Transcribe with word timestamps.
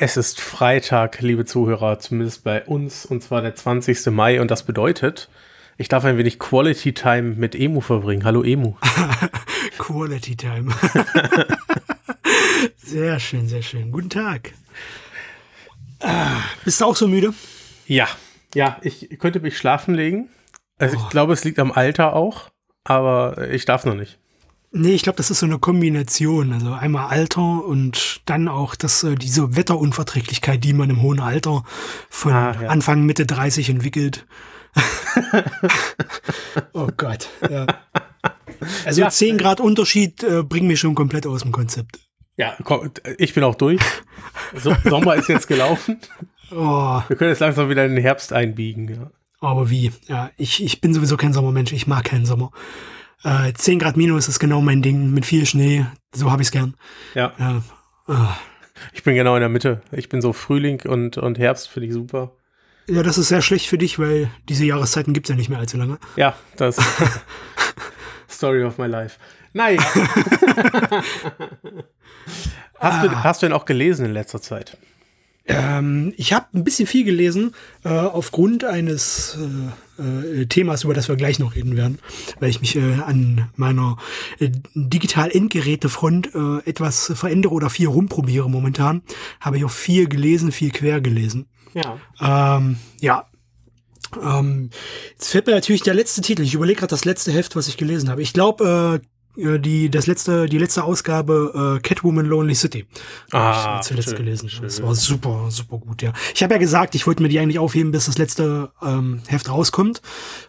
Es 0.00 0.16
ist 0.16 0.40
Freitag, 0.40 1.20
liebe 1.20 1.44
Zuhörer, 1.44 1.98
zumindest 1.98 2.42
bei 2.42 2.64
uns, 2.64 3.06
und 3.06 3.22
zwar 3.22 3.42
der 3.42 3.54
20. 3.54 4.06
Mai. 4.06 4.40
Und 4.40 4.50
das 4.50 4.64
bedeutet, 4.64 5.28
ich 5.76 5.88
darf 5.88 6.04
ein 6.04 6.18
wenig 6.18 6.38
Quality 6.38 6.94
Time 6.94 7.34
mit 7.36 7.54
Emu 7.54 7.80
verbringen. 7.80 8.24
Hallo 8.24 8.42
Emu. 8.42 8.74
Quality 9.78 10.36
Time. 10.36 10.72
sehr 12.76 13.20
schön, 13.20 13.46
sehr 13.46 13.62
schön. 13.62 13.92
Guten 13.92 14.10
Tag. 14.10 14.52
Ah, 16.00 16.40
bist 16.64 16.80
du 16.80 16.86
auch 16.86 16.96
so 16.96 17.06
müde? 17.06 17.32
Ja, 17.86 18.08
ja, 18.54 18.78
ich 18.82 19.18
könnte 19.18 19.40
mich 19.40 19.56
schlafen 19.56 19.94
legen. 19.94 20.28
Also 20.78 20.96
oh. 20.96 21.00
ich 21.02 21.08
glaube, 21.10 21.32
es 21.34 21.44
liegt 21.44 21.58
am 21.58 21.70
Alter 21.70 22.14
auch, 22.14 22.50
aber 22.84 23.50
ich 23.50 23.64
darf 23.64 23.84
noch 23.84 23.94
nicht. 23.94 24.18
Nee, 24.76 24.94
ich 24.94 25.04
glaube, 25.04 25.16
das 25.16 25.30
ist 25.30 25.38
so 25.38 25.46
eine 25.46 25.60
Kombination. 25.60 26.52
Also 26.52 26.72
einmal 26.72 27.06
Alter 27.06 27.64
und 27.64 28.20
dann 28.26 28.48
auch 28.48 28.74
das, 28.74 29.04
äh, 29.04 29.14
diese 29.14 29.54
Wetterunverträglichkeit, 29.56 30.64
die 30.64 30.72
man 30.72 30.90
im 30.90 31.00
hohen 31.00 31.20
Alter 31.20 31.62
von 32.10 32.32
ah, 32.32 32.60
ja. 32.60 32.68
Anfang, 32.68 33.06
Mitte 33.06 33.24
30 33.24 33.70
entwickelt. 33.70 34.26
oh 36.72 36.88
Gott. 36.96 37.28
Ja. 37.48 37.66
Also 38.86 39.02
ja. 39.02 39.10
10 39.10 39.36
Grad 39.36 39.60
Unterschied 39.60 40.22
äh, 40.22 40.42
bringen 40.42 40.68
mich 40.68 40.80
schon 40.80 40.94
komplett 40.94 41.26
aus 41.26 41.42
dem 41.42 41.52
Konzept. 41.52 41.98
Ja, 42.36 42.56
komm, 42.64 42.90
ich 43.18 43.34
bin 43.34 43.44
auch 43.44 43.56
durch. 43.56 43.82
So, 44.54 44.74
Sommer 44.84 45.16
ist 45.16 45.28
jetzt 45.28 45.48
gelaufen. 45.48 45.98
Oh. 46.50 47.02
Wir 47.08 47.16
können 47.16 47.30
jetzt 47.30 47.40
langsam 47.40 47.68
wieder 47.68 47.84
in 47.84 47.94
den 47.96 48.02
Herbst 48.02 48.32
einbiegen. 48.32 48.86
Ja. 48.88 49.10
Aber 49.40 49.70
wie? 49.70 49.90
Ja, 50.06 50.30
ich, 50.36 50.62
ich 50.62 50.80
bin 50.80 50.94
sowieso 50.94 51.16
kein 51.16 51.32
Sommermensch. 51.32 51.72
Ich 51.72 51.86
mag 51.86 52.04
keinen 52.04 52.26
Sommer. 52.26 52.52
Äh, 53.24 53.52
10 53.54 53.78
Grad 53.78 53.96
minus 53.96 54.28
ist 54.28 54.38
genau 54.38 54.60
mein 54.60 54.82
Ding, 54.82 55.10
mit 55.10 55.24
viel 55.24 55.46
Schnee. 55.46 55.86
So 56.14 56.30
habe 56.30 56.42
ich 56.42 56.48
es 56.48 56.52
gern. 56.52 56.74
Ja. 57.14 57.32
ja. 57.38 57.62
Äh. 58.08 58.28
Ich 58.92 59.02
bin 59.02 59.14
genau 59.14 59.34
in 59.34 59.40
der 59.40 59.48
Mitte. 59.48 59.80
Ich 59.92 60.08
bin 60.08 60.20
so 60.20 60.32
Frühling 60.32 60.82
und, 60.86 61.16
und 61.16 61.38
Herbst, 61.38 61.68
finde 61.68 61.88
ich 61.88 61.94
super. 61.94 62.32
Ja, 62.86 63.02
das 63.02 63.16
ist 63.16 63.28
sehr 63.28 63.40
schlecht 63.40 63.66
für 63.66 63.78
dich, 63.78 63.98
weil 63.98 64.30
diese 64.48 64.66
Jahreszeiten 64.66 65.14
gibt 65.14 65.26
es 65.26 65.30
ja 65.30 65.36
nicht 65.36 65.48
mehr 65.48 65.58
allzu 65.58 65.78
lange. 65.78 65.98
Ja, 66.16 66.36
das 66.56 66.76
Story 68.28 68.62
of 68.62 68.76
my 68.76 68.86
life. 68.86 69.18
Nein. 69.54 69.78
hast, 72.78 73.04
du, 73.04 73.08
ah. 73.08 73.24
hast 73.24 73.42
du 73.42 73.46
denn 73.46 73.54
auch 73.54 73.64
gelesen 73.64 74.04
in 74.06 74.12
letzter 74.12 74.42
Zeit? 74.42 74.76
Ähm, 75.46 76.14
ich 76.16 76.32
habe 76.32 76.46
ein 76.54 76.64
bisschen 76.64 76.86
viel 76.86 77.04
gelesen 77.04 77.54
äh, 77.84 77.90
aufgrund 77.90 78.64
eines 78.64 79.36
äh, 79.98 80.02
äh, 80.02 80.46
Themas, 80.46 80.84
über 80.84 80.94
das 80.94 81.08
wir 81.08 81.16
gleich 81.16 81.38
noch 81.38 81.54
reden 81.54 81.76
werden, 81.76 81.98
weil 82.40 82.48
ich 82.48 82.60
mich 82.60 82.76
äh, 82.76 82.94
an 83.04 83.48
meiner 83.56 83.98
äh, 84.38 84.50
Digital-Endgeräte-Front 84.74 86.34
äh, 86.34 86.68
etwas 86.68 87.12
verändere 87.14 87.52
oder 87.52 87.68
viel 87.68 87.88
rumprobiere 87.88 88.48
momentan. 88.48 89.02
Habe 89.40 89.58
ich 89.58 89.64
auch 89.64 89.70
viel 89.70 90.08
gelesen, 90.08 90.50
viel 90.50 90.70
quer 90.70 91.00
gelesen. 91.00 91.46
Ja. 91.74 91.98
Ähm, 92.20 92.76
ja. 93.00 93.26
Ähm, 94.22 94.70
jetzt 95.12 95.28
fällt 95.28 95.46
mir 95.46 95.54
natürlich 95.54 95.82
der 95.82 95.94
letzte 95.94 96.22
Titel. 96.22 96.42
Ich 96.42 96.54
überlege 96.54 96.78
gerade 96.78 96.90
das 96.90 97.04
letzte 97.04 97.32
Heft, 97.32 97.54
was 97.56 97.68
ich 97.68 97.76
gelesen 97.76 98.08
habe. 98.08 98.22
Ich 98.22 98.32
glaube, 98.32 99.02
die, 99.36 99.90
das 99.90 100.06
letzte, 100.06 100.46
die 100.46 100.58
letzte 100.58 100.84
Ausgabe 100.84 101.76
äh, 101.76 101.80
Catwoman 101.80 102.26
Lonely 102.26 102.54
City. 102.54 102.86
Ah, 103.32 103.78
ich 103.80 103.88
zuletzt 103.88 104.10
schön, 104.10 104.18
gelesen. 104.18 104.48
Schön. 104.48 104.62
Das 104.62 104.82
war 104.82 104.94
super, 104.94 105.50
super 105.50 105.78
gut, 105.78 106.02
ja. 106.02 106.12
Ich 106.34 106.42
habe 106.42 106.54
ja 106.54 106.58
gesagt, 106.58 106.94
ich 106.94 107.06
wollte 107.06 107.22
mir 107.22 107.28
die 107.28 107.40
eigentlich 107.40 107.58
aufheben, 107.58 107.90
bis 107.90 108.06
das 108.06 108.18
letzte 108.18 108.70
ähm, 108.82 109.22
Heft 109.26 109.48
rauskommt. 109.50 110.02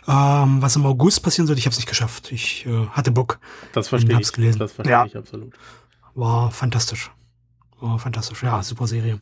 Ähm, 0.08 0.62
was 0.62 0.76
im 0.76 0.86
August 0.86 1.24
passieren 1.24 1.48
sollte, 1.48 1.60
ich 1.60 1.66
habe 1.66 1.72
es 1.72 1.78
nicht 1.78 1.90
geschafft. 1.90 2.32
Ich 2.32 2.66
äh, 2.68 2.88
hatte 2.92 3.12
Bock. 3.12 3.40
Das 3.74 3.88
verstehe 3.88 4.20
ich. 4.20 4.32
Gelesen. 4.32 4.60
Das 4.60 4.74
verstehe 4.74 4.92
ja. 4.92 5.06
ich 5.06 5.16
absolut. 5.16 5.54
War 6.14 6.52
fantastisch. 6.52 7.12
War 7.80 8.00
fantastisch. 8.00 8.44
Ja, 8.44 8.62
super 8.64 8.88
Serie. 8.88 9.20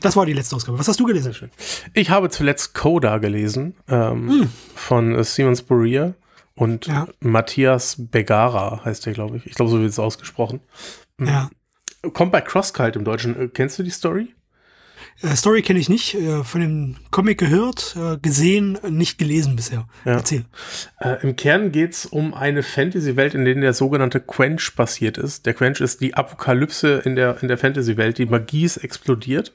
Das 0.00 0.16
war 0.16 0.26
die 0.26 0.32
letzte 0.32 0.56
Ausgabe. 0.56 0.78
Was 0.78 0.88
hast 0.88 1.00
du 1.00 1.06
gelesen? 1.06 1.50
Ich 1.94 2.10
habe 2.10 2.28
zuletzt 2.28 2.74
Coda 2.74 3.18
gelesen 3.18 3.74
ähm, 3.88 4.28
hm. 4.28 4.52
von 4.74 5.14
äh, 5.14 5.24
Simon 5.24 5.56
Spurrier. 5.56 6.14
Und 6.54 6.86
ja. 6.86 7.08
Matthias 7.20 7.96
Begara 7.98 8.84
heißt 8.84 9.06
der, 9.06 9.12
glaube 9.12 9.38
ich. 9.38 9.46
Ich 9.46 9.54
glaube, 9.54 9.70
so 9.70 9.80
wird 9.80 9.90
es 9.90 9.98
ausgesprochen. 9.98 10.60
Mhm. 11.16 11.26
Ja. 11.26 11.50
Kommt 12.12 12.32
bei 12.32 12.40
Crosskalt 12.40 12.96
im 12.96 13.04
Deutschen. 13.04 13.38
Äh, 13.38 13.48
kennst 13.48 13.78
du 13.78 13.82
die 13.82 13.90
Story? 13.90 14.34
Äh, 15.22 15.36
Story 15.36 15.62
kenne 15.62 15.78
ich 15.78 15.88
nicht. 15.88 16.14
Äh, 16.14 16.42
von 16.44 16.60
dem 16.60 16.96
Comic 17.10 17.38
gehört, 17.38 17.96
äh, 17.96 18.18
gesehen, 18.18 18.78
nicht 18.88 19.18
gelesen 19.18 19.56
bisher. 19.56 19.86
Ja. 20.04 20.12
Erzähl. 20.12 20.44
Äh, 21.00 21.22
Im 21.22 21.36
Kern 21.36 21.72
geht 21.72 21.92
es 21.92 22.06
um 22.06 22.34
eine 22.34 22.62
Fantasy-Welt, 22.62 23.34
in 23.34 23.44
der 23.44 23.54
der 23.54 23.72
sogenannte 23.72 24.20
Quench 24.20 24.74
passiert 24.74 25.18
ist. 25.18 25.46
Der 25.46 25.54
Quench 25.54 25.80
ist 25.80 26.00
die 26.00 26.14
Apokalypse 26.14 27.02
in 27.04 27.16
der, 27.16 27.40
in 27.42 27.48
der 27.48 27.58
Fantasy-Welt. 27.58 28.18
Die 28.18 28.26
Magie 28.26 28.64
ist 28.64 28.78
explodiert. 28.78 29.54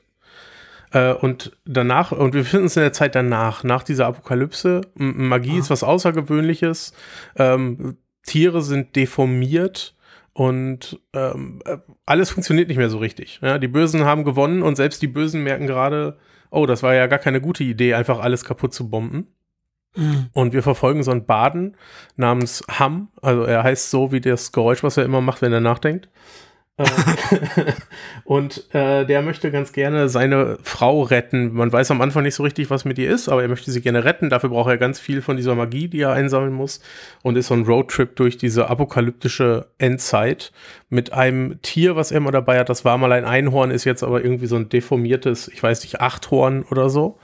Äh, 0.92 1.14
und 1.14 1.58
danach, 1.66 2.12
und 2.12 2.34
wir 2.34 2.42
befinden 2.42 2.66
uns 2.66 2.78
in 2.78 2.84
der 2.84 2.94
Zeit 2.94 3.16
danach, 3.16 3.64
nach 3.64 3.84
dieser 3.84 4.08
Apokalypse. 4.08 4.82
Magie 4.96 5.56
ah. 5.56 5.60
ist 5.60 5.70
was 5.70 5.84
Außergewöhnliches. 5.84 6.94
Ähm, 7.36 7.98
Tiere 8.24 8.62
sind 8.62 8.96
deformiert 8.96 9.96
und 10.34 11.00
ähm, 11.14 11.62
äh, 11.66 11.78
alles 12.06 12.30
funktioniert 12.30 12.68
nicht 12.68 12.78
mehr 12.78 12.90
so 12.90 13.00
richtig. 13.00 13.40
Ja, 13.42 13.58
die 13.58 13.68
Bösen 13.68 14.06
haben 14.06 14.24
gewonnen 14.24 14.62
und 14.62 14.76
selbst 14.76 15.02
die 15.02 15.08
Bösen 15.08 15.44
merken 15.44 15.66
gerade, 15.66 16.18
oh, 16.52 16.66
das 16.66 16.84
war 16.84 16.94
ja 16.94 17.08
gar 17.08 17.20
keine 17.20 17.42
gute 17.42 17.64
Idee, 17.64 17.96
einfach 17.96 18.20
alles 18.20 18.46
kaputt 18.46 18.74
zu 18.74 18.90
bomben. 18.90 19.28
Mhm. 19.96 20.28
Und 20.34 20.54
wir 20.54 20.62
verfolgen 20.62 21.02
so 21.04 21.12
einen 21.12 21.26
Baden 21.26 21.76
namens 22.18 22.64
Ham, 22.70 23.10
also 23.22 23.44
er 23.44 23.64
heißt 23.64 23.90
so 23.90 24.12
wie 24.12 24.22
das 24.22 24.52
Geräusch, 24.52 24.84
was 24.84 24.98
er 24.98 25.06
immer 25.06 25.22
macht, 25.22 25.42
wenn 25.42 25.54
er 25.54 25.62
nachdenkt. 25.62 26.10
Äh, 26.78 26.86
und 28.24 28.74
äh, 28.74 29.06
der 29.06 29.22
möchte 29.22 29.52
ganz 29.52 29.74
gerne 29.74 30.10
seine 30.10 30.58
Frau 30.62 31.02
retten. 31.02 31.54
Man 31.54 31.72
weiß 31.72 31.92
am 31.92 32.02
Anfang 32.02 32.24
nicht 32.24 32.36
so 32.36 32.44
richtig, 32.44 32.70
was 32.70 32.86
mit 32.86 33.00
ihr 33.00 33.10
ist, 33.10 33.30
aber 33.30 33.42
er 33.42 33.48
möchte 33.48 33.72
sie 33.72 33.82
gerne 33.82 34.04
retten. 34.04 34.30
Dafür 34.30 34.50
braucht 34.50 34.70
er 34.70 34.78
ganz 34.78 35.00
viel 35.00 35.22
von 35.22 35.38
dieser 35.38 35.56
Magie, 35.56 35.88
die 35.88 36.02
er 36.02 36.14
einsammeln 36.14 36.54
muss. 36.54 36.80
Und 37.24 37.38
ist 37.38 37.48
so 37.48 37.56
ein 37.56 37.66
Roadtrip 37.66 38.16
durch 38.16 38.38
diese 38.38 38.70
apokalyptische 38.70 39.68
Endzeit 39.78 40.52
mit 40.90 41.14
einem 41.14 41.62
Tier, 41.62 41.96
was 41.96 42.12
er 42.12 42.18
immer 42.18 42.32
dabei 42.32 42.60
hat. 42.60 42.70
Das 42.70 42.86
war 42.86 42.98
mal 42.98 43.12
ein 43.12 43.26
Einhorn, 43.26 43.72
ist 43.72 43.86
jetzt 43.86 44.04
aber 44.04 44.24
irgendwie 44.24 44.48
so 44.48 44.56
ein 44.56 44.70
deformiertes, 44.70 45.48
ich 45.48 45.62
weiß 45.62 45.82
nicht, 45.82 46.00
Achthorn 46.00 46.64
oder 46.64 46.90
so. 46.90 47.18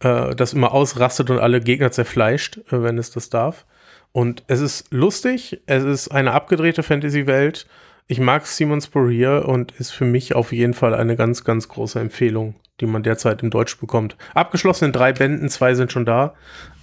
Äh, 0.00 0.34
das 0.34 0.54
immer 0.54 0.72
ausrastet 0.72 1.30
und 1.30 1.38
alle 1.38 1.60
Gegner 1.60 1.90
zerfleischt, 1.90 2.58
äh, 2.72 2.82
wenn 2.82 2.98
es 2.98 3.10
das 3.10 3.28
darf. 3.28 3.66
Und 4.12 4.42
es 4.48 4.60
ist 4.60 4.92
lustig, 4.92 5.60
es 5.66 5.84
ist 5.84 6.08
eine 6.08 6.32
abgedrehte 6.32 6.82
Fantasy-Welt 6.82 7.66
ich 8.10 8.18
mag 8.18 8.44
Simon 8.44 8.80
Spurrier 8.80 9.44
und 9.46 9.70
ist 9.70 9.92
für 9.92 10.04
mich 10.04 10.34
auf 10.34 10.50
jeden 10.50 10.74
Fall 10.74 10.94
eine 10.94 11.14
ganz, 11.14 11.44
ganz 11.44 11.68
große 11.68 12.00
Empfehlung, 12.00 12.56
die 12.80 12.86
man 12.86 13.04
derzeit 13.04 13.40
im 13.40 13.50
Deutsch 13.50 13.78
bekommt. 13.78 14.16
Abgeschlossen 14.34 14.86
in 14.86 14.92
drei 14.92 15.12
Bänden, 15.12 15.48
zwei 15.48 15.74
sind 15.74 15.92
schon 15.92 16.04
da. 16.04 16.34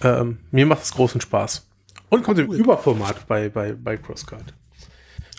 Ähm, 0.02 0.38
mir 0.52 0.66
macht 0.66 0.84
es 0.84 0.94
großen 0.94 1.20
Spaß. 1.20 1.68
Und 2.08 2.24
kommt 2.24 2.40
im 2.40 2.50
Überformat 2.54 3.28
bei, 3.28 3.50
bei, 3.50 3.74
bei 3.74 3.98
CrossCard. 3.98 4.54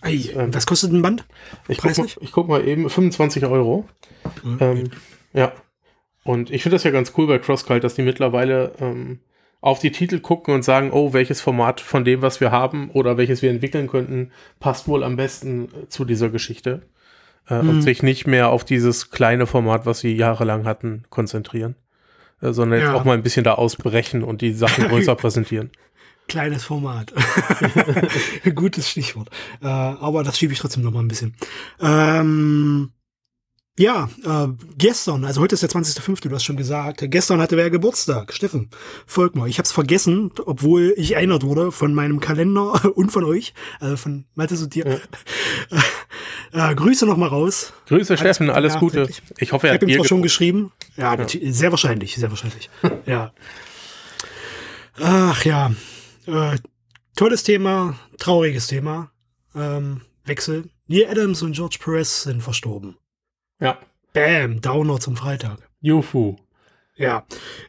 Ey, 0.03 0.31
ähm, 0.37 0.53
was 0.53 0.66
kostet 0.66 0.93
ein 0.93 1.00
Band? 1.00 1.25
Ich 1.69 1.78
guck, 1.78 1.97
mal, 1.97 2.06
ich 2.20 2.32
guck 2.32 2.49
mal 2.49 2.69
eben, 2.69 2.91
25 2.91 3.47
Euro. 3.47 3.88
Mhm. 4.43 4.59
Ähm, 4.60 4.91
ja. 5.32 5.53
Und 6.22 6.50
ich 6.50 6.62
finde 6.62 6.76
das 6.76 6.84
ja 6.84 6.91
ganz 6.91 7.15
cool 7.16 7.26
bei 7.26 7.38
CrossCult, 7.38 7.82
dass 7.82 7.94
die 7.94 8.03
mittlerweile 8.03 8.75
ähm, 8.78 9.20
auf 9.61 9.81
die 9.81 9.91
Titel 9.91 10.21
gucken 10.21 10.55
und 10.55 10.62
sagen, 10.62 10.91
oh, 10.93 11.12
welches 11.12 11.41
Format 11.41 11.81
von 11.81 12.05
dem, 12.05 12.23
was 12.23 12.41
wir 12.41 12.53
haben 12.53 12.91
oder 12.91 13.17
welches 13.17 13.43
wir 13.43 13.50
entwickeln 13.50 13.88
könnten, 13.88 14.31
passt 14.61 14.87
wohl 14.87 15.03
am 15.03 15.17
besten 15.17 15.69
zu 15.88 16.05
dieser 16.05 16.29
Geschichte. 16.29 16.82
Äh, 17.49 17.62
mhm. 17.62 17.69
Und 17.71 17.82
sich 17.82 18.03
nicht 18.03 18.27
mehr 18.27 18.50
auf 18.50 18.65
dieses 18.65 19.11
kleine 19.11 19.47
Format, 19.47 19.87
was 19.87 20.00
sie 20.00 20.15
jahrelang 20.15 20.65
hatten, 20.65 21.05
konzentrieren. 21.11 21.75
Äh, 22.41 22.53
sondern 22.53 22.81
jetzt 22.81 22.88
ja. 22.88 22.94
auch 22.94 23.05
mal 23.05 23.15
ein 23.15 23.23
bisschen 23.23 23.44
da 23.44 23.55
ausbrechen 23.55 24.23
und 24.23 24.43
die 24.43 24.53
Sachen 24.53 24.85
größer 24.88 25.15
präsentieren. 25.15 25.71
Kleines 26.29 26.65
Format. 26.65 27.12
Gutes 28.55 28.91
Stichwort. 28.91 29.31
Äh, 29.62 29.67
aber 29.67 30.23
das 30.23 30.38
schiebe 30.38 30.53
ich 30.53 30.59
trotzdem 30.59 30.82
noch 30.82 30.93
mal 30.93 31.00
ein 31.00 31.09
bisschen. 31.09 31.35
Ähm, 31.81 32.91
ja, 33.79 34.11
äh, 34.25 34.49
gestern, 34.77 35.25
also 35.25 35.41
heute 35.41 35.55
ist 35.55 35.63
der 35.63 35.71
20.05., 35.71 36.29
du 36.29 36.35
hast 36.35 36.45
schon 36.45 36.57
gesagt, 36.57 37.03
gestern 37.07 37.41
hatte 37.41 37.57
wer 37.57 37.71
Geburtstag, 37.71 38.33
Steffen, 38.33 38.71
folgt 39.07 39.37
mal. 39.37 39.49
Ich 39.49 39.59
hab's 39.59 39.73
vergessen, 39.73 40.33
obwohl 40.45 40.95
ich 40.97 41.13
erinnert 41.15 41.45
wurde 41.45 41.71
von 41.71 41.95
meinem 41.95 42.19
Kalender 42.21 42.93
und 42.97 43.11
von 43.11 43.25
euch, 43.25 43.55
also 43.81 43.97
von 43.97 44.25
Mathis 44.35 44.63
und 44.63 44.75
dir. 44.75 45.01
Ja. 46.53 46.71
äh, 46.71 46.75
Grüße 46.75 47.07
noch 47.07 47.17
mal 47.17 47.29
raus. 47.29 47.73
Grüße 47.87 48.15
alles 48.15 48.21
Steffen, 48.21 48.51
alles 48.51 48.75
ja, 48.75 48.81
Gute. 48.81 49.09
Ich 49.39 49.53
hoffe, 49.53 49.69
er 49.69 49.75
hat 49.75 49.83
ich 49.83 49.95
hat 49.95 50.05
ihm 50.05 50.09
schon 50.09 50.23
geschrieben. 50.23 50.73
Ja, 50.97 51.15
ja, 51.15 51.27
sehr 51.53 51.71
wahrscheinlich, 51.71 52.17
sehr 52.17 52.31
wahrscheinlich. 52.31 52.69
ja. 53.07 53.33
Ach 55.01 55.45
ja, 55.45 55.73
äh, 56.27 56.59
tolles 57.15 57.45
Thema, 57.45 57.95
trauriges 58.19 58.67
Thema. 58.67 59.13
Ähm, 59.55 60.01
Wechsel. 60.25 60.65
Neil 60.89 61.07
Adams 61.09 61.43
und 61.43 61.53
George 61.53 61.79
Perez 61.81 62.25
sind 62.25 62.43
verstorben. 62.43 62.97
Ja. 63.60 63.78
Bam, 64.12 64.60
Downer 64.60 65.00
zum 65.00 65.16
Freitag. 65.16 65.58
Juhu. 65.81 66.37
Ja, 66.96 67.25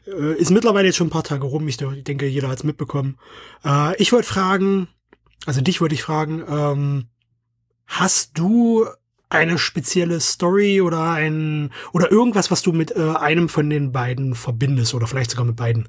äh, 0.06 0.34
ist 0.34 0.50
mittlerweile 0.50 0.88
jetzt 0.88 0.96
schon 0.96 1.06
ein 1.06 1.12
paar 1.12 1.22
Tage 1.22 1.46
rum. 1.46 1.68
Ich 1.68 1.76
denke, 1.76 2.26
jeder 2.26 2.48
hat 2.48 2.58
es 2.58 2.64
mitbekommen. 2.64 3.16
Äh, 3.64 3.96
ich 3.96 4.12
wollte 4.12 4.26
fragen, 4.26 4.88
also 5.46 5.60
dich 5.60 5.80
wollte 5.80 5.94
ich 5.94 6.02
fragen, 6.02 6.42
ähm, 6.48 7.06
hast 7.86 8.36
du 8.36 8.86
eine 9.28 9.58
spezielle 9.58 10.18
Story 10.18 10.80
oder 10.80 11.12
ein 11.12 11.70
oder 11.92 12.10
irgendwas, 12.10 12.50
was 12.50 12.62
du 12.62 12.72
mit 12.72 12.96
äh, 12.96 13.14
einem 13.14 13.48
von 13.48 13.70
den 13.70 13.92
beiden 13.92 14.34
verbindest 14.34 14.94
oder 14.94 15.06
vielleicht 15.06 15.30
sogar 15.30 15.46
mit 15.46 15.56
beiden? 15.56 15.88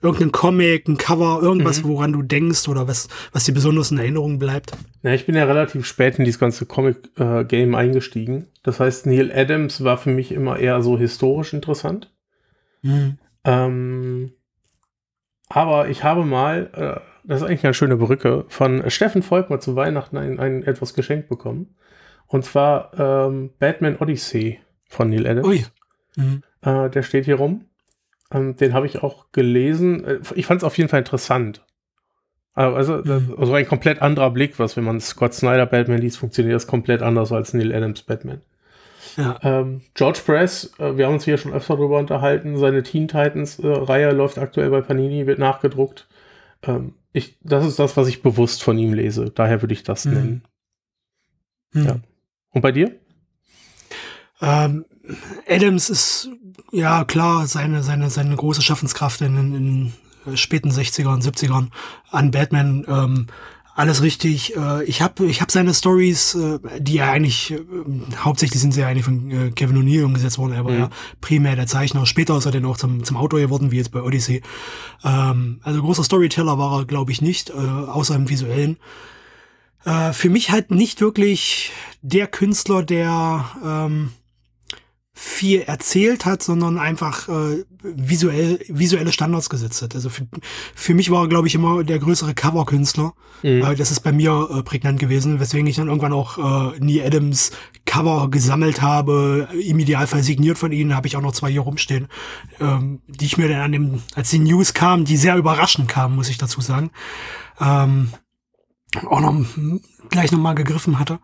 Irgendein 0.00 0.30
Comic, 0.30 0.86
ein 0.86 0.96
Cover, 0.96 1.40
irgendwas, 1.42 1.82
mhm. 1.82 1.88
woran 1.88 2.12
du 2.12 2.22
denkst 2.22 2.68
oder 2.68 2.86
was, 2.86 3.08
was 3.32 3.44
dir 3.44 3.52
besonders 3.52 3.90
in 3.90 3.98
Erinnerung 3.98 4.38
bleibt? 4.38 4.72
Ja, 5.02 5.12
ich 5.12 5.26
bin 5.26 5.34
ja 5.34 5.44
relativ 5.44 5.86
spät 5.86 6.18
in 6.18 6.24
dieses 6.24 6.38
ganze 6.38 6.66
Comic-Game 6.66 7.74
äh, 7.74 7.76
eingestiegen. 7.76 8.46
Das 8.62 8.78
heißt, 8.78 9.06
Neil 9.06 9.32
Adams 9.34 9.82
war 9.82 9.98
für 9.98 10.10
mich 10.10 10.30
immer 10.30 10.58
eher 10.58 10.82
so 10.82 10.96
historisch 10.96 11.52
interessant. 11.52 12.12
Mhm. 12.82 13.18
Ähm, 13.44 14.32
aber 15.48 15.88
ich 15.88 16.04
habe 16.04 16.24
mal, 16.24 16.70
äh, 16.74 17.00
das 17.24 17.42
ist 17.42 17.48
eigentlich 17.48 17.64
eine 17.64 17.74
schöne 17.74 17.96
Brücke, 17.96 18.44
von 18.48 18.88
Steffen 18.90 19.22
Volkmar 19.22 19.60
zu 19.60 19.74
Weihnachten 19.74 20.16
ein, 20.16 20.38
ein 20.38 20.62
etwas 20.62 20.94
geschenkt 20.94 21.28
bekommen. 21.28 21.74
Und 22.26 22.44
zwar 22.44 22.92
ähm, 22.98 23.50
Batman 23.58 23.96
Odyssey 23.96 24.60
von 24.86 25.10
Neil 25.10 25.26
Adams. 25.26 25.46
Ui. 25.46 25.64
Mhm. 26.16 26.42
Äh, 26.62 26.90
der 26.90 27.02
steht 27.02 27.24
hier 27.24 27.36
rum. 27.36 27.64
Ähm, 28.32 28.56
den 28.56 28.74
habe 28.74 28.86
ich 28.86 29.02
auch 29.02 29.32
gelesen. 29.32 30.04
Äh, 30.04 30.18
ich 30.34 30.46
fand 30.46 30.60
es 30.60 30.64
auf 30.64 30.76
jeden 30.76 30.90
Fall 30.90 31.00
interessant. 31.00 31.64
Also, 32.54 32.96
mhm. 32.96 33.36
also 33.38 33.54
ein 33.54 33.68
komplett 33.68 34.02
anderer 34.02 34.30
Blick, 34.30 34.58
was, 34.58 34.76
wenn 34.76 34.82
man 34.82 35.00
Scott 35.00 35.32
Snyder 35.32 35.66
Batman 35.66 36.00
liest, 36.00 36.18
funktioniert 36.18 36.56
das 36.56 36.66
komplett 36.66 37.02
anders 37.02 37.30
als 37.30 37.54
Neil 37.54 37.72
Adams 37.72 38.02
Batman. 38.02 38.42
Ja. 39.16 39.38
Ähm, 39.42 39.82
George 39.94 40.20
Press, 40.26 40.72
äh, 40.78 40.96
wir 40.96 41.06
haben 41.06 41.14
uns 41.14 41.24
hier 41.24 41.38
schon 41.38 41.52
öfter 41.52 41.76
darüber 41.76 41.98
unterhalten, 41.98 42.56
seine 42.56 42.82
Teen 42.82 43.06
Titans-Reihe 43.06 44.08
äh, 44.08 44.12
läuft 44.12 44.38
aktuell 44.38 44.70
bei 44.70 44.80
Panini, 44.80 45.26
wird 45.26 45.38
nachgedruckt. 45.38 46.08
Ähm, 46.62 46.94
ich, 47.12 47.38
das 47.42 47.64
ist 47.64 47.78
das, 47.78 47.96
was 47.96 48.08
ich 48.08 48.22
bewusst 48.22 48.62
von 48.62 48.76
ihm 48.76 48.92
lese. 48.92 49.30
Daher 49.30 49.62
würde 49.62 49.74
ich 49.74 49.84
das 49.84 50.04
mhm. 50.04 50.12
nennen. 50.12 50.42
Mhm. 51.72 51.84
Ja. 51.84 51.96
Und 52.50 52.62
bei 52.62 52.72
dir? 52.72 52.96
Ähm, 54.40 54.84
Adams 55.48 55.90
ist 55.90 56.30
ja 56.72 57.04
klar 57.04 57.46
seine, 57.46 57.82
seine, 57.82 58.10
seine 58.10 58.36
große 58.36 58.62
Schaffenskraft 58.62 59.20
in, 59.20 59.36
in, 59.36 59.92
in 60.26 60.36
späten 60.36 60.70
60er 60.70 61.12
und 61.12 61.24
70ern 61.24 61.68
an 62.10 62.30
Batman. 62.30 62.84
Ähm, 62.88 63.26
alles 63.78 64.02
richtig. 64.02 64.56
Äh, 64.56 64.84
ich 64.84 65.02
habe 65.02 65.26
ich 65.26 65.40
hab 65.40 65.52
seine 65.52 65.72
Stories, 65.72 66.34
äh, 66.34 66.58
die 66.80 66.94
ja 66.94 67.12
eigentlich, 67.12 67.52
äh, 67.52 67.60
hauptsächlich 68.16 68.60
sind 68.60 68.72
sie 68.72 68.80
ja 68.80 68.88
eigentlich 68.88 69.04
von 69.04 69.30
äh, 69.30 69.50
Kevin 69.52 69.76
O'Neill 69.76 70.04
umgesetzt 70.04 70.36
worden, 70.36 70.52
er 70.52 70.64
war 70.64 70.72
mhm. 70.72 70.78
ja 70.78 70.90
primär 71.20 71.54
der 71.54 71.68
Zeichner. 71.68 72.04
Später 72.04 72.36
ist 72.36 72.46
er 72.46 72.50
dann 72.50 72.64
auch 72.64 72.76
zum, 72.76 73.04
zum 73.04 73.16
Autor 73.16 73.38
geworden, 73.38 73.70
wie 73.70 73.76
jetzt 73.76 73.92
bei 73.92 74.02
Odyssey. 74.02 74.42
Ähm, 75.04 75.60
also 75.62 75.80
großer 75.80 76.02
Storyteller 76.02 76.58
war 76.58 76.80
er, 76.80 76.84
glaube 76.86 77.12
ich, 77.12 77.22
nicht, 77.22 77.50
äh, 77.50 77.52
außer 77.52 78.16
im 78.16 78.28
Visuellen. 78.28 78.78
Äh, 79.84 80.12
für 80.12 80.28
mich 80.28 80.50
halt 80.50 80.72
nicht 80.72 81.00
wirklich 81.00 81.70
der 82.02 82.26
Künstler, 82.26 82.82
der 82.82 83.44
ähm, 83.64 84.10
viel 85.20 85.62
erzählt 85.62 86.26
hat, 86.26 86.44
sondern 86.44 86.78
einfach 86.78 87.28
äh, 87.28 87.64
visuell, 87.82 88.60
visuelle 88.68 89.10
Standards 89.10 89.50
gesetzt 89.50 89.82
hat. 89.82 89.96
Also 89.96 90.10
für, 90.10 90.28
für 90.76 90.94
mich 90.94 91.10
war 91.10 91.24
er, 91.24 91.28
glaube 91.28 91.48
ich, 91.48 91.56
immer 91.56 91.82
der 91.82 91.98
größere 91.98 92.34
Cover-Künstler. 92.34 93.14
Mhm. 93.42 93.64
Äh, 93.64 93.74
das 93.74 93.90
ist 93.90 94.00
bei 94.00 94.12
mir 94.12 94.48
äh, 94.48 94.62
prägnant 94.62 95.00
gewesen, 95.00 95.40
weswegen 95.40 95.66
ich 95.66 95.74
dann 95.74 95.88
irgendwann 95.88 96.12
auch 96.12 96.72
äh, 96.72 96.78
Nie 96.78 97.02
Adams 97.02 97.50
Cover 97.84 98.30
gesammelt 98.30 98.80
habe, 98.80 99.48
im 99.60 99.80
Idealfall 99.80 100.22
signiert 100.22 100.56
von 100.56 100.70
ihnen, 100.70 100.94
habe 100.94 101.08
ich 101.08 101.16
auch 101.16 101.20
noch 101.20 101.32
zwei 101.32 101.50
hier 101.50 101.62
rumstehen, 101.62 102.06
ähm, 102.60 103.00
die 103.08 103.24
ich 103.24 103.38
mir 103.38 103.48
dann 103.48 103.60
an 103.60 103.72
dem, 103.72 104.02
als 104.14 104.30
die 104.30 104.38
News 104.38 104.72
kamen, 104.72 105.04
die 105.04 105.16
sehr 105.16 105.36
überraschend 105.36 105.88
kamen, 105.88 106.14
muss 106.14 106.28
ich 106.28 106.38
dazu 106.38 106.60
sagen, 106.60 106.92
ähm, 107.60 108.12
auch 109.04 109.20
noch 109.20 109.34
gleich 110.10 110.30
nochmal 110.30 110.54
gegriffen 110.54 111.00
hatte. 111.00 111.18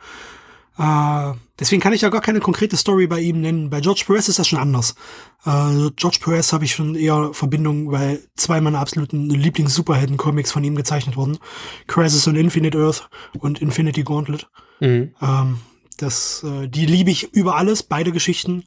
Äh, 0.76 1.32
deswegen 1.58 1.80
kann 1.80 1.92
ich 1.92 2.00
ja 2.00 2.08
gar 2.08 2.20
keine 2.20 2.40
konkrete 2.40 2.76
Story 2.76 3.06
bei 3.06 3.20
ihm 3.20 3.40
nennen. 3.40 3.70
Bei 3.70 3.80
George 3.80 4.04
Perez 4.06 4.28
ist 4.28 4.38
das 4.38 4.48
schon 4.48 4.58
anders. 4.58 4.94
Äh, 5.44 5.90
George 5.96 6.18
Perez 6.20 6.52
habe 6.52 6.64
ich 6.64 6.74
schon 6.74 6.94
eher 6.94 7.32
Verbindung, 7.32 7.92
weil 7.92 8.20
zwei 8.36 8.60
meiner 8.60 8.80
absoluten 8.80 9.30
Lieblings-Superhelden-Comics 9.30 10.52
von 10.52 10.64
ihm 10.64 10.74
gezeichnet 10.74 11.16
wurden. 11.16 11.38
Crisis 11.86 12.26
on 12.26 12.36
Infinite 12.36 12.78
Earth 12.78 13.08
und 13.38 13.60
Infinity 13.60 14.02
Gauntlet. 14.02 14.48
Mhm. 14.80 15.14
Ähm, 15.20 15.58
das, 15.98 16.42
äh, 16.44 16.68
die 16.68 16.86
liebe 16.86 17.10
ich 17.10 17.32
über 17.34 17.56
alles, 17.56 17.82
beide 17.82 18.10
Geschichten. 18.10 18.64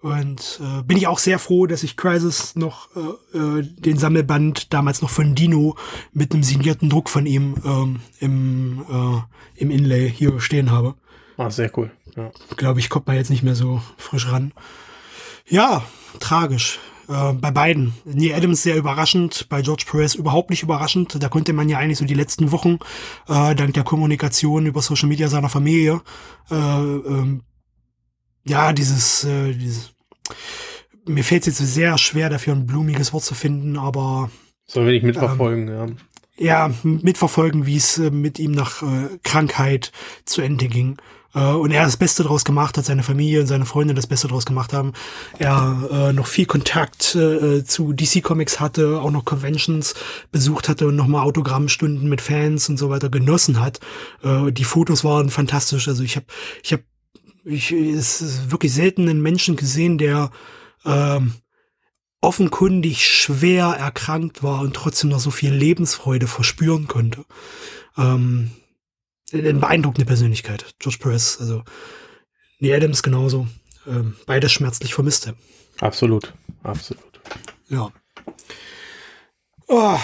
Und 0.00 0.60
äh, 0.62 0.82
bin 0.84 0.96
ich 0.96 1.08
auch 1.08 1.18
sehr 1.18 1.40
froh, 1.40 1.66
dass 1.66 1.82
ich 1.82 1.96
Crisis 1.96 2.54
noch 2.54 2.88
äh, 2.94 3.38
äh, 3.38 3.62
den 3.62 3.98
Sammelband 3.98 4.72
damals 4.72 5.02
noch 5.02 5.10
von 5.10 5.34
Dino 5.34 5.76
mit 6.12 6.32
einem 6.32 6.44
signierten 6.44 6.88
Druck 6.88 7.08
von 7.08 7.26
ihm 7.26 7.56
ähm, 7.64 8.00
im, 8.20 8.84
äh, 8.88 9.60
im 9.60 9.70
Inlay 9.72 10.08
hier 10.08 10.38
stehen 10.38 10.70
habe. 10.70 10.94
Ah, 11.38 11.50
sehr 11.50 11.70
cool. 11.78 11.90
Ja. 12.16 12.30
Glaube 12.56 12.80
ich, 12.80 12.90
kommt 12.90 13.06
man 13.06 13.16
jetzt 13.16 13.30
nicht 13.30 13.42
mehr 13.42 13.54
so 13.54 13.80
frisch 13.96 14.30
ran. 14.30 14.52
Ja, 15.46 15.82
tragisch. 16.20 16.78
Äh, 17.08 17.32
bei 17.32 17.50
beiden. 17.50 17.94
Nee, 18.04 18.34
Adams 18.34 18.62
sehr 18.62 18.76
überraschend, 18.76 19.48
bei 19.48 19.62
George 19.62 19.84
Perez 19.90 20.14
überhaupt 20.14 20.50
nicht 20.50 20.62
überraschend. 20.62 21.22
Da 21.22 21.28
konnte 21.30 21.54
man 21.54 21.70
ja 21.70 21.78
eigentlich 21.78 21.96
so 21.96 22.04
die 22.04 22.12
letzten 22.12 22.52
Wochen, 22.52 22.78
äh, 23.28 23.54
dank 23.54 23.72
der 23.72 23.84
Kommunikation 23.84 24.66
über 24.66 24.82
Social 24.82 25.08
Media 25.08 25.28
seiner 25.28 25.48
Familie, 25.48 26.02
äh, 26.50 26.54
ähm, 26.54 27.44
ja, 28.44 28.74
dieses, 28.74 29.24
äh, 29.24 29.54
dieses 29.54 29.94
mir 31.08 31.24
fällt 31.24 31.46
es 31.46 31.58
jetzt 31.58 31.74
sehr 31.74 31.98
schwer, 31.98 32.28
dafür 32.28 32.54
ein 32.54 32.66
blumiges 32.66 33.12
Wort 33.12 33.24
zu 33.24 33.34
finden, 33.34 33.78
aber. 33.78 34.30
Soll 34.66 34.84
wir 34.84 34.92
nicht 34.92 35.04
mitverfolgen, 35.04 35.68
ähm, 35.68 35.96
ja. 36.38 36.68
Ja, 36.68 36.74
mitverfolgen, 36.84 37.66
wie 37.66 37.76
es 37.76 37.98
äh, 37.98 38.10
mit 38.10 38.38
ihm 38.38 38.52
nach 38.52 38.82
äh, 38.82 39.18
Krankheit 39.24 39.90
zu 40.24 40.42
Ende 40.42 40.68
ging. 40.68 40.98
Äh, 41.38 41.52
und 41.52 41.70
er 41.70 41.84
das 41.84 41.96
Beste 41.96 42.22
draus 42.24 42.44
gemacht 42.44 42.76
hat, 42.76 42.84
seine 42.84 43.02
Familie 43.02 43.40
und 43.40 43.46
seine 43.46 43.64
Freunde 43.64 43.94
das 43.94 44.06
Beste 44.06 44.28
draus 44.28 44.44
gemacht 44.44 44.72
haben. 44.72 44.92
Er 45.38 45.88
äh, 45.90 46.12
noch 46.12 46.26
viel 46.26 46.46
Kontakt 46.46 47.14
äh, 47.14 47.64
zu 47.64 47.92
DC 47.92 48.22
Comics 48.22 48.60
hatte, 48.60 49.00
auch 49.00 49.10
noch 49.10 49.24
Conventions 49.24 49.94
besucht 50.32 50.68
hatte 50.68 50.88
und 50.88 50.96
nochmal 50.96 51.24
Autogrammstunden 51.24 52.08
mit 52.08 52.20
Fans 52.20 52.68
und 52.68 52.76
so 52.76 52.90
weiter 52.90 53.08
genossen 53.08 53.60
hat. 53.60 53.80
Äh, 54.22 54.50
die 54.50 54.64
Fotos 54.64 55.04
waren 55.04 55.30
fantastisch. 55.30 55.88
Also 55.88 56.02
ich 56.02 56.16
habe 56.16 56.26
ich 56.62 56.72
habe 56.72 56.82
ich 57.44 57.72
ist 57.72 58.50
wirklich 58.50 58.74
selten 58.74 59.08
einen 59.08 59.22
Menschen 59.22 59.56
gesehen, 59.56 59.96
der 59.96 60.30
ähm, 60.84 61.34
offenkundig 62.20 63.06
schwer 63.06 63.66
erkrankt 63.66 64.42
war 64.42 64.60
und 64.60 64.74
trotzdem 64.74 65.10
noch 65.10 65.20
so 65.20 65.30
viel 65.30 65.52
Lebensfreude 65.52 66.26
verspüren 66.26 66.88
konnte. 66.88 67.24
Ähm, 67.96 68.50
eine 69.32 69.54
beeindruckende 69.54 70.06
Persönlichkeit. 70.06 70.74
George 70.78 70.98
Perez, 71.00 71.38
also 71.40 71.62
Nee 72.60 72.74
Adams 72.74 73.02
genauso. 73.02 73.46
Ähm, 73.86 74.16
beides 74.26 74.52
schmerzlich 74.52 74.94
vermisste. 74.94 75.34
Absolut, 75.80 76.32
absolut. 76.62 77.20
Ja. 77.68 77.90
Oh, 79.68 79.98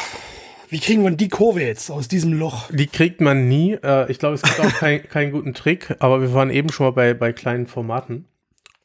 wie 0.68 0.78
kriegen 0.78 1.02
wir 1.02 1.10
die 1.10 1.28
Kurve 1.28 1.62
jetzt 1.62 1.90
aus 1.90 2.08
diesem 2.08 2.32
Loch? 2.32 2.70
Die 2.70 2.86
kriegt 2.86 3.20
man 3.20 3.48
nie. 3.48 3.72
Äh, 3.74 4.10
ich 4.10 4.18
glaube, 4.18 4.34
es 4.34 4.42
gibt 4.42 4.60
auch 4.60 4.72
kein, 4.78 5.08
keinen 5.08 5.32
guten 5.32 5.54
Trick, 5.54 5.96
aber 5.98 6.20
wir 6.20 6.32
waren 6.32 6.50
eben 6.50 6.70
schon 6.70 6.86
mal 6.86 6.92
bei, 6.92 7.14
bei 7.14 7.32
kleinen 7.32 7.66
Formaten. 7.66 8.26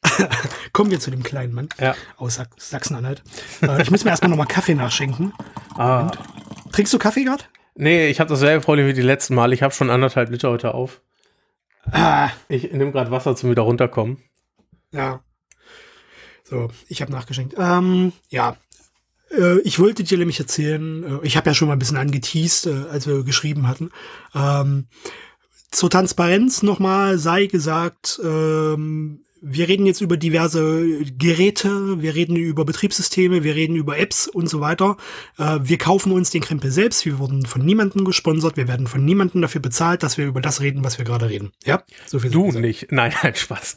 Kommen 0.72 0.90
wir 0.90 0.98
zu 0.98 1.10
dem 1.10 1.22
kleinen 1.22 1.52
Mann 1.52 1.68
ja. 1.78 1.94
aus 2.16 2.40
Sachsen-Anhalt. 2.56 3.22
Äh, 3.62 3.82
ich 3.82 3.90
muss 3.90 4.04
mir 4.04 4.10
erstmal 4.10 4.30
nochmal 4.30 4.46
Kaffee 4.46 4.74
nachschenken. 4.74 5.32
Ah. 5.76 6.10
Trinkst 6.72 6.92
du 6.92 6.98
Kaffee 6.98 7.24
gerade? 7.24 7.44
Nee, 7.74 8.08
ich 8.08 8.20
habe 8.20 8.30
dasselbe 8.30 8.64
Problem 8.64 8.86
wie 8.86 8.92
die 8.92 9.02
letzten 9.02 9.34
Mal. 9.34 9.52
Ich 9.52 9.62
habe 9.62 9.74
schon 9.74 9.90
anderthalb 9.90 10.30
Liter 10.30 10.50
heute 10.50 10.74
auf. 10.74 11.00
Ah. 11.90 12.30
Ich 12.48 12.72
nehme 12.72 12.92
gerade 12.92 13.10
Wasser 13.10 13.36
zum 13.36 13.50
wieder 13.50 13.62
runterkommen. 13.62 14.18
Ja. 14.92 15.22
So, 16.44 16.68
ich 16.88 17.00
habe 17.00 17.12
nachgeschenkt. 17.12 17.54
Ähm, 17.56 18.12
ja. 18.28 18.56
Äh, 19.30 19.60
ich 19.60 19.78
wollte 19.78 20.04
dir 20.04 20.18
nämlich 20.18 20.40
erzählen, 20.40 21.04
äh, 21.04 21.26
ich 21.26 21.36
habe 21.36 21.48
ja 21.50 21.54
schon 21.54 21.68
mal 21.68 21.74
ein 21.74 21.78
bisschen 21.78 21.96
angeteased, 21.96 22.66
äh, 22.66 22.88
als 22.90 23.06
wir 23.06 23.22
geschrieben 23.22 23.68
hatten. 23.68 23.90
Ähm, 24.34 24.88
zur 25.70 25.90
Transparenz 25.90 26.62
nochmal 26.62 27.18
sei 27.18 27.46
gesagt, 27.46 28.20
ähm, 28.24 29.22
wir 29.42 29.68
reden 29.68 29.86
jetzt 29.86 30.00
über 30.00 30.16
diverse 30.16 30.86
Geräte, 31.18 32.02
wir 32.02 32.14
reden 32.14 32.36
über 32.36 32.64
Betriebssysteme, 32.64 33.42
wir 33.42 33.54
reden 33.54 33.76
über 33.76 33.98
Apps 33.98 34.26
und 34.28 34.48
so 34.48 34.60
weiter. 34.60 34.96
Äh, 35.38 35.58
wir 35.62 35.78
kaufen 35.78 36.12
uns 36.12 36.30
den 36.30 36.42
Krempel 36.42 36.70
selbst, 36.70 37.06
wir 37.06 37.18
wurden 37.18 37.46
von 37.46 37.64
niemandem 37.64 38.04
gesponsert, 38.04 38.56
wir 38.56 38.68
werden 38.68 38.86
von 38.86 39.04
niemandem 39.04 39.40
dafür 39.40 39.60
bezahlt, 39.60 40.02
dass 40.02 40.18
wir 40.18 40.26
über 40.26 40.40
das 40.40 40.60
reden, 40.60 40.84
was 40.84 40.98
wir 40.98 41.04
gerade 41.04 41.28
reden. 41.28 41.52
Ja, 41.64 41.82
so 42.06 42.18
viel. 42.18 42.30
Du 42.30 42.50
nicht. 42.52 42.92
Nein, 42.92 43.12
nein, 43.22 43.34
Spaß. 43.34 43.74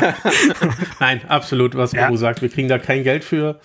nein, 1.00 1.20
absolut, 1.28 1.76
was 1.76 1.92
ja. 1.92 2.14
sagt. 2.16 2.42
Wir 2.42 2.48
kriegen 2.48 2.68
da 2.68 2.78
kein 2.78 3.04
Geld 3.04 3.24
für. 3.24 3.60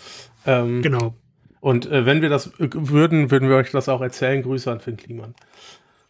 Ähm, 0.46 0.82
genau. 0.82 1.16
Und 1.60 1.90
äh, 1.90 2.06
wenn 2.06 2.22
wir 2.22 2.30
das 2.30 2.52
würden, 2.60 3.32
würden 3.32 3.50
wir 3.50 3.56
euch 3.56 3.72
das 3.72 3.90
auch 3.90 4.02
erzählen. 4.02 4.44
Grüße 4.44 4.72
an 4.72 4.82
Finn 4.82 4.98
Kliman. 4.98 5.34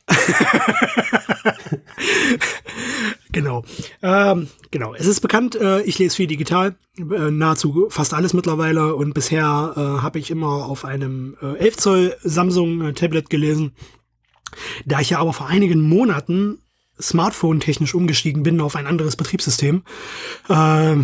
genau. 3.32 3.64
Ähm, 4.02 4.50
genau. 4.72 4.94
Es 4.94 5.08
ist 5.08 5.22
bekannt, 5.22 5.56
äh, 5.56 5.82
ich 5.84 6.00
lese 6.00 6.16
viel 6.16 6.28
digital, 6.28 6.76
äh, 6.98 7.32
nahezu 7.32 7.88
fast 7.90 8.14
alles 8.14 8.34
mittlerweile 8.34 8.96
und 8.96 9.14
bisher 9.14 9.74
äh, 9.76 10.02
habe 10.02 10.20
ich 10.20 10.32
immer 10.32 10.66
auf 10.66 10.86
einem 10.86 11.38
äh, 11.42 11.58
11 11.58 11.78
Zoll 11.78 12.16
Samsung 12.22 12.82
äh, 12.82 12.94
Tablet 12.94 13.30
gelesen. 13.30 13.74
Da 14.86 15.00
ich 15.00 15.12
ja 15.12 15.20
aber 15.20 15.34
vor 15.34 15.48
einigen 15.48 15.82
Monaten 15.82 16.60
Smartphone 17.02 17.60
technisch 17.60 17.96
umgestiegen 17.96 18.44
bin 18.44 18.62
auf 18.62 18.76
ein 18.76 18.86
anderes 18.88 19.16
Betriebssystem 19.16 19.84
äh, 20.48 20.96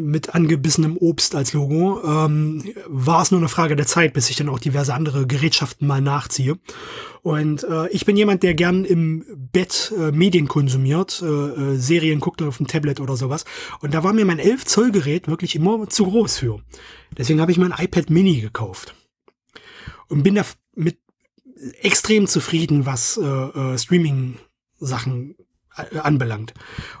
mit 0.00 0.34
angebissenem 0.34 0.96
Obst 0.96 1.34
als 1.34 1.52
Logo, 1.52 2.00
ähm, 2.04 2.64
war 2.86 3.22
es 3.22 3.30
nur 3.30 3.40
eine 3.40 3.48
Frage 3.48 3.76
der 3.76 3.86
Zeit, 3.86 4.14
bis 4.14 4.30
ich 4.30 4.36
dann 4.36 4.48
auch 4.48 4.58
diverse 4.58 4.94
andere 4.94 5.26
Gerätschaften 5.26 5.86
mal 5.86 6.00
nachziehe. 6.00 6.58
Und 7.22 7.64
äh, 7.64 7.88
ich 7.88 8.06
bin 8.06 8.16
jemand, 8.16 8.42
der 8.42 8.54
gern 8.54 8.84
im 8.84 9.24
Bett 9.52 9.92
äh, 9.98 10.12
Medien 10.12 10.48
konsumiert, 10.48 11.22
äh, 11.22 11.26
äh, 11.26 11.76
Serien 11.76 12.20
guckt 12.20 12.40
auf 12.40 12.56
dem 12.56 12.66
Tablet 12.66 13.00
oder 13.00 13.16
sowas. 13.16 13.44
Und 13.80 13.92
da 13.92 14.02
war 14.04 14.12
mir 14.12 14.24
mein 14.24 14.38
11 14.38 14.64
Zoll 14.64 14.92
Gerät 14.92 15.28
wirklich 15.28 15.54
immer 15.54 15.88
zu 15.88 16.04
groß 16.04 16.38
für. 16.38 16.60
Deswegen 17.16 17.40
habe 17.40 17.52
ich 17.52 17.58
mein 17.58 17.74
iPad 17.76 18.08
Mini 18.08 18.40
gekauft 18.40 18.94
und 20.08 20.22
bin 20.22 20.36
da 20.36 20.44
mit 20.74 20.98
extrem 21.82 22.26
zufrieden, 22.26 22.86
was 22.86 23.18
äh, 23.18 23.24
äh, 23.24 23.78
Streaming-Sachen 24.78 25.36
äh, 25.76 25.98
anbelangt. 25.98 26.54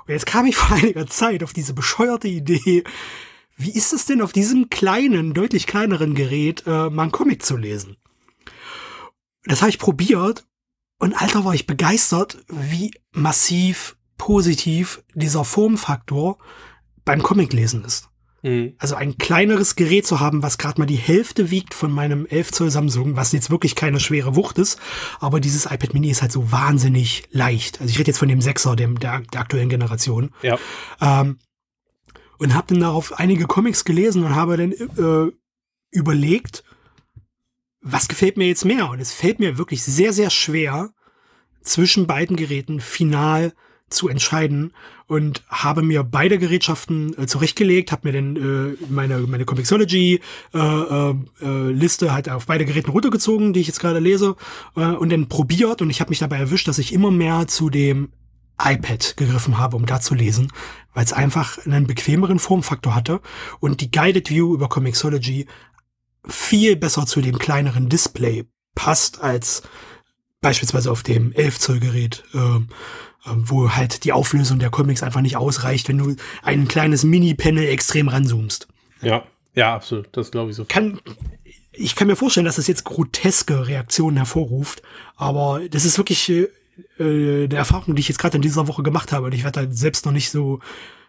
Und 0.06 0.12
jetzt 0.12 0.26
kam 0.26 0.46
ich 0.46 0.56
vor 0.56 0.76
einiger 0.82 1.06
Zeit 1.06 1.42
auf 1.42 1.52
diese 1.52 1.74
bescheuerte 1.74 2.28
Idee, 2.28 2.84
wie 3.56 3.72
ist 3.72 3.92
es 3.92 4.06
denn 4.06 4.22
auf 4.22 4.32
diesem 4.32 4.70
kleinen, 4.70 5.34
deutlich 5.34 5.66
kleineren 5.66 6.14
Gerät 6.14 6.64
äh, 6.66 6.90
mal 6.90 7.02
einen 7.02 7.12
Comic 7.12 7.44
zu 7.44 7.56
lesen? 7.56 7.96
Das 9.44 9.62
habe 9.62 9.70
ich 9.70 9.78
probiert 9.78 10.46
und 10.98 11.20
alter 11.20 11.44
war 11.44 11.54
ich 11.54 11.66
begeistert, 11.66 12.38
wie 12.48 12.92
massiv 13.12 13.96
positiv 14.16 15.02
dieser 15.14 15.44
Formfaktor 15.44 16.38
beim 17.04 17.22
Comiclesen 17.22 17.84
ist. 17.84 18.08
Mhm. 18.48 18.74
Also 18.78 18.94
ein 18.94 19.18
kleineres 19.18 19.76
Gerät 19.76 20.06
zu 20.06 20.20
haben, 20.20 20.42
was 20.42 20.58
gerade 20.58 20.80
mal 20.80 20.86
die 20.86 20.96
Hälfte 20.96 21.50
wiegt 21.50 21.74
von 21.74 21.92
meinem 21.92 22.26
11 22.26 22.52
Zoll 22.52 22.70
Samsung, 22.70 23.16
was 23.16 23.32
jetzt 23.32 23.50
wirklich 23.50 23.74
keine 23.74 24.00
schwere 24.00 24.36
Wucht 24.36 24.58
ist, 24.58 24.80
aber 25.20 25.40
dieses 25.40 25.66
iPad 25.66 25.94
Mini 25.94 26.10
ist 26.10 26.22
halt 26.22 26.32
so 26.32 26.50
wahnsinnig 26.50 27.24
leicht. 27.30 27.80
Also 27.80 27.90
ich 27.90 27.98
rede 27.98 28.08
jetzt 28.08 28.18
von 28.18 28.28
dem 28.28 28.40
6er, 28.40 28.74
dem, 28.74 28.98
der, 28.98 29.20
der 29.20 29.40
aktuellen 29.40 29.68
Generation. 29.68 30.30
Ja. 30.42 30.58
Ähm, 31.00 31.38
und 32.38 32.54
habe 32.54 32.68
dann 32.68 32.80
darauf 32.80 33.18
einige 33.18 33.46
Comics 33.46 33.84
gelesen 33.84 34.24
und 34.24 34.34
habe 34.34 34.56
dann 34.56 34.72
äh, 34.72 35.32
überlegt, 35.90 36.64
was 37.80 38.08
gefällt 38.08 38.36
mir 38.36 38.46
jetzt 38.46 38.64
mehr? 38.64 38.90
Und 38.90 39.00
es 39.00 39.12
fällt 39.12 39.40
mir 39.40 39.58
wirklich 39.58 39.82
sehr, 39.82 40.12
sehr 40.12 40.30
schwer, 40.30 40.90
zwischen 41.62 42.06
beiden 42.06 42.36
Geräten 42.36 42.80
final 42.80 43.52
zu 43.90 44.08
entscheiden 44.08 44.72
und 45.06 45.42
habe 45.48 45.82
mir 45.82 46.02
beide 46.04 46.38
Gerätschaften 46.38 47.16
äh, 47.18 47.26
zurechtgelegt, 47.26 47.92
habe 47.92 48.08
mir 48.08 48.12
dann 48.12 48.36
äh, 48.36 48.76
meine 48.88 49.18
meine 49.20 49.44
Comixology 49.44 50.20
äh, 50.54 50.58
äh, 50.58 51.14
äh, 51.72 52.10
halt 52.10 52.28
auf 52.28 52.46
beide 52.46 52.64
Geräten 52.64 52.90
runtergezogen, 52.90 53.52
die 53.52 53.60
ich 53.60 53.66
jetzt 53.66 53.80
gerade 53.80 53.98
lese 53.98 54.36
äh, 54.76 54.84
und 54.84 55.10
dann 55.10 55.28
probiert 55.28 55.82
und 55.82 55.90
ich 55.90 56.00
habe 56.00 56.10
mich 56.10 56.18
dabei 56.18 56.38
erwischt, 56.38 56.68
dass 56.68 56.78
ich 56.78 56.92
immer 56.92 57.10
mehr 57.10 57.46
zu 57.48 57.70
dem 57.70 58.10
iPad 58.62 59.16
gegriffen 59.16 59.58
habe, 59.58 59.76
um 59.76 59.86
da 59.86 60.00
zu 60.00 60.14
lesen, 60.14 60.52
weil 60.92 61.04
es 61.04 61.12
einfach 61.12 61.64
einen 61.64 61.86
bequemeren 61.86 62.38
Formfaktor 62.38 62.94
hatte 62.94 63.20
und 63.60 63.80
die 63.80 63.90
Guided 63.90 64.30
View 64.30 64.52
über 64.54 64.68
Comixology 64.68 65.46
viel 66.26 66.76
besser 66.76 67.06
zu 67.06 67.20
dem 67.20 67.38
kleineren 67.38 67.88
Display 67.88 68.44
passt 68.74 69.20
als 69.22 69.62
beispielsweise 70.40 70.90
auf 70.90 71.02
dem 71.02 71.32
11 71.32 71.58
Zoll 71.58 71.80
Gerät. 71.80 72.24
Äh, 72.34 72.38
ähm, 72.38 72.68
wo 73.36 73.70
halt 73.70 74.04
die 74.04 74.12
Auflösung 74.12 74.58
der 74.58 74.70
Comics 74.70 75.02
einfach 75.02 75.20
nicht 75.20 75.36
ausreicht, 75.36 75.88
wenn 75.88 75.98
du 75.98 76.16
ein 76.42 76.68
kleines 76.68 77.04
Mini-Panel 77.04 77.66
extrem 77.66 78.08
ranzoomst. 78.08 78.68
Ja, 79.02 79.24
ja, 79.54 79.74
absolut. 79.74 80.08
Das 80.12 80.30
glaube 80.30 80.50
ich 80.50 80.56
so. 80.56 80.64
Kann, 80.64 81.00
ich 81.72 81.94
kann 81.96 82.06
mir 82.06 82.16
vorstellen, 82.16 82.46
dass 82.46 82.56
das 82.56 82.66
jetzt 82.66 82.84
groteske 82.84 83.66
Reaktionen 83.66 84.16
hervorruft, 84.16 84.82
aber 85.16 85.60
das 85.68 85.84
ist 85.84 85.98
wirklich 85.98 86.28
äh, 86.28 86.48
äh 86.98 87.44
eine 87.44 87.56
Erfahrung, 87.56 87.94
die 87.94 88.00
ich 88.00 88.08
jetzt 88.08 88.18
gerade 88.18 88.36
in 88.36 88.42
dieser 88.42 88.68
Woche 88.68 88.82
gemacht 88.82 89.12
habe 89.12 89.26
und 89.26 89.34
ich 89.34 89.44
werde 89.44 89.66
da 89.66 89.72
selbst 89.72 90.06
noch 90.06 90.12
nicht 90.12 90.30
so 90.30 90.60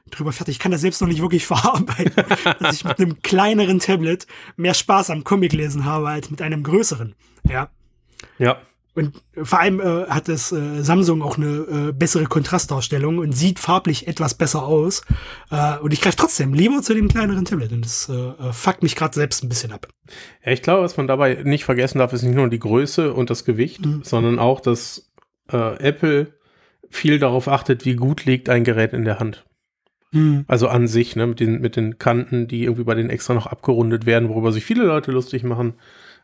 drüber 0.09 0.31
fertig. 0.31 0.55
Ich 0.55 0.59
kann 0.59 0.71
das 0.71 0.81
selbst 0.81 1.01
noch 1.01 1.07
nicht 1.07 1.21
wirklich 1.21 1.45
verarbeiten, 1.47 2.23
dass 2.59 2.75
ich 2.75 2.83
mit 2.83 2.99
einem 2.99 3.21
kleineren 3.21 3.79
Tablet 3.79 4.27
mehr 4.57 4.73
Spaß 4.73 5.09
am 5.09 5.23
Comic 5.23 5.53
lesen 5.53 5.85
habe 5.85 6.09
als 6.09 6.31
mit 6.31 6.41
einem 6.41 6.63
größeren. 6.63 7.15
Ja. 7.47 7.69
Ja. 8.37 8.61
Und 8.99 9.23
vor 9.47 9.59
allem 9.59 9.79
äh, 9.79 10.05
hat 10.09 10.27
das 10.27 10.51
äh, 10.51 10.81
Samsung 10.81 11.21
auch 11.21 11.37
eine 11.37 11.89
äh, 11.89 11.91
bessere 11.93 12.25
Kontrastdarstellung 12.25 13.19
und 13.19 13.31
sieht 13.31 13.59
farblich 13.59 14.07
etwas 14.07 14.33
besser 14.35 14.63
aus. 14.63 15.03
Äh, 15.51 15.77
und 15.77 15.93
ich 15.93 16.01
greife 16.01 16.17
trotzdem 16.17 16.53
lieber 16.53 16.81
zu 16.81 16.93
dem 16.93 17.07
kleineren 17.07 17.45
Tablet. 17.45 17.71
Und 17.71 17.85
das 17.85 18.09
äh, 18.09 18.13
äh, 18.13 18.51
fuckt 18.51 18.83
mich 18.83 18.95
gerade 18.95 19.15
selbst 19.15 19.43
ein 19.43 19.49
bisschen 19.49 19.71
ab. 19.71 19.87
Ja, 20.43 20.51
ich 20.51 20.61
glaube, 20.61 20.83
was 20.83 20.97
man 20.97 21.07
dabei 21.07 21.41
nicht 21.43 21.63
vergessen 21.63 21.99
darf, 21.99 22.11
ist 22.11 22.23
nicht 22.23 22.35
nur 22.35 22.49
die 22.49 22.59
Größe 22.59 23.13
und 23.13 23.29
das 23.29 23.45
Gewicht, 23.45 23.85
mhm. 23.85 24.01
sondern 24.03 24.37
auch, 24.37 24.59
dass 24.59 25.11
äh, 25.51 25.77
Apple 25.77 26.33
viel 26.89 27.19
darauf 27.19 27.47
achtet, 27.47 27.85
wie 27.85 27.95
gut 27.95 28.25
liegt 28.25 28.49
ein 28.49 28.63
Gerät 28.63 28.93
in 28.93 29.05
der 29.05 29.19
Hand. 29.19 29.45
Mhm. 30.11 30.43
Also 30.47 30.67
an 30.67 30.87
sich, 30.87 31.15
ne, 31.15 31.27
mit 31.27 31.39
den, 31.39 31.61
mit 31.61 31.75
den 31.75 31.99
Kanten, 31.99 32.47
die 32.47 32.63
irgendwie 32.63 32.83
bei 32.83 32.95
den 32.95 33.09
extra 33.09 33.33
noch 33.33 33.47
abgerundet 33.47 34.05
werden, 34.05 34.29
worüber 34.29 34.51
sich 34.51 34.65
viele 34.65 34.83
Leute 34.83 35.11
lustig 35.11 35.43
machen. 35.43 35.75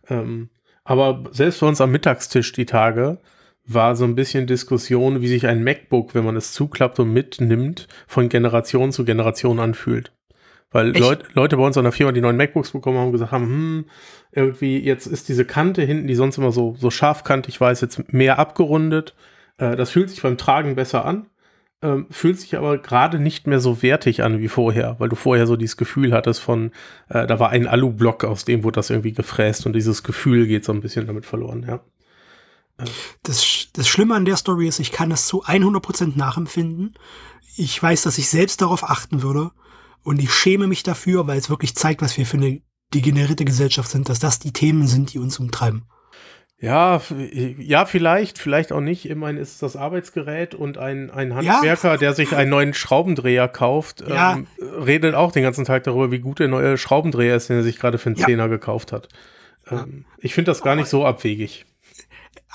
Ähm, 0.09 0.49
aber 0.85 1.23
selbst 1.31 1.59
bei 1.59 1.67
uns 1.67 1.81
am 1.81 1.91
Mittagstisch 1.91 2.53
die 2.53 2.65
Tage 2.65 3.17
war 3.67 3.95
so 3.95 4.05
ein 4.05 4.15
bisschen 4.15 4.47
Diskussion, 4.47 5.21
wie 5.21 5.27
sich 5.27 5.47
ein 5.47 5.63
MacBook, 5.63 6.13
wenn 6.13 6.23
man 6.23 6.35
es 6.35 6.53
zuklappt 6.53 6.99
und 6.99 7.11
mitnimmt, 7.11 7.87
von 8.07 8.29
Generation 8.29 8.91
zu 8.91 9.03
Generation 9.03 9.59
anfühlt. 9.59 10.13
Weil 10.71 10.95
Leut, 10.97 11.23
Leute 11.33 11.57
bei 11.57 11.65
uns 11.65 11.77
an 11.77 11.83
der 11.83 11.91
Firma, 11.91 12.11
die 12.11 12.21
neuen 12.21 12.37
MacBooks 12.37 12.71
bekommen 12.71 12.99
haben, 12.99 13.11
gesagt 13.11 13.31
haben, 13.31 13.45
hm, 13.45 13.85
irgendwie 14.31 14.77
jetzt 14.79 15.07
ist 15.07 15.29
diese 15.29 15.45
Kante 15.45 15.81
hinten, 15.81 16.07
die 16.07 16.15
sonst 16.15 16.37
immer 16.37 16.51
so, 16.51 16.75
so 16.77 16.91
scharfkantig 16.91 17.59
war, 17.61 17.71
ist 17.71 17.81
jetzt 17.81 18.13
mehr 18.13 18.37
abgerundet. 18.39 19.15
Äh, 19.57 19.75
das 19.75 19.89
fühlt 19.89 20.09
sich 20.09 20.21
beim 20.21 20.37
Tragen 20.37 20.75
besser 20.75 21.05
an 21.05 21.27
ähm, 21.81 22.07
fühlt 22.09 22.39
sich 22.39 22.57
aber 22.57 22.77
gerade 22.77 23.19
nicht 23.19 23.47
mehr 23.47 23.59
so 23.59 23.81
wertig 23.81 24.23
an 24.23 24.39
wie 24.39 24.47
vorher, 24.47 24.95
weil 24.99 25.09
du 25.09 25.15
vorher 25.15 25.45
so 25.47 25.55
dieses 25.55 25.77
Gefühl 25.77 26.13
hattest 26.13 26.41
von, 26.41 26.71
äh, 27.09 27.27
da 27.27 27.39
war 27.39 27.49
ein 27.49 27.67
Alu-Block, 27.67 28.23
aus 28.23 28.45
dem 28.45 28.63
wurde 28.63 28.75
das 28.75 28.89
irgendwie 28.89 29.13
gefräst 29.13 29.65
und 29.65 29.73
dieses 29.73 30.03
Gefühl 30.03 30.47
geht 30.47 30.65
so 30.65 30.71
ein 30.71 30.81
bisschen 30.81 31.07
damit 31.07 31.25
verloren, 31.25 31.65
ja. 31.67 31.81
Das, 33.23 33.67
das 33.71 33.87
Schlimme 33.87 34.15
an 34.15 34.25
der 34.25 34.35
Story 34.35 34.67
ist, 34.67 34.79
ich 34.79 34.91
kann 34.91 35.09
das 35.09 35.27
zu 35.27 35.45
100% 35.45 36.17
nachempfinden. 36.17 36.95
Ich 37.55 37.81
weiß, 37.81 38.01
dass 38.01 38.17
ich 38.17 38.27
selbst 38.27 38.61
darauf 38.61 38.83
achten 38.83 39.21
würde 39.21 39.51
und 40.03 40.21
ich 40.21 40.33
schäme 40.33 40.67
mich 40.67 40.83
dafür, 40.83 41.25
weil 41.25 41.37
es 41.37 41.49
wirklich 41.49 41.73
zeigt, 41.75 42.01
was 42.01 42.17
wir 42.17 42.25
für 42.25 42.35
eine 42.35 42.61
degenerierte 42.93 43.45
Gesellschaft 43.45 43.89
sind, 43.89 44.09
dass 44.09 44.19
das 44.19 44.39
die 44.39 44.51
Themen 44.51 44.87
sind, 44.87 45.13
die 45.13 45.19
uns 45.19 45.39
umtreiben. 45.39 45.85
Ja, 46.59 47.01
ja, 47.57 47.85
vielleicht, 47.85 48.37
vielleicht 48.37 48.71
auch 48.71 48.79
nicht. 48.79 49.09
Immerhin 49.09 49.37
ist 49.37 49.53
es 49.53 49.59
das 49.59 49.75
Arbeitsgerät 49.75 50.55
und 50.55 50.77
ein, 50.77 51.11
ein 51.11 51.35
Handwerker, 51.35 51.91
ja. 51.91 51.97
der 51.97 52.13
sich 52.13 52.33
einen 52.33 52.49
neuen 52.49 52.73
Schraubendreher 52.73 53.49
kauft, 53.49 54.07
ja. 54.07 54.35
ähm, 54.35 54.47
redet 54.59 55.15
auch 55.15 55.33
den 55.33 55.43
ganzen 55.43 55.65
Tag 55.65 55.83
darüber, 55.83 56.11
wie 56.11 56.19
gut 56.19 56.39
der 56.39 56.47
neue 56.47 56.77
Schraubendreher 56.77 57.35
ist, 57.35 57.49
den 57.49 57.57
er 57.57 57.63
sich 57.63 57.77
gerade 57.77 57.97
für 57.97 58.09
einen. 58.09 58.15
Zehner 58.15 58.47
gekauft 58.47 58.93
hat. 58.93 59.09
Ähm, 59.69 60.05
ich 60.17 60.33
finde 60.33 60.51
das 60.51 60.61
gar 60.61 60.75
nicht 60.75 60.87
so 60.87 61.05
abwegig. 61.05 61.65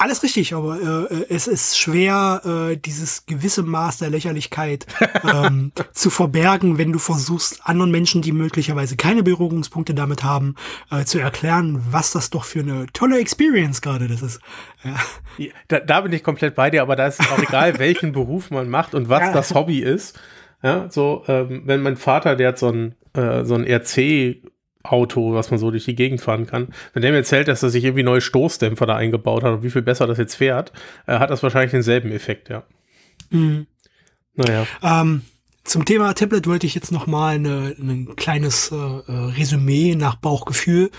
Alles 0.01 0.23
richtig, 0.23 0.55
aber 0.55 0.81
äh, 0.81 1.15
äh, 1.15 1.27
es 1.29 1.47
ist 1.47 1.79
schwer, 1.79 2.41
äh, 2.73 2.77
dieses 2.79 3.27
gewisse 3.27 3.63
Maß 3.63 3.99
der 3.99 4.09
Lächerlichkeit 4.09 4.87
ähm, 5.31 5.73
zu 5.93 6.09
verbergen, 6.09 6.79
wenn 6.79 6.91
du 6.91 6.99
versuchst, 6.99 7.61
anderen 7.65 7.91
Menschen, 7.91 8.23
die 8.23 8.33
möglicherweise 8.33 8.97
keine 8.97 9.23
Berührungspunkte 9.23 9.93
damit 9.93 10.25
haben, 10.25 10.55
äh, 10.91 11.05
zu 11.05 11.19
erklären, 11.19 11.83
was 11.91 12.13
das 12.13 12.31
doch 12.31 12.45
für 12.45 12.61
eine 12.61 12.87
tolle 12.95 13.19
Experience 13.19 13.83
gerade 13.83 14.09
das 14.09 14.23
ist. 14.23 14.41
Ja. 14.85 15.47
Da, 15.69 15.81
da, 15.81 16.01
bin 16.01 16.15
ich 16.15 16.25
komplett 16.25 16.55
bei 16.55 16.71
dir, 16.71 16.81
aber 16.81 16.97
da 16.97 17.07
ist 17.07 17.21
auch 17.21 17.39
egal, 17.39 17.79
welchen 17.79 18.13
Beruf 18.13 18.51
man 18.51 18.71
macht 18.71 18.95
und 18.95 19.11
was 19.11 19.21
ja. 19.21 19.33
das 19.33 19.55
Hobby 19.55 19.81
ist. 19.81 20.19
Ja, 20.63 20.87
so, 20.89 21.25
ähm, 21.29 21.65
wenn 21.67 21.83
mein 21.83 21.99
Vater, 21.99 22.37
der 22.37 22.49
hat 22.49 22.59
so 22.59 22.69
ein, 22.69 22.95
äh, 23.13 23.45
so 23.45 23.55
ein 23.55 23.67
RC 23.67 24.39
Auto, 24.83 25.35
was 25.35 25.51
man 25.51 25.59
so 25.59 25.71
durch 25.71 25.85
die 25.85 25.95
Gegend 25.95 26.21
fahren 26.21 26.47
kann. 26.47 26.69
Wenn 26.93 27.03
der 27.03 27.11
mir 27.11 27.19
erzählt, 27.19 27.49
dass 27.49 27.63
er 27.63 27.71
sich 27.71 27.85
irgendwie 27.85 28.03
neue 28.03 28.21
Stoßdämpfer 28.21 28.87
da 28.87 28.97
eingebaut 28.97 29.43
hat 29.43 29.53
und 29.53 29.63
wie 29.63 29.71
viel 29.71 29.83
besser 29.83 30.07
das 30.07 30.19
jetzt 30.19 30.35
fährt, 30.35 30.73
äh, 31.07 31.19
hat 31.19 31.31
das 31.31 31.43
wahrscheinlich 31.43 31.73
denselben 31.73 32.13
Effekt, 32.13 32.49
ja. 32.49 32.63
Mhm. 33.31 33.67
Naja. 34.35 34.67
Ähm, 34.83 35.23
zum 35.65 35.85
Thema 35.85 36.15
Tablet 36.15 36.47
wollte 36.47 36.67
ich 36.67 36.75
jetzt 36.75 36.91
noch 36.91 37.07
mal 37.07 37.35
eine, 37.35 37.77
ein 37.79 38.17
kleines 38.17 38.73
äh, 38.73 38.75
äh, 38.75 39.13
Resümee 39.37 39.95
nach 39.95 40.17
Bauchgefühl 40.17 40.91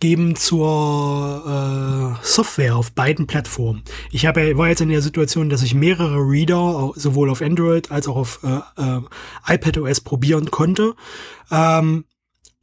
geben 0.00 0.36
zur 0.36 2.16
äh, 2.20 2.26
Software 2.26 2.76
auf 2.76 2.92
beiden 2.92 3.26
Plattformen. 3.26 3.82
Ich 4.10 4.26
habe, 4.26 4.56
war 4.58 4.68
jetzt 4.68 4.80
in 4.80 4.88
der 4.88 5.02
Situation, 5.02 5.48
dass 5.48 5.62
ich 5.62 5.74
mehrere 5.74 6.16
Reader 6.16 6.92
sowohl 6.96 7.30
auf 7.30 7.40
Android 7.40 7.90
als 7.90 8.08
auch 8.08 8.16
auf 8.16 8.40
äh, 8.42 8.82
äh, 8.82 9.00
iPadOS 9.54 10.00
probieren 10.00 10.50
konnte. 10.50 10.94
Ähm, 11.50 12.04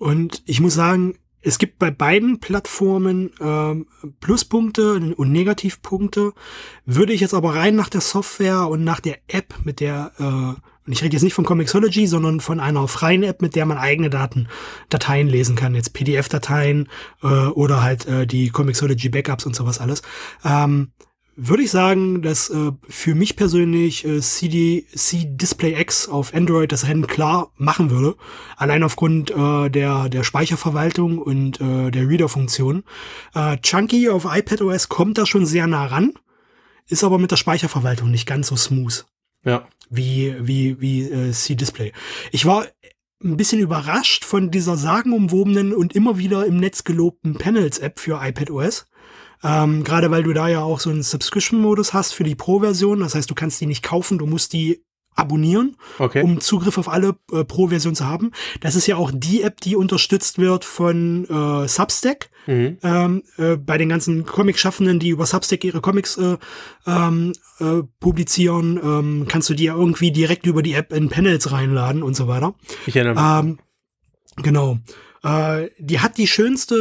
und 0.03 0.43
ich 0.45 0.59
muss 0.59 0.73
sagen, 0.73 1.15
es 1.39 1.57
gibt 1.57 1.79
bei 1.79 1.89
beiden 1.89 2.41
Plattformen 2.41 3.31
ähm, 3.39 3.87
Pluspunkte 4.19 4.95
und 5.15 5.31
Negativpunkte. 5.31 6.33
Würde 6.85 7.13
ich 7.13 7.21
jetzt 7.21 7.33
aber 7.33 7.55
rein 7.55 7.77
nach 7.77 7.87
der 7.87 8.01
Software 8.01 8.67
und 8.67 8.83
nach 8.83 8.99
der 8.99 9.19
App, 9.29 9.55
mit 9.63 9.79
der, 9.79 10.11
äh, 10.19 10.23
und 10.23 10.59
ich 10.91 11.01
rede 11.01 11.13
jetzt 11.13 11.23
nicht 11.23 11.33
von 11.33 11.45
Comixology, 11.45 12.05
sondern 12.07 12.41
von 12.41 12.59
einer 12.59 12.85
freien 12.89 13.23
App, 13.23 13.41
mit 13.41 13.55
der 13.55 13.65
man 13.65 13.77
eigene 13.77 14.09
Daten, 14.09 14.49
Dateien 14.89 15.29
lesen 15.29 15.55
kann, 15.55 15.73
jetzt 15.73 15.93
PDF-Dateien 15.93 16.89
äh, 17.21 17.27
oder 17.27 17.81
halt 17.81 18.05
äh, 18.05 18.27
die 18.27 18.49
Comixology 18.49 19.07
Backups 19.07 19.45
und 19.45 19.55
sowas 19.55 19.79
alles. 19.79 20.01
Ähm, 20.43 20.91
würde 21.35 21.63
ich 21.63 21.71
sagen, 21.71 22.21
dass 22.21 22.49
äh, 22.49 22.71
für 22.87 23.15
mich 23.15 23.35
persönlich 23.35 24.05
äh, 24.05 24.21
CD, 24.21 24.85
C 24.93 25.25
Display 25.25 25.79
X 25.79 26.07
auf 26.07 26.33
Android 26.33 26.71
das 26.71 26.87
Rennen 26.87 27.07
klar 27.07 27.51
machen 27.57 27.89
würde. 27.89 28.15
Allein 28.57 28.83
aufgrund 28.83 29.31
äh, 29.31 29.69
der, 29.69 30.09
der 30.09 30.23
Speicherverwaltung 30.23 31.19
und 31.19 31.59
äh, 31.59 31.91
der 31.91 32.07
Reader-Funktion. 32.07 32.83
Äh, 33.33 33.57
Chunky 33.57 34.09
auf 34.09 34.25
iPadOS 34.29 34.89
kommt 34.89 35.17
da 35.17 35.25
schon 35.25 35.45
sehr 35.45 35.67
nah 35.67 35.85
ran, 35.85 36.13
ist 36.87 37.03
aber 37.03 37.17
mit 37.17 37.31
der 37.31 37.37
Speicherverwaltung 37.37 38.11
nicht 38.11 38.27
ganz 38.27 38.47
so 38.47 38.55
smooth. 38.55 39.05
Ja. 39.43 39.67
Wie, 39.89 40.35
wie, 40.39 40.79
wie 40.79 41.03
äh, 41.03 41.31
C-Display. 41.31 41.93
Ich 42.31 42.45
war 42.45 42.65
ein 43.23 43.37
bisschen 43.37 43.59
überrascht 43.59 44.25
von 44.25 44.51
dieser 44.51 44.77
sagenumwobenen 44.77 45.73
und 45.73 45.95
immer 45.95 46.17
wieder 46.17 46.45
im 46.45 46.57
Netz 46.57 46.83
gelobten 46.83 47.35
Panels-App 47.35 47.99
für 47.99 48.19
iPadOS. 48.21 48.85
Ähm, 49.43 49.83
Gerade 49.83 50.09
weil 50.11 50.23
du 50.23 50.33
da 50.33 50.47
ja 50.47 50.61
auch 50.61 50.79
so 50.79 50.89
einen 50.89 51.03
Subscription-Modus 51.03 51.93
hast 51.93 52.13
für 52.13 52.23
die 52.23 52.35
Pro-Version. 52.35 52.99
Das 52.99 53.15
heißt, 53.15 53.29
du 53.29 53.35
kannst 53.35 53.59
die 53.61 53.65
nicht 53.65 53.83
kaufen, 53.83 54.17
du 54.17 54.25
musst 54.25 54.53
die 54.53 54.83
abonnieren, 55.15 55.77
Okay. 55.99 56.23
um 56.23 56.39
Zugriff 56.41 56.77
auf 56.79 56.89
alle 56.89 57.15
äh, 57.31 57.43
Pro-Versionen 57.43 57.95
zu 57.95 58.07
haben. 58.07 58.31
Das 58.61 58.75
ist 58.75 58.87
ja 58.87 58.95
auch 58.95 59.11
die 59.13 59.43
App, 59.43 59.61
die 59.61 59.75
unterstützt 59.75 60.39
wird 60.39 60.65
von 60.65 61.25
äh, 61.29 61.67
Substack. 61.67 62.29
Mhm. 62.47 62.77
Ähm, 62.83 63.23
äh, 63.37 63.55
bei 63.55 63.77
den 63.77 63.89
ganzen 63.89 64.25
Comic-Schaffenden, 64.25 64.99
die 64.99 65.09
über 65.09 65.25
Substack 65.25 65.63
ihre 65.63 65.81
Comics 65.81 66.17
äh, 66.17 66.37
ähm, 66.87 67.33
äh, 67.59 67.83
publizieren, 67.99 68.79
ähm, 68.83 69.25
kannst 69.29 69.49
du 69.49 69.53
die 69.53 69.65
ja 69.65 69.75
irgendwie 69.75 70.11
direkt 70.11 70.45
über 70.45 70.61
die 70.63 70.73
App 70.73 70.91
in 70.91 71.09
Panels 71.09 71.51
reinladen 71.51 72.01
und 72.03 72.15
so 72.15 72.27
weiter. 72.27 72.55
Ich 72.85 72.95
erinnere 72.95 73.43
mich. 73.43 73.51
Ähm, 73.51 73.59
genau. 74.43 74.79
Äh, 75.23 75.69
die 75.79 76.01
hat 76.01 76.17
die 76.17 76.27
schönste 76.27 76.75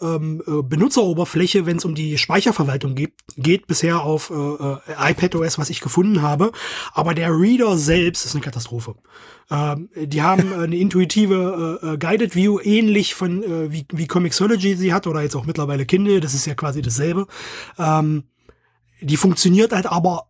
äh, 0.00 0.04
ähm, 0.06 0.42
äh, 0.46 0.62
Benutzeroberfläche, 0.62 1.66
wenn 1.66 1.76
es 1.76 1.84
um 1.84 1.94
die 1.94 2.16
Speicherverwaltung 2.16 2.94
geht, 2.94 3.12
geht 3.36 3.66
bisher 3.66 4.00
auf 4.00 4.30
äh, 4.30 4.34
äh, 4.34 5.10
iPadOS, 5.10 5.58
was 5.58 5.68
ich 5.68 5.80
gefunden 5.80 6.22
habe. 6.22 6.52
Aber 6.94 7.14
der 7.14 7.30
Reader 7.30 7.76
selbst 7.76 8.24
ist 8.24 8.34
eine 8.34 8.42
Katastrophe. 8.42 8.94
Ähm, 9.50 9.90
die 9.94 10.22
haben 10.22 10.52
eine 10.58 10.76
intuitive 10.76 11.80
äh, 11.82 11.86
äh, 11.86 11.98
Guided 11.98 12.34
View, 12.34 12.60
ähnlich 12.60 13.14
von 13.14 13.42
äh, 13.42 13.70
wie, 13.70 13.86
wie 13.92 14.06
Comixology 14.06 14.74
sie 14.76 14.94
hat 14.94 15.06
oder 15.06 15.20
jetzt 15.20 15.36
auch 15.36 15.44
mittlerweile 15.44 15.84
Kindle. 15.84 16.20
Das 16.20 16.32
ist 16.32 16.46
ja 16.46 16.54
quasi 16.54 16.80
dasselbe. 16.80 17.26
Ähm, 17.78 18.24
die 19.02 19.18
funktioniert 19.18 19.72
halt 19.72 19.84
aber 19.84 20.28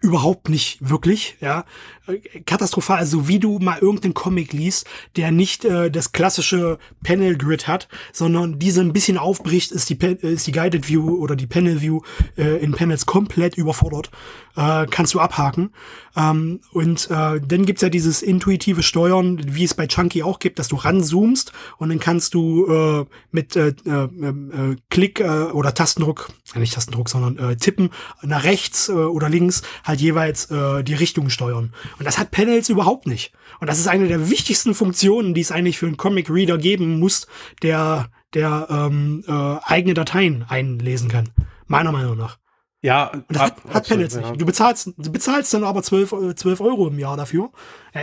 überhaupt 0.00 0.48
nicht 0.48 0.88
wirklich, 0.88 1.36
ja. 1.40 1.64
Äh, 2.10 2.40
Katastrophal, 2.40 2.98
also 2.98 3.28
wie 3.28 3.38
du 3.38 3.58
mal 3.58 3.78
irgendeinen 3.78 4.14
Comic 4.14 4.52
liest, 4.52 4.86
der 5.16 5.30
nicht 5.30 5.64
äh, 5.64 5.90
das 5.90 6.12
klassische 6.12 6.78
Panel 7.02 7.36
Grid 7.36 7.68
hat, 7.68 7.88
sondern 8.12 8.58
diese 8.58 8.80
ein 8.80 8.92
bisschen 8.92 9.18
aufbricht, 9.18 9.72
ist 9.72 9.88
die, 9.90 9.98
äh, 10.00 10.16
ist 10.22 10.46
die 10.46 10.52
Guided 10.52 10.88
View 10.88 11.16
oder 11.16 11.36
die 11.36 11.46
Panel 11.46 11.80
View 11.80 12.00
äh, 12.36 12.62
in 12.62 12.72
Panels 12.72 13.06
komplett 13.06 13.56
überfordert. 13.56 14.10
Äh, 14.56 14.86
kannst 14.90 15.14
du 15.14 15.20
abhaken. 15.20 15.70
Ähm, 16.16 16.60
und 16.72 17.08
äh, 17.10 17.40
dann 17.40 17.66
gibt's 17.66 17.82
ja 17.82 17.88
dieses 17.88 18.20
intuitive 18.20 18.82
Steuern, 18.82 19.40
wie 19.46 19.64
es 19.64 19.74
bei 19.74 19.86
Chunky 19.86 20.22
auch 20.24 20.40
gibt, 20.40 20.58
dass 20.58 20.68
du 20.68 20.76
ranzoomst 20.76 21.52
und 21.78 21.88
dann 21.88 22.00
kannst 22.00 22.34
du 22.34 22.66
äh, 22.66 23.04
mit 23.30 23.54
äh, 23.54 23.68
äh, 23.86 24.04
äh, 24.04 24.76
Klick 24.88 25.20
äh, 25.20 25.24
oder 25.24 25.72
Tastendruck, 25.72 26.30
äh, 26.54 26.58
nicht 26.58 26.74
Tastendruck, 26.74 27.08
sondern 27.08 27.38
äh, 27.38 27.56
Tippen 27.56 27.90
nach 28.22 28.42
rechts 28.42 28.88
äh, 28.88 28.92
oder 28.92 29.28
links 29.28 29.62
halt 29.84 30.00
jeweils 30.00 30.50
äh, 30.50 30.82
die 30.82 30.94
Richtung 30.94 31.30
steuern. 31.30 31.72
Und 32.00 32.06
das 32.06 32.18
hat 32.18 32.30
Panels 32.32 32.68
überhaupt 32.70 33.06
nicht. 33.06 33.30
Und 33.60 33.68
das 33.68 33.78
ist 33.78 33.86
eine 33.86 34.08
der 34.08 34.30
wichtigsten 34.30 34.74
Funktionen, 34.74 35.34
die 35.34 35.42
es 35.42 35.52
eigentlich 35.52 35.78
für 35.78 35.86
einen 35.86 35.98
Comic 35.98 36.30
Reader 36.30 36.58
geben 36.58 36.98
muss, 36.98 37.28
der 37.62 38.10
der 38.34 38.68
ähm, 38.70 39.22
äh, 39.28 39.56
eigene 39.64 39.92
Dateien 39.92 40.44
einlesen 40.48 41.08
kann. 41.10 41.28
Meiner 41.66 41.92
Meinung 41.92 42.16
nach. 42.16 42.38
ja, 42.80 43.08
Und 43.08 43.24
das 43.28 43.42
hat, 43.42 43.52
ab- 43.52 43.64
hat 43.68 43.76
absolut, 43.76 43.88
Panels 44.08 44.14
ja. 44.14 44.30
nicht. 44.30 44.40
Du 44.40 44.46
bezahlst, 44.46 44.92
du 44.96 45.12
bezahlst 45.12 45.52
dann 45.52 45.64
aber 45.64 45.82
12, 45.82 46.12
äh, 46.12 46.34
12 46.34 46.60
Euro 46.62 46.88
im 46.88 46.98
Jahr 46.98 47.16
dafür. 47.16 47.50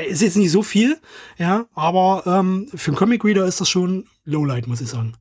Ist 0.07 0.21
jetzt 0.21 0.37
nicht 0.37 0.51
so 0.51 0.61
viel, 0.63 0.97
ja, 1.37 1.65
aber 1.73 2.23
ähm, 2.27 2.67
für 2.75 2.91
einen 2.91 2.97
Comic 2.97 3.23
Reader 3.25 3.45
ist 3.45 3.59
das 3.61 3.69
schon 3.69 4.05
Lowlight, 4.25 4.67
muss 4.67 4.81
ich 4.81 4.89
sagen. 4.89 5.13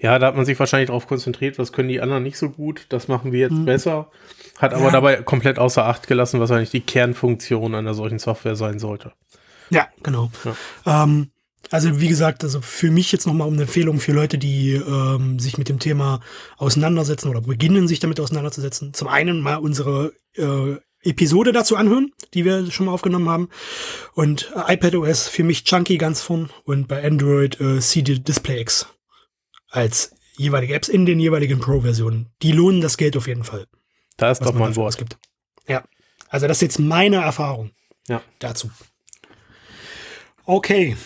Ja, 0.00 0.18
da 0.18 0.26
hat 0.28 0.36
man 0.36 0.46
sich 0.46 0.58
wahrscheinlich 0.58 0.86
darauf 0.88 1.06
konzentriert, 1.06 1.58
was 1.58 1.72
können 1.72 1.88
die 1.90 2.00
anderen 2.00 2.22
nicht 2.24 2.38
so 2.38 2.48
gut, 2.48 2.86
das 2.88 3.06
machen 3.06 3.30
wir 3.32 3.40
jetzt 3.40 3.64
besser. 3.66 4.10
Hat 4.58 4.74
aber. 4.74 4.84
Ja. 4.84 4.90
dabei 4.90 5.16
komplett 5.16 5.58
außer 5.58 5.84
Acht 5.84 6.06
gelassen, 6.06 6.40
was 6.40 6.50
eigentlich 6.50 6.70
die 6.70 6.80
Kernfunktion 6.80 7.74
einer 7.74 7.94
solchen 7.94 8.18
Software 8.18 8.56
sein 8.56 8.78
sollte. 8.78 9.12
Ja, 9.70 9.88
genau. 10.02 10.30
Ähm, 10.86 11.30
also 11.70 12.00
wie 12.00 12.08
gesagt, 12.08 12.44
also 12.44 12.60
für 12.60 12.90
mich 12.90 13.10
jetzt 13.12 13.26
nochmal 13.26 13.48
um 13.48 13.54
eine 13.54 13.62
Empfehlung 13.62 13.98
für 13.98 14.12
Leute, 14.12 14.38
die 14.38 14.74
ähm, 14.74 15.38
sich 15.38 15.58
mit 15.58 15.68
dem 15.68 15.78
Thema 15.78 16.20
auseinandersetzen 16.56 17.28
oder 17.28 17.40
beginnen, 17.40 17.88
sich 17.88 18.00
damit 18.00 18.20
auseinanderzusetzen. 18.20 18.94
Zum 18.94 19.08
einen 19.08 19.40
mal 19.40 19.56
unsere 19.56 20.12
äh, 20.36 20.76
Episode 21.02 21.52
dazu 21.52 21.76
anhören, 21.76 22.12
die 22.32 22.44
wir 22.44 22.70
schon 22.70 22.86
mal 22.86 22.92
aufgenommen 22.92 23.28
haben. 23.28 23.48
Und 24.14 24.52
äh, 24.54 24.74
iPadOS 24.74 25.28
für 25.28 25.44
mich 25.44 25.64
Chunky 25.64 25.98
ganz 25.98 26.20
vorn 26.20 26.50
und 26.64 26.88
bei 26.88 27.04
Android 27.04 27.60
äh, 27.60 27.80
CD 27.80 28.18
Display 28.18 28.60
X 28.60 28.86
als 29.70 30.14
jeweilige 30.36 30.74
Apps 30.74 30.88
in 30.88 31.06
den 31.06 31.20
jeweiligen 31.20 31.60
Pro-Versionen. 31.60 32.28
Die 32.42 32.52
lohnen 32.52 32.80
das 32.80 32.96
Geld 32.96 33.16
auf 33.16 33.26
jeden 33.26 33.44
Fall. 33.44 33.66
Da 34.16 34.30
ist 34.30 34.40
doch 34.44 34.52
mal 34.54 34.68
ein 34.68 34.76
Wort. 34.76 34.88
ausgibt. 34.88 35.18
Ja. 35.66 35.82
Also 36.28 36.46
das 36.48 36.58
ist 36.58 36.62
jetzt 36.62 36.78
meine 36.78 37.16
Erfahrung 37.16 37.70
Ja. 38.08 38.22
dazu. 38.38 38.70
Okay. 40.44 40.96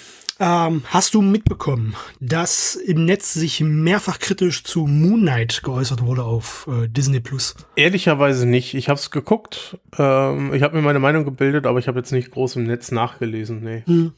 Ähm, 0.40 0.84
hast 0.86 1.14
du 1.14 1.20
mitbekommen, 1.22 1.96
dass 2.20 2.76
im 2.76 3.04
Netz 3.04 3.34
sich 3.34 3.60
mehrfach 3.60 4.20
kritisch 4.20 4.62
zu 4.62 4.86
Moon 4.86 5.22
Knight 5.22 5.62
geäußert 5.64 6.00
wurde 6.02 6.22
auf 6.22 6.68
äh, 6.70 6.86
Disney 6.86 7.18
Plus? 7.18 7.56
Ehrlicherweise 7.74 8.46
nicht. 8.46 8.74
Ich 8.74 8.88
habe 8.88 9.00
es 9.00 9.10
geguckt, 9.10 9.78
ähm, 9.98 10.54
ich 10.54 10.62
habe 10.62 10.76
mir 10.76 10.82
meine 10.82 11.00
Meinung 11.00 11.24
gebildet, 11.24 11.66
aber 11.66 11.80
ich 11.80 11.88
habe 11.88 11.98
jetzt 11.98 12.12
nicht 12.12 12.30
groß 12.30 12.54
im 12.54 12.64
Netz 12.64 12.92
nachgelesen. 12.92 13.64
Nee. 13.64 14.12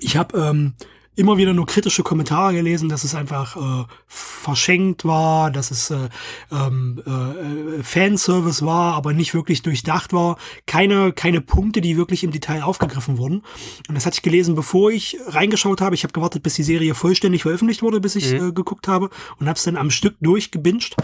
Ich 0.00 0.16
habe 0.16 0.38
ähm, 0.38 0.72
immer 1.16 1.36
wieder 1.36 1.54
nur 1.54 1.66
kritische 1.66 2.02
Kommentare 2.02 2.54
gelesen, 2.54 2.88
dass 2.88 3.04
es 3.04 3.14
einfach 3.14 3.56
äh, 3.56 3.84
verschenkt 4.06 5.04
war, 5.04 5.50
dass 5.50 5.70
es 5.70 5.90
äh, 5.90 6.08
ähm, 6.50 7.02
äh, 7.06 7.82
Fanservice 7.82 8.64
war, 8.64 8.94
aber 8.94 9.12
nicht 9.12 9.34
wirklich 9.34 9.62
durchdacht 9.62 10.12
war. 10.12 10.36
Keine, 10.66 11.12
keine 11.12 11.40
Punkte, 11.40 11.80
die 11.80 11.96
wirklich 11.96 12.24
im 12.24 12.32
Detail 12.32 12.62
aufgegriffen 12.62 13.18
wurden. 13.18 13.42
Und 13.88 13.94
das 13.94 14.06
hatte 14.06 14.16
ich 14.16 14.22
gelesen, 14.22 14.54
bevor 14.54 14.90
ich 14.90 15.16
reingeschaut 15.26 15.80
habe. 15.80 15.94
Ich 15.94 16.02
habe 16.04 16.12
gewartet, 16.12 16.42
bis 16.42 16.54
die 16.54 16.62
Serie 16.62 16.94
vollständig 16.94 17.42
veröffentlicht 17.42 17.82
wurde, 17.82 18.00
bis 18.00 18.16
ich 18.16 18.32
äh, 18.32 18.52
geguckt 18.52 18.88
habe 18.88 19.10
und 19.38 19.48
habe 19.48 19.56
es 19.56 19.64
dann 19.64 19.76
am 19.76 19.90
Stück 19.90 20.16
durchgebinged. 20.20 20.96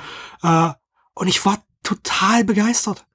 Äh, 0.43 0.71
und 1.15 1.29
ich 1.29 1.45
war 1.45 1.63
total 1.83 2.45
begeistert. 2.45 3.07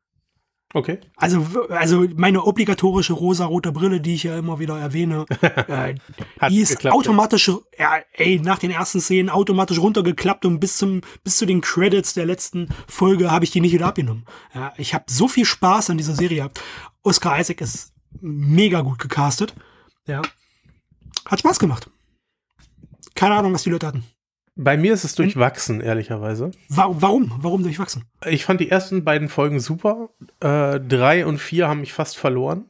Okay. 0.76 1.00
Also, 1.16 1.42
also 1.70 2.06
meine 2.18 2.44
obligatorische 2.44 3.14
rosa-rote 3.14 3.72
Brille, 3.72 4.02
die 4.02 4.16
ich 4.16 4.24
ja 4.24 4.38
immer 4.38 4.60
wieder 4.60 4.78
erwähne, 4.78 5.26
äh, 5.42 5.96
die 6.50 6.60
ist 6.60 6.72
geklappt, 6.72 6.98
automatisch, 6.98 7.50
ja, 7.80 8.00
ey, 8.12 8.42
nach 8.44 8.60
den 8.60 8.72
ersten 8.72 9.00
Szenen 9.00 9.30
automatisch 9.30 9.80
runtergeklappt 9.80 10.46
und 10.46 10.60
bis 10.60 10.78
zum, 10.78 11.00
bis 11.24 11.38
zu 11.38 11.46
den 11.46 11.62
Credits 11.62 12.14
der 12.14 12.26
letzten 12.26 12.68
Folge 12.90 13.32
habe 13.32 13.46
ich 13.46 13.52
die 13.52 13.62
nicht 13.62 13.72
wieder 13.72 13.86
abgenommen. 13.88 14.26
Ja, 14.54 14.74
ich 14.76 14.94
habe 14.94 15.06
so 15.08 15.30
viel 15.30 15.46
Spaß 15.46 15.92
an 15.92 15.98
dieser 15.98 16.14
Serie. 16.14 16.52
Oscar 17.04 17.40
Isaac 17.40 17.62
ist 17.62 17.94
mega 18.20 18.82
gut 18.82 19.00
gecastet. 19.00 19.56
Ja. 20.08 20.24
Hat 21.26 21.40
Spaß 21.40 21.58
gemacht. 21.58 21.90
Keine 23.16 23.36
Ahnung, 23.36 23.54
was 23.54 23.64
die 23.64 23.70
Leute 23.70 23.88
hatten. 23.88 24.04
Bei 24.56 24.78
mir 24.78 24.94
ist 24.94 25.04
es 25.04 25.18
Hm? 25.18 25.26
durchwachsen, 25.26 25.82
ehrlicherweise. 25.82 26.52
Wa 26.70 26.88
warum? 26.92 27.32
Warum 27.40 27.64
durchwachsen? 27.64 28.06
Ich 28.26 28.46
fand 28.46 28.60
die 28.62 28.72
ersten 28.72 29.04
beiden 29.04 29.28
Folgen 29.30 29.60
super. 29.60 30.10
Äh, 30.40 30.80
drei 30.80 31.26
und 31.26 31.40
vier 31.40 31.68
haben 31.68 31.82
mich 31.82 31.92
fast 31.94 32.18
verloren. 32.18 32.66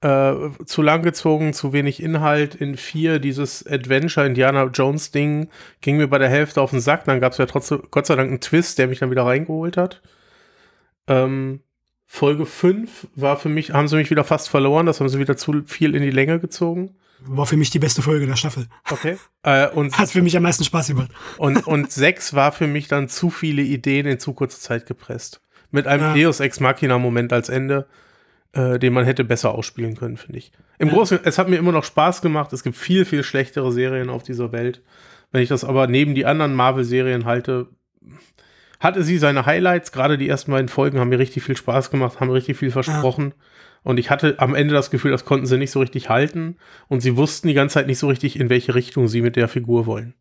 Äh, 0.00 0.34
zu 0.66 0.82
lang 0.82 1.02
gezogen, 1.02 1.54
zu 1.54 1.72
wenig 1.72 2.02
Inhalt. 2.02 2.54
In 2.54 2.76
vier, 2.76 3.18
dieses 3.18 3.66
Adventure 3.66 4.26
Indiana 4.26 4.64
Jones 4.66 5.10
Ding, 5.10 5.48
ging 5.80 5.96
mir 5.96 6.08
bei 6.08 6.18
der 6.18 6.28
Hälfte 6.28 6.60
auf 6.60 6.70
den 6.70 6.80
Sack. 6.80 7.04
Dann 7.06 7.20
gab 7.20 7.32
es 7.32 7.38
ja 7.38 7.46
trotzdem, 7.46 7.82
Gott 7.90 8.06
sei 8.06 8.14
Dank, 8.14 8.28
einen 8.28 8.40
Twist, 8.40 8.78
der 8.78 8.86
mich 8.86 8.98
dann 9.00 9.10
wieder 9.10 9.24
reingeholt 9.26 9.76
hat. 9.76 10.02
Ähm, 11.08 11.60
Folge 12.06 12.46
5 12.46 13.08
war 13.16 13.38
für 13.38 13.48
mich, 13.48 13.72
haben 13.72 13.88
sie 13.88 13.96
mich 13.96 14.10
wieder 14.10 14.24
fast 14.24 14.48
verloren. 14.50 14.86
Das 14.86 15.00
haben 15.00 15.08
sie 15.08 15.18
wieder 15.18 15.36
zu 15.36 15.62
viel 15.66 15.94
in 15.96 16.02
die 16.02 16.10
Länge 16.10 16.38
gezogen. 16.38 16.94
War 17.26 17.46
für 17.46 17.56
mich 17.56 17.70
die 17.70 17.78
beste 17.78 18.02
Folge 18.02 18.26
der 18.26 18.36
Staffel. 18.36 18.66
Okay. 18.90 19.16
äh, 19.42 19.68
und 19.68 19.96
Hat 19.98 20.10
für 20.10 20.22
mich 20.22 20.36
am 20.36 20.42
meisten 20.42 20.64
Spaß 20.64 20.88
gemacht. 20.88 21.10
Und, 21.38 21.66
und 21.66 21.90
sechs 21.90 22.34
war 22.34 22.52
für 22.52 22.66
mich 22.66 22.88
dann 22.88 23.08
zu 23.08 23.30
viele 23.30 23.62
Ideen 23.62 24.06
in 24.06 24.18
zu 24.18 24.32
kurzer 24.32 24.58
Zeit 24.60 24.86
gepresst. 24.86 25.40
Mit 25.70 25.86
einem 25.86 26.02
Ja. 26.02 26.14
Deus 26.14 26.40
Ex 26.40 26.60
Machina-Moment 26.60 27.32
als 27.32 27.48
Ende, 27.48 27.86
äh, 28.52 28.78
den 28.78 28.92
man 28.92 29.04
hätte 29.04 29.24
besser 29.24 29.52
ausspielen 29.52 29.96
können, 29.96 30.16
finde 30.16 30.38
ich. 30.38 30.52
Im 30.78 30.90
Großen, 30.90 31.18
es 31.24 31.38
hat 31.38 31.48
mir 31.48 31.56
immer 31.56 31.72
noch 31.72 31.84
Spaß 31.84 32.22
gemacht. 32.22 32.52
Es 32.52 32.62
gibt 32.62 32.76
viel, 32.76 33.04
viel 33.04 33.22
schlechtere 33.24 33.72
Serien 33.72 34.10
auf 34.10 34.22
dieser 34.22 34.52
Welt. 34.52 34.82
Wenn 35.32 35.42
ich 35.42 35.48
das 35.48 35.64
aber 35.64 35.86
neben 35.86 36.14
die 36.14 36.26
anderen 36.26 36.54
Marvel-Serien 36.54 37.24
halte, 37.24 37.68
hatte 38.78 39.02
sie 39.02 39.18
seine 39.18 39.46
Highlights. 39.46 39.90
Gerade 39.92 40.18
die 40.18 40.28
ersten 40.28 40.52
beiden 40.52 40.68
Folgen 40.68 41.00
haben 41.00 41.08
mir 41.08 41.18
richtig 41.18 41.42
viel 41.42 41.56
Spaß 41.56 41.90
gemacht, 41.90 42.20
haben 42.20 42.30
richtig 42.30 42.56
viel 42.56 42.70
versprochen. 42.70 43.34
Und 43.84 43.98
ich 43.98 44.10
hatte 44.10 44.36
am 44.38 44.54
Ende 44.54 44.74
das 44.74 44.90
Gefühl, 44.90 45.12
das 45.12 45.24
konnten 45.24 45.46
sie 45.46 45.58
nicht 45.58 45.70
so 45.70 45.78
richtig 45.78 46.08
halten. 46.08 46.56
Und 46.88 47.00
sie 47.00 47.16
wussten 47.16 47.46
die 47.46 47.54
ganze 47.54 47.74
Zeit 47.74 47.86
nicht 47.86 47.98
so 47.98 48.08
richtig, 48.08 48.40
in 48.40 48.48
welche 48.48 48.74
Richtung 48.74 49.06
sie 49.06 49.20
mit 49.20 49.36
der 49.36 49.46
Figur 49.46 49.86
wollen. 49.86 50.14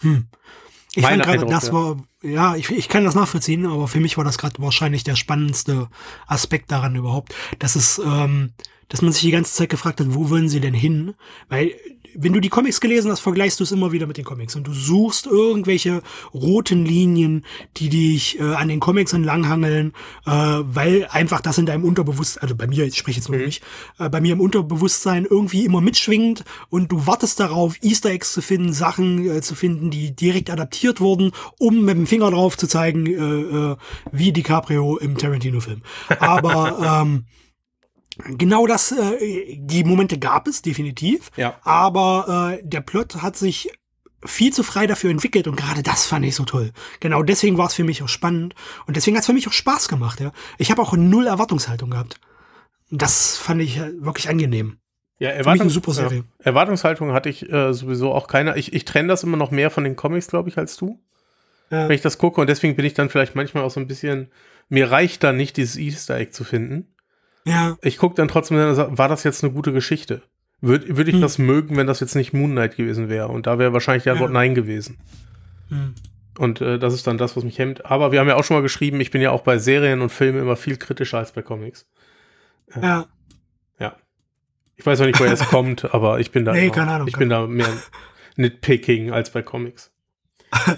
Hm. 0.00 0.28
Ich 0.94 1.02
Mein 1.02 1.20
fand 1.20 1.40
gerade, 1.40 1.50
das 1.50 1.66
ja. 1.66 1.72
war, 1.72 2.04
ja, 2.22 2.54
ich, 2.54 2.70
ich 2.70 2.88
kann 2.88 3.04
das 3.04 3.16
nachvollziehen, 3.16 3.66
aber 3.66 3.88
für 3.88 3.98
mich 3.98 4.16
war 4.16 4.24
das 4.24 4.38
gerade 4.38 4.62
wahrscheinlich 4.62 5.02
der 5.02 5.16
spannendste 5.16 5.88
Aspekt 6.28 6.70
daran 6.70 6.94
überhaupt, 6.94 7.34
dass 7.58 7.74
es, 7.74 7.98
ähm, 7.98 8.52
dass 8.88 9.02
man 9.02 9.10
sich 9.10 9.22
die 9.22 9.32
ganze 9.32 9.52
Zeit 9.52 9.70
gefragt 9.70 9.98
hat, 9.98 10.14
wo 10.14 10.30
wollen 10.30 10.48
sie 10.48 10.60
denn 10.60 10.74
hin? 10.74 11.14
Weil 11.48 11.74
wenn 12.16 12.32
du 12.32 12.40
die 12.40 12.48
Comics 12.48 12.80
gelesen 12.80 13.10
hast, 13.10 13.20
vergleichst 13.20 13.60
du 13.60 13.64
es 13.64 13.72
immer 13.72 13.92
wieder 13.92 14.06
mit 14.06 14.16
den 14.16 14.24
Comics 14.24 14.56
und 14.56 14.66
du 14.66 14.72
suchst 14.72 15.26
irgendwelche 15.26 16.02
roten 16.32 16.84
Linien, 16.84 17.44
die 17.76 17.88
dich 17.88 18.38
äh, 18.38 18.42
an 18.42 18.68
den 18.68 18.80
Comics 18.80 19.12
entlanghangeln, 19.12 19.92
äh, 20.26 20.30
weil 20.30 21.06
einfach 21.10 21.40
das 21.40 21.58
in 21.58 21.66
deinem 21.66 21.84
Unterbewusstsein, 21.84 22.42
also 22.42 22.54
bei 22.54 22.66
mir, 22.66 22.84
ich 22.84 22.96
spreche 22.96 23.18
jetzt 23.18 23.28
nur 23.28 23.38
mhm. 23.38 23.46
nicht, 23.46 23.62
äh, 23.98 24.08
bei 24.08 24.20
mir 24.20 24.32
im 24.32 24.40
Unterbewusstsein 24.40 25.26
irgendwie 25.28 25.64
immer 25.64 25.80
mitschwingt 25.80 26.44
und 26.68 26.90
du 26.92 27.06
wartest 27.06 27.40
darauf, 27.40 27.76
Easter 27.82 28.10
Eggs 28.10 28.32
zu 28.32 28.42
finden, 28.42 28.72
Sachen 28.72 29.28
äh, 29.28 29.40
zu 29.40 29.54
finden, 29.54 29.90
die 29.90 30.14
direkt 30.14 30.50
adaptiert 30.50 31.00
wurden, 31.00 31.32
um 31.58 31.84
mit 31.84 31.96
dem 31.96 32.06
Finger 32.06 32.30
drauf 32.30 32.56
zu 32.56 32.66
zeigen, 32.66 33.06
äh, 33.06 33.72
äh, 33.72 33.76
wie 34.12 34.32
DiCaprio 34.32 34.96
im 34.98 35.16
Tarantino-Film. 35.18 35.82
Aber 36.18 37.02
ähm, 37.02 37.24
Genau 38.18 38.66
das, 38.66 38.92
äh, 38.92 39.56
die 39.58 39.84
Momente 39.84 40.18
gab 40.18 40.46
es 40.46 40.62
definitiv. 40.62 41.30
Ja. 41.36 41.58
Aber 41.62 42.56
äh, 42.58 42.62
der 42.62 42.80
Plot 42.80 43.22
hat 43.22 43.36
sich 43.36 43.70
viel 44.24 44.52
zu 44.52 44.62
frei 44.62 44.86
dafür 44.86 45.10
entwickelt 45.10 45.46
und 45.48 45.56
gerade 45.56 45.82
das 45.82 46.06
fand 46.06 46.24
ich 46.24 46.34
so 46.34 46.44
toll. 46.44 46.72
Genau 47.00 47.22
deswegen 47.22 47.58
war 47.58 47.66
es 47.66 47.74
für 47.74 47.84
mich 47.84 48.02
auch 48.02 48.08
spannend 48.08 48.54
und 48.86 48.96
deswegen 48.96 49.16
hat 49.16 49.22
es 49.22 49.26
für 49.26 49.34
mich 49.34 49.46
auch 49.48 49.52
Spaß 49.52 49.88
gemacht. 49.88 50.20
Ja. 50.20 50.32
Ich 50.58 50.70
habe 50.70 50.80
auch 50.80 50.94
null 50.96 51.26
Erwartungshaltung 51.26 51.90
gehabt. 51.90 52.20
Das 52.90 53.36
fand 53.36 53.60
ich 53.60 53.78
äh, 53.78 53.92
wirklich 54.02 54.28
angenehm. 54.28 54.78
Ja, 55.18 55.30
Erwartung. 55.30 55.68
Ja. 55.68 56.44
Erwartungshaltung 56.44 57.12
hatte 57.12 57.28
ich 57.28 57.50
äh, 57.50 57.72
sowieso 57.72 58.12
auch 58.12 58.26
keine. 58.26 58.56
Ich, 58.56 58.72
ich 58.72 58.84
trenne 58.84 59.08
das 59.08 59.22
immer 59.22 59.36
noch 59.36 59.50
mehr 59.50 59.70
von 59.70 59.84
den 59.84 59.96
Comics, 59.96 60.26
glaube 60.26 60.48
ich, 60.48 60.58
als 60.58 60.76
du. 60.76 61.00
Ja. 61.70 61.88
Wenn 61.88 61.94
ich 61.94 62.02
das 62.02 62.18
gucke 62.18 62.40
und 62.40 62.48
deswegen 62.48 62.76
bin 62.76 62.84
ich 62.84 62.94
dann 62.94 63.08
vielleicht 63.08 63.34
manchmal 63.34 63.64
auch 63.64 63.70
so 63.70 63.80
ein 63.80 63.86
bisschen, 63.86 64.30
mir 64.68 64.90
reicht 64.90 65.22
da 65.22 65.32
nicht, 65.32 65.56
dieses 65.56 65.76
Easter 65.76 66.16
Egg 66.16 66.32
zu 66.32 66.44
finden. 66.44 66.93
Ja. 67.46 67.76
Ich 67.82 67.98
gucke 67.98 68.14
dann 68.14 68.28
trotzdem, 68.28 68.56
war 68.58 69.08
das 69.08 69.24
jetzt 69.24 69.44
eine 69.44 69.52
gute 69.52 69.72
Geschichte? 69.72 70.22
Würde 70.60 70.96
würd 70.96 71.08
ich 71.08 71.14
hm. 71.14 71.20
das 71.20 71.38
mögen, 71.38 71.76
wenn 71.76 71.86
das 71.86 72.00
jetzt 72.00 72.14
nicht 72.14 72.32
Moon 72.32 72.52
Knight 72.52 72.76
gewesen 72.76 73.10
wäre? 73.10 73.28
Und 73.28 73.46
da 73.46 73.58
wäre 73.58 73.72
wahrscheinlich 73.72 74.04
die 74.04 74.10
Antwort 74.10 74.30
ja. 74.30 74.34
Nein 74.34 74.54
gewesen. 74.54 74.98
Hm. 75.68 75.94
Und 76.38 76.60
äh, 76.60 76.78
das 76.78 76.94
ist 76.94 77.06
dann 77.06 77.18
das, 77.18 77.36
was 77.36 77.44
mich 77.44 77.58
hemmt. 77.58 77.84
Aber 77.86 78.12
wir 78.12 78.20
haben 78.20 78.28
ja 78.28 78.36
auch 78.36 78.44
schon 78.44 78.56
mal 78.56 78.62
geschrieben, 78.62 79.00
ich 79.00 79.10
bin 79.10 79.20
ja 79.20 79.30
auch 79.30 79.42
bei 79.42 79.58
Serien 79.58 80.00
und 80.00 80.10
Filmen 80.10 80.40
immer 80.40 80.56
viel 80.56 80.76
kritischer 80.76 81.18
als 81.18 81.32
bei 81.32 81.42
Comics. 81.42 81.86
Äh, 82.74 82.82
ja. 82.82 83.06
Ja. 83.78 83.96
Ich 84.76 84.86
weiß 84.86 85.00
auch 85.00 85.06
nicht, 85.06 85.20
woher 85.20 85.32
es 85.32 85.46
kommt, 85.50 85.94
aber 85.94 86.18
ich 86.20 86.32
bin 86.32 86.44
da, 86.44 86.52
nee, 86.52 86.70
keine 86.70 86.92
Ahnung, 86.92 87.08
ich 87.08 87.16
bin 87.16 87.28
da 87.28 87.46
mehr 87.46 87.68
nitpicking 88.36 89.12
als 89.12 89.30
bei 89.30 89.42
Comics. 89.42 89.92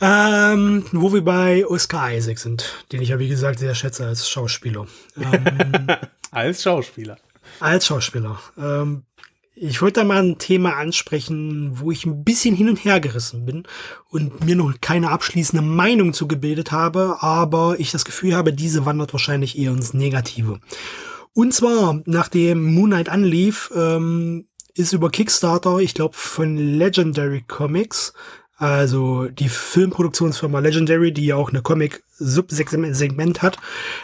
Ähm, 0.00 0.84
wo 0.92 1.12
wir 1.12 1.22
bei 1.24 1.66
Oscar 1.66 2.12
Isaac 2.12 2.38
sind, 2.38 2.84
den 2.92 3.02
ich 3.02 3.08
ja 3.08 3.18
wie 3.18 3.28
gesagt 3.28 3.58
sehr 3.58 3.74
schätze 3.74 4.06
als 4.06 4.28
Schauspieler. 4.28 4.86
Ähm, 5.16 5.86
als 6.30 6.62
Schauspieler. 6.62 7.16
Als 7.58 7.86
Schauspieler. 7.86 8.38
Ähm, 8.56 9.02
ich 9.60 9.82
wollte 9.82 10.00
da 10.00 10.04
mal 10.04 10.22
ein 10.22 10.38
Thema 10.38 10.76
ansprechen, 10.76 11.80
wo 11.80 11.90
ich 11.90 12.06
ein 12.06 12.22
bisschen 12.22 12.54
hin 12.54 12.68
und 12.68 12.84
her 12.84 13.00
gerissen 13.00 13.44
bin 13.44 13.64
und 14.08 14.44
mir 14.44 14.54
noch 14.54 14.72
keine 14.80 15.10
abschließende 15.10 15.64
Meinung 15.64 16.12
zu 16.12 16.28
gebildet 16.28 16.70
habe, 16.70 17.16
aber 17.20 17.76
ich 17.80 17.90
das 17.90 18.04
Gefühl 18.04 18.36
habe, 18.36 18.52
diese 18.52 18.86
wandert 18.86 19.12
wahrscheinlich 19.12 19.58
eher 19.58 19.72
ins 19.72 19.94
Negative. 19.94 20.60
Und 21.32 21.54
zwar, 21.54 22.02
nachdem 22.04 22.72
Moon 22.74 22.90
Knight 22.90 23.08
anlief, 23.08 23.72
ähm, 23.74 24.46
ist 24.74 24.92
über 24.92 25.10
Kickstarter, 25.10 25.78
ich 25.78 25.94
glaube 25.94 26.14
von 26.16 26.56
Legendary 26.56 27.42
Comics, 27.46 28.12
also 28.58 29.28
die 29.28 29.48
Filmproduktionsfirma 29.48 30.58
Legendary, 30.58 31.12
die 31.12 31.26
ja 31.26 31.36
auch 31.36 31.50
eine 31.50 31.62
Comic-Subsegment 31.62 33.40
hat, 33.40 33.56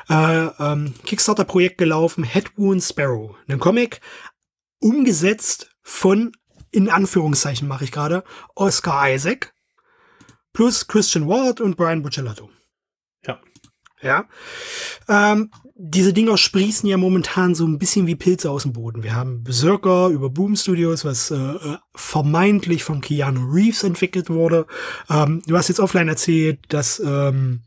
äh, 0.09 0.47
ähm, 0.61 0.95
Kickstarter-Projekt 1.05 1.77
gelaufen, 1.79 2.23
Head 2.25 2.57
Wound 2.57 2.83
Sparrow. 2.83 3.35
Ein 3.49 3.59
Comic, 3.59 4.01
umgesetzt 4.79 5.71
von, 5.83 6.33
in 6.71 6.89
Anführungszeichen 6.89 7.67
mache 7.67 7.85
ich 7.85 7.93
gerade, 7.93 8.23
Oscar 8.55 9.13
Isaac 9.13 9.53
plus 10.53 10.87
Christian 10.87 11.29
Ward 11.29 11.61
und 11.61 11.77
Brian 11.77 12.03
Buccellato. 12.03 12.49
Ja. 13.27 13.41
Ja. 14.01 14.29
Ähm, 15.09 15.51
diese 15.77 16.13
Dinger 16.13 16.37
sprießen 16.37 16.89
ja 16.89 16.97
momentan 16.97 17.55
so 17.55 17.67
ein 17.67 17.79
bisschen 17.79 18.07
wie 18.07 18.15
Pilze 18.15 18.49
aus 18.51 18.63
dem 18.63 18.73
Boden. 18.73 19.03
Wir 19.03 19.17
haben 19.17 19.43
Berserker 19.43 20.09
über 20.09 20.31
Boom 20.31 20.55
Studios, 20.55 21.05
was 21.05 21.33
äh, 21.33 21.37
äh, 21.37 21.79
vermeintlich 21.95 22.85
von 22.85 23.01
Keanu 23.01 23.53
Reeves 23.53 23.83
entwickelt 23.83 24.31
wurde. 24.31 24.67
Ähm, 25.11 25.43
du 25.47 25.57
hast 25.57 25.69
jetzt 25.69 25.81
offline 25.81 26.09
erzählt, 26.09 26.61
dass 26.69 27.01
ähm, 27.01 27.63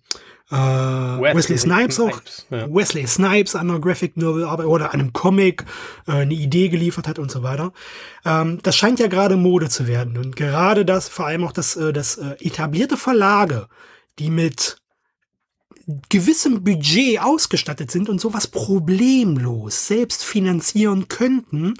äh, 0.49 0.55
Wesley, 0.55 1.35
Wesley 1.35 1.57
Snipes 1.57 1.99
auch, 1.99 2.21
ja. 2.49 2.73
Wesley 2.73 3.05
Snipes 3.05 3.55
an 3.55 3.69
einer 3.69 3.81
Graphic 3.81 4.15
Novel 4.15 4.45
oder 4.45 4.93
einem 4.93 5.11
Comic 5.11 5.65
äh, 6.07 6.11
eine 6.11 6.33
Idee 6.33 6.69
geliefert 6.69 7.09
hat 7.09 7.19
und 7.19 7.29
so 7.29 7.43
weiter. 7.43 7.73
Ähm, 8.23 8.59
das 8.63 8.77
scheint 8.77 9.01
ja 9.01 9.07
gerade 9.07 9.35
Mode 9.35 9.67
zu 9.67 9.85
werden 9.85 10.17
und 10.17 10.37
gerade 10.37 10.85
das, 10.85 11.09
vor 11.09 11.25
allem 11.25 11.43
auch 11.43 11.51
das, 11.51 11.75
äh, 11.75 11.91
das 11.91 12.17
äh, 12.17 12.37
etablierte 12.39 12.95
Verlage, 12.95 13.67
die 14.17 14.29
mit 14.29 14.77
gewissem 16.10 16.63
Budget 16.63 17.21
ausgestattet 17.21 17.91
sind 17.91 18.10
und 18.10 18.19
sowas 18.19 18.47
problemlos 18.47 19.88
selbst 19.88 20.23
finanzieren 20.23 21.08
könnten, 21.08 21.76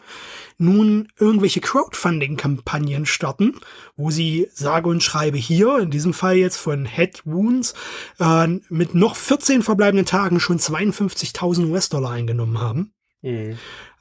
nun 0.58 1.10
irgendwelche 1.20 1.60
Crowdfunding-Kampagnen 1.60 3.06
starten, 3.06 3.56
wo 3.96 4.10
sie 4.10 4.48
sage 4.54 4.90
und 4.90 5.04
schreibe 5.04 5.38
hier, 5.38 5.80
in 5.80 5.92
diesem 5.92 6.14
Fall 6.14 6.38
jetzt 6.38 6.58
von 6.58 6.86
Head 6.86 7.22
Wounds, 7.26 7.74
äh, 8.20 8.48
mit 8.70 8.96
noch 8.96 9.16
14 9.16 9.62
verbleibenden 9.62 10.06
Tagen 10.06 10.40
schon 10.40 10.58
52.000 10.58 11.70
US-Dollar 11.70 12.12
eingenommen 12.12 12.60
haben. 12.60 12.94
Mhm. 13.22 13.58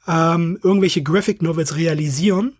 Ähm, 0.07 0.57
irgendwelche 0.63 1.03
Graphic 1.03 1.41
Novels 1.41 1.75
realisieren 1.75 2.57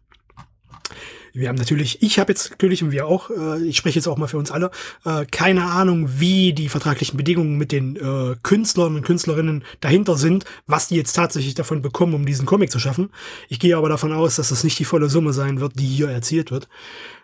wir 1.38 1.50
haben 1.50 1.56
natürlich, 1.56 2.02
ich 2.02 2.18
habe 2.18 2.32
jetzt 2.32 2.50
natürlich 2.50 2.82
und 2.84 2.92
wir 2.92 3.06
auch, 3.06 3.30
äh, 3.30 3.64
ich 3.64 3.78
spreche 3.78 4.00
jetzt 4.00 4.08
auch 4.08 4.18
mal 4.18 4.28
für 4.28 4.40
uns 4.40 4.50
alle, 4.50 4.72
äh, 5.06 5.26
keine 5.26 5.66
Ahnung, 5.66 6.20
wie 6.20 6.52
die 6.54 6.68
vertraglichen 6.68 7.16
Bedingungen 7.16 7.58
mit 7.58 7.72
den 7.72 7.96
äh, 7.96 8.36
Künstlern 8.42 8.96
und 8.96 9.04
Künstlerinnen 9.04 9.64
dahinter 9.80 10.18
sind, 10.18 10.46
was 10.66 10.88
die 10.88 10.96
jetzt 10.96 11.14
tatsächlich 11.14 11.54
davon 11.54 11.84
bekommen, 11.84 12.16
um 12.16 12.26
diesen 12.26 12.48
Comic 12.48 12.72
zu 12.72 12.80
schaffen. 12.80 13.12
Ich 13.50 13.60
gehe 13.60 13.78
aber 13.78 13.88
davon 13.88 14.14
aus, 14.14 14.38
dass 14.38 14.50
das 14.50 14.64
nicht 14.64 14.80
die 14.80 14.86
volle 14.86 15.10
Summe 15.10 15.32
sein 15.32 15.60
wird, 15.60 15.78
die 15.78 15.86
hier 15.86 16.10
erzielt 16.10 16.50
wird. 16.50 16.68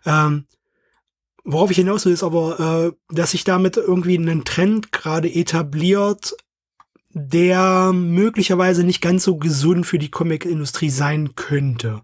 Ähm, 0.06 0.46
worauf 1.44 1.72
ich 1.72 1.78
hinaus 1.78 2.06
will, 2.06 2.14
ist 2.14 2.24
aber, 2.24 2.94
äh, 3.10 3.16
dass 3.16 3.32
sich 3.32 3.44
damit 3.44 3.78
irgendwie 3.78 4.16
ein 4.16 4.46
Trend 4.46 4.92
gerade 4.92 5.34
etabliert, 5.34 6.36
der 7.10 7.92
möglicherweise 7.94 8.84
nicht 8.84 9.02
ganz 9.02 9.24
so 9.24 9.38
gesund 9.38 9.88
für 9.88 9.98
die 9.98 10.12
Comic-Industrie 10.12 10.92
sein 10.92 11.34
könnte 11.36 12.04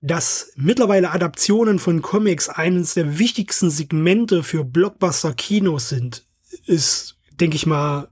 dass 0.00 0.52
mittlerweile 0.56 1.10
Adaptionen 1.10 1.78
von 1.78 2.02
Comics 2.02 2.48
eines 2.48 2.94
der 2.94 3.18
wichtigsten 3.18 3.70
Segmente 3.70 4.42
für 4.42 4.64
Blockbuster-Kinos 4.64 5.88
sind, 5.88 6.24
ist, 6.66 7.16
denke 7.32 7.56
ich 7.56 7.66
mal, 7.66 8.08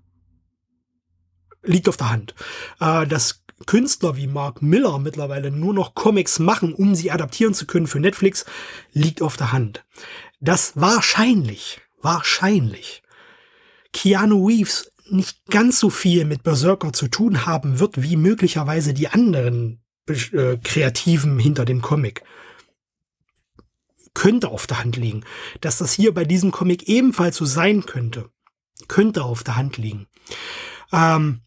liegt 1.62 1.88
auf 1.88 1.96
der 1.96 2.10
Hand. 2.10 2.34
Äh, 2.80 3.06
dass 3.06 3.44
Künstler 3.66 4.16
wie 4.16 4.26
Mark 4.26 4.60
Miller 4.62 4.98
mittlerweile 4.98 5.50
nur 5.50 5.72
noch 5.72 5.94
Comics 5.94 6.38
machen, 6.38 6.74
um 6.74 6.94
sie 6.94 7.10
adaptieren 7.10 7.54
zu 7.54 7.66
können 7.66 7.86
für 7.86 8.00
Netflix, 8.00 8.44
liegt 8.92 9.22
auf 9.22 9.36
der 9.36 9.52
Hand. 9.52 9.84
Dass 10.40 10.72
wahrscheinlich, 10.74 11.80
wahrscheinlich 12.02 13.02
Keanu 13.92 14.46
Reeves 14.46 14.92
nicht 15.08 15.46
ganz 15.46 15.80
so 15.80 15.88
viel 15.88 16.24
mit 16.24 16.42
Berserker 16.42 16.92
zu 16.92 17.08
tun 17.08 17.46
haben 17.46 17.78
wird, 17.78 18.02
wie 18.02 18.16
möglicherweise 18.16 18.92
die 18.92 19.08
anderen 19.08 19.80
äh, 20.06 20.58
Kreativen 20.62 21.38
hinter 21.38 21.64
dem 21.64 21.82
Comic. 21.82 22.22
Könnte 24.14 24.48
auf 24.48 24.66
der 24.66 24.82
Hand 24.82 24.96
liegen. 24.96 25.24
Dass 25.60 25.78
das 25.78 25.92
hier 25.92 26.14
bei 26.14 26.24
diesem 26.24 26.50
Comic 26.50 26.88
ebenfalls 26.88 27.36
so 27.36 27.44
sein 27.44 27.84
könnte, 27.86 28.30
könnte 28.88 29.24
auf 29.24 29.44
der 29.44 29.56
Hand 29.56 29.76
liegen. 29.76 30.06
Ähm, 30.92 31.42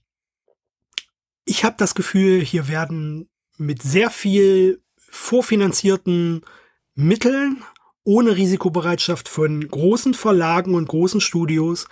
ich 1.46 1.64
habe 1.64 1.76
das 1.78 1.96
Gefühl, 1.96 2.42
hier 2.42 2.68
werden 2.68 3.30
mit 3.58 3.82
sehr 3.82 4.10
viel 4.10 4.84
vorfinanzierten 4.98 6.46
Mitteln, 6.94 7.64
ohne 8.04 8.36
Risikobereitschaft 8.36 9.28
von 9.28 9.68
großen 9.68 10.14
Verlagen 10.14 10.76
und 10.76 10.88
großen 10.88 11.22
Studios, 11.22 11.88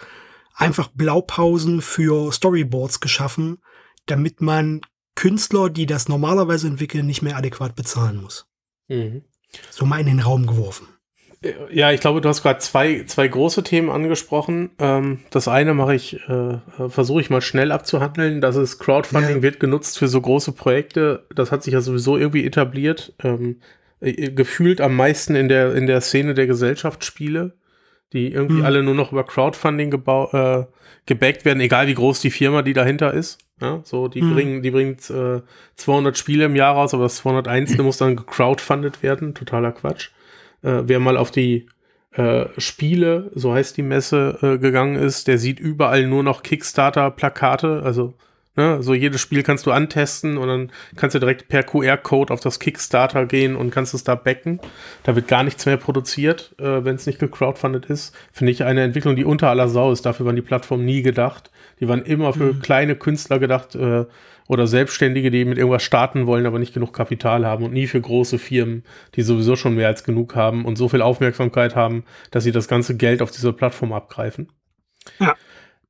einfach 0.53 0.89
Blaupausen 0.89 1.81
für 1.81 2.31
Storyboards 2.31 2.99
geschaffen, 2.99 3.59
damit 4.05 4.41
man 4.41 4.81
Künstler, 5.17 5.69
die 5.69 5.87
das 5.87 6.07
normalerweise 6.07 6.67
entwickeln, 6.67 7.07
nicht 7.07 7.23
mehr 7.23 7.35
adäquat 7.35 7.75
bezahlen 7.75 8.21
muss. 8.21 8.45
Mhm. 8.87 9.23
So 9.71 9.85
mal 9.85 9.99
in 9.99 10.05
den 10.05 10.19
Raum 10.19 10.45
geworfen. 10.45 10.87
Ja, 11.71 11.91
ich 11.91 12.01
glaube, 12.01 12.21
du 12.21 12.29
hast 12.29 12.43
gerade 12.43 12.59
zwei, 12.59 13.03
zwei 13.05 13.27
große 13.27 13.63
Themen 13.63 13.89
angesprochen. 13.89 14.71
Ähm, 14.79 15.19
das 15.29 15.47
eine 15.47 15.73
mache 15.73 15.95
ich, 15.95 16.19
äh, 16.27 16.59
versuche 16.89 17.21
ich 17.21 17.29
mal 17.29 17.41
schnell 17.41 17.71
abzuhandeln. 17.71 18.41
Das 18.41 18.55
ist 18.55 18.79
Crowdfunding 18.79 19.37
ja. 19.37 19.41
wird 19.41 19.59
genutzt 19.59 19.97
für 19.97 20.07
so 20.07 20.21
große 20.21 20.51
Projekte. 20.51 21.25
Das 21.33 21.51
hat 21.51 21.63
sich 21.63 21.73
ja 21.73 21.81
sowieso 21.81 22.17
irgendwie 22.17 22.45
etabliert. 22.45 23.13
Ähm, 23.23 23.57
äh, 23.99 24.31
gefühlt 24.31 24.81
am 24.81 24.95
meisten 24.95 25.35
in 25.35 25.47
der, 25.47 25.73
in 25.75 25.87
der 25.87 26.01
Szene 26.01 26.33
der 26.35 26.47
Gesellschaftsspiele. 26.47 27.53
Die 28.13 28.31
irgendwie 28.31 28.59
mhm. 28.59 28.65
alle 28.65 28.83
nur 28.83 28.95
noch 28.95 29.11
über 29.11 29.23
Crowdfunding 29.23 29.93
äh, 29.93 30.65
gebackt 31.05 31.45
werden, 31.45 31.59
egal 31.59 31.87
wie 31.87 31.93
groß 31.93 32.21
die 32.21 32.31
Firma, 32.31 32.61
die 32.61 32.73
dahinter 32.73 33.13
ist. 33.13 33.39
Ja, 33.59 33.81
so, 33.83 34.07
die 34.07 34.21
mhm. 34.21 34.33
bringen, 34.33 34.61
die 34.61 34.71
bringt 34.71 35.09
äh, 35.09 35.41
200 35.75 36.17
Spiele 36.17 36.45
im 36.45 36.55
Jahr 36.55 36.75
raus, 36.75 36.93
aber 36.93 37.03
das 37.03 37.17
201. 37.17 37.77
muss 37.79 37.97
dann 37.97 38.15
gecrowdfundet 38.15 39.01
werden. 39.01 39.33
Totaler 39.33 39.71
Quatsch. 39.71 40.11
Äh, 40.61 40.83
wer 40.85 40.99
mal 40.99 41.17
auf 41.17 41.31
die 41.31 41.67
äh, 42.11 42.45
Spiele, 42.57 43.31
so 43.33 43.53
heißt 43.53 43.75
die 43.77 43.83
Messe, 43.83 44.37
äh, 44.41 44.57
gegangen 44.59 44.95
ist, 44.95 45.27
der 45.27 45.37
sieht 45.37 45.59
überall 45.59 46.07
nur 46.07 46.23
noch 46.23 46.43
Kickstarter-Plakate, 46.43 47.81
also 47.83 48.13
Ne? 48.57 48.81
So 48.81 48.95
jedes 48.95 49.21
Spiel 49.21 49.43
kannst 49.43 49.67
du 49.67 49.71
antesten 49.71 50.35
und 50.37 50.47
dann 50.47 50.71
kannst 50.95 51.13
du 51.13 51.19
direkt 51.19 51.47
per 51.47 51.61
QR-Code 51.61 52.33
auf 52.33 52.39
das 52.39 52.59
Kickstarter 52.59 53.27
gehen 53.27 53.55
und 53.55 53.69
kannst 53.69 53.93
es 53.93 54.03
da 54.03 54.15
backen. 54.15 54.59
Da 55.03 55.15
wird 55.15 55.27
gar 55.27 55.43
nichts 55.43 55.67
mehr 55.67 55.77
produziert, 55.77 56.55
äh, 56.57 56.83
wenn 56.83 56.95
es 56.95 57.05
nicht 57.05 57.19
gecrowdfundet 57.19 57.85
ist. 57.85 58.15
Finde 58.31 58.51
ich 58.51 58.63
eine 58.63 58.81
Entwicklung, 58.81 59.15
die 59.15 59.25
unter 59.25 59.49
aller 59.49 59.69
Sau 59.69 59.91
ist. 59.91 60.07
Dafür 60.07 60.25
waren 60.25 60.35
die 60.35 60.41
Plattformen 60.41 60.85
nie 60.85 61.03
gedacht. 61.03 61.51
Die 61.79 61.87
waren 61.87 62.01
immer 62.01 62.33
für 62.33 62.53
mhm. 62.53 62.61
kleine 62.61 62.95
Künstler 62.95 63.37
gedacht 63.37 63.75
äh, 63.75 64.05
oder 64.47 64.65
Selbstständige, 64.65 65.29
die 65.29 65.45
mit 65.45 65.59
irgendwas 65.59 65.83
starten 65.83 66.25
wollen, 66.25 66.47
aber 66.47 66.57
nicht 66.57 66.73
genug 66.73 66.93
Kapital 66.93 67.45
haben 67.45 67.63
und 67.63 67.73
nie 67.73 67.85
für 67.85 68.01
große 68.01 68.39
Firmen, 68.39 68.83
die 69.13 69.21
sowieso 69.21 69.55
schon 69.55 69.75
mehr 69.75 69.87
als 69.87 70.03
genug 70.03 70.35
haben 70.35 70.65
und 70.65 70.77
so 70.77 70.89
viel 70.89 71.03
Aufmerksamkeit 71.03 71.75
haben, 71.75 72.05
dass 72.31 72.43
sie 72.43 72.51
das 72.51 72.67
ganze 72.67 72.97
Geld 72.97 73.21
auf 73.21 73.29
dieser 73.29 73.53
Plattform 73.53 73.93
abgreifen. 73.93 74.51
Ja. 75.19 75.35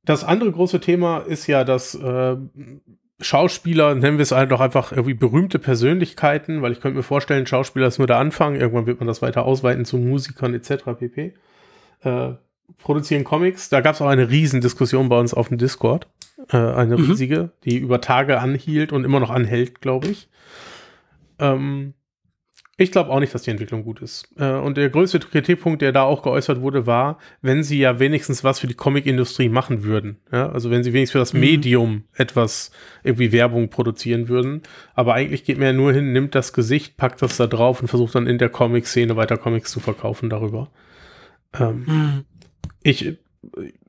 Das 0.08 0.24
andere 0.24 0.50
große 0.50 0.80
Thema 0.80 1.18
ist 1.18 1.46
ja, 1.48 1.64
dass 1.64 1.94
äh, 1.94 2.36
Schauspieler, 3.20 3.94
nennen 3.94 4.16
wir 4.16 4.22
es 4.22 4.32
halt 4.32 4.50
doch 4.50 4.60
einfach 4.60 4.90
irgendwie 4.90 5.12
berühmte 5.12 5.58
Persönlichkeiten, 5.58 6.62
weil 6.62 6.72
ich 6.72 6.80
könnte 6.80 6.96
mir 6.96 7.02
vorstellen, 7.02 7.46
Schauspieler 7.46 7.88
ist 7.88 7.98
nur 7.98 8.06
der 8.06 8.16
Anfang, 8.16 8.54
irgendwann 8.54 8.86
wird 8.86 9.00
man 9.00 9.06
das 9.06 9.20
weiter 9.20 9.44
ausweiten 9.44 9.84
zu 9.84 9.98
Musikern 9.98 10.54
etc. 10.54 10.84
pp. 10.98 11.34
Äh, 12.04 12.30
produzieren 12.78 13.24
Comics. 13.24 13.68
Da 13.68 13.82
gab 13.82 13.96
es 13.96 14.00
auch 14.00 14.06
eine 14.06 14.30
Riesendiskussion 14.30 15.10
bei 15.10 15.20
uns 15.20 15.34
auf 15.34 15.48
dem 15.48 15.58
Discord. 15.58 16.08
Äh, 16.50 16.56
eine 16.56 16.96
mhm. 16.96 17.04
riesige, 17.04 17.50
die 17.64 17.76
über 17.76 18.00
Tage 18.00 18.40
anhielt 18.40 18.92
und 18.92 19.04
immer 19.04 19.20
noch 19.20 19.30
anhält, 19.30 19.82
glaube 19.82 20.06
ich. 20.06 20.30
Ähm, 21.38 21.92
ich 22.80 22.92
glaube 22.92 23.10
auch 23.10 23.18
nicht, 23.18 23.34
dass 23.34 23.42
die 23.42 23.50
Entwicklung 23.50 23.82
gut 23.82 24.00
ist. 24.00 24.28
Äh, 24.38 24.52
und 24.52 24.76
der 24.76 24.88
größte 24.88 25.18
Kritikpunkt, 25.18 25.82
der 25.82 25.90
da 25.90 26.02
auch 26.02 26.22
geäußert 26.22 26.60
wurde, 26.60 26.86
war, 26.86 27.18
wenn 27.42 27.64
sie 27.64 27.80
ja 27.80 27.98
wenigstens 27.98 28.44
was 28.44 28.60
für 28.60 28.68
die 28.68 28.74
Comicindustrie 28.74 29.48
machen 29.48 29.82
würden. 29.82 30.18
Ja? 30.30 30.50
Also 30.50 30.70
wenn 30.70 30.84
sie 30.84 30.92
wenigstens 30.92 31.12
für 31.12 31.18
das 31.18 31.34
mhm. 31.34 31.40
Medium 31.40 32.04
etwas 32.14 32.70
irgendwie 33.02 33.32
Werbung 33.32 33.68
produzieren 33.68 34.28
würden. 34.28 34.62
Aber 34.94 35.14
eigentlich 35.14 35.42
geht 35.42 35.58
man 35.58 35.66
ja 35.66 35.72
nur 35.72 35.92
hin, 35.92 36.12
nimmt 36.12 36.36
das 36.36 36.52
Gesicht, 36.52 36.96
packt 36.96 37.20
das 37.20 37.36
da 37.36 37.48
drauf 37.48 37.80
und 37.80 37.88
versucht 37.88 38.14
dann 38.14 38.28
in 38.28 38.38
der 38.38 38.48
Comic-Szene 38.48 39.16
weiter 39.16 39.36
Comics 39.36 39.72
zu 39.72 39.80
verkaufen 39.80 40.30
darüber. 40.30 40.70
Ähm, 41.58 41.84
mhm. 41.86 42.24
Ich 42.84 43.18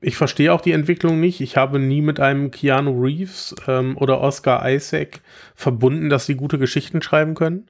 ich 0.00 0.16
verstehe 0.16 0.52
auch 0.52 0.60
die 0.60 0.72
Entwicklung 0.72 1.20
nicht. 1.20 1.40
Ich 1.40 1.56
habe 1.56 1.78
nie 1.78 2.02
mit 2.02 2.20
einem 2.20 2.50
Keanu 2.50 3.00
Reeves 3.02 3.54
ähm, 3.66 3.96
oder 3.96 4.20
Oscar 4.20 4.68
Isaac 4.68 5.20
verbunden, 5.54 6.08
dass 6.08 6.26
sie 6.26 6.34
gute 6.34 6.58
Geschichten 6.58 7.02
schreiben 7.02 7.34
können. 7.34 7.69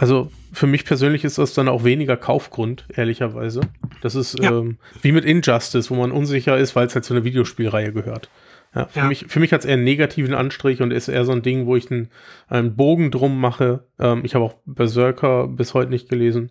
Also 0.00 0.30
für 0.50 0.66
mich 0.66 0.86
persönlich 0.86 1.24
ist 1.24 1.36
das 1.36 1.52
dann 1.52 1.68
auch 1.68 1.84
weniger 1.84 2.16
Kaufgrund, 2.16 2.86
ehrlicherweise. 2.96 3.60
Das 4.00 4.14
ist 4.14 4.38
ja. 4.38 4.50
ähm, 4.50 4.78
wie 5.02 5.12
mit 5.12 5.26
Injustice, 5.26 5.90
wo 5.90 5.94
man 5.94 6.10
unsicher 6.10 6.56
ist, 6.56 6.74
weil 6.74 6.86
es 6.86 6.94
halt 6.94 7.04
zu 7.04 7.12
einer 7.12 7.22
Videospielreihe 7.22 7.92
gehört. 7.92 8.30
Ja, 8.74 8.86
für, 8.86 9.00
ja. 9.00 9.04
Mich, 9.04 9.26
für 9.28 9.40
mich 9.40 9.52
hat 9.52 9.60
es 9.60 9.66
eher 9.66 9.74
einen 9.74 9.84
negativen 9.84 10.32
Anstrich 10.32 10.80
und 10.80 10.90
ist 10.90 11.08
eher 11.08 11.26
so 11.26 11.32
ein 11.32 11.42
Ding, 11.42 11.66
wo 11.66 11.76
ich 11.76 11.90
einen, 11.90 12.08
einen 12.48 12.76
Bogen 12.76 13.10
drum 13.10 13.38
mache. 13.38 13.84
Ähm, 13.98 14.22
ich 14.24 14.34
habe 14.34 14.46
auch 14.46 14.54
Berserker 14.64 15.46
bis 15.48 15.74
heute 15.74 15.90
nicht 15.90 16.08
gelesen, 16.08 16.48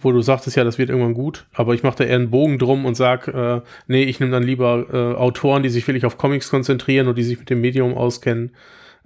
wo 0.00 0.10
du 0.10 0.20
sagtest 0.20 0.56
ja, 0.56 0.64
das 0.64 0.76
wird 0.76 0.90
irgendwann 0.90 1.14
gut, 1.14 1.46
aber 1.54 1.72
ich 1.72 1.84
mache 1.84 1.98
da 1.98 2.04
eher 2.04 2.16
einen 2.16 2.30
Bogen 2.30 2.58
drum 2.58 2.84
und 2.84 2.96
sag, 2.96 3.28
äh, 3.28 3.60
nee, 3.86 4.02
ich 4.02 4.18
nehme 4.18 4.32
dann 4.32 4.42
lieber 4.42 4.86
äh, 4.92 5.16
Autoren, 5.16 5.62
die 5.62 5.68
sich 5.68 5.86
wirklich 5.86 6.04
auf 6.04 6.18
Comics 6.18 6.50
konzentrieren 6.50 7.06
und 7.06 7.16
die 7.16 7.22
sich 7.22 7.38
mit 7.38 7.48
dem 7.48 7.60
Medium 7.60 7.94
auskennen 7.94 8.56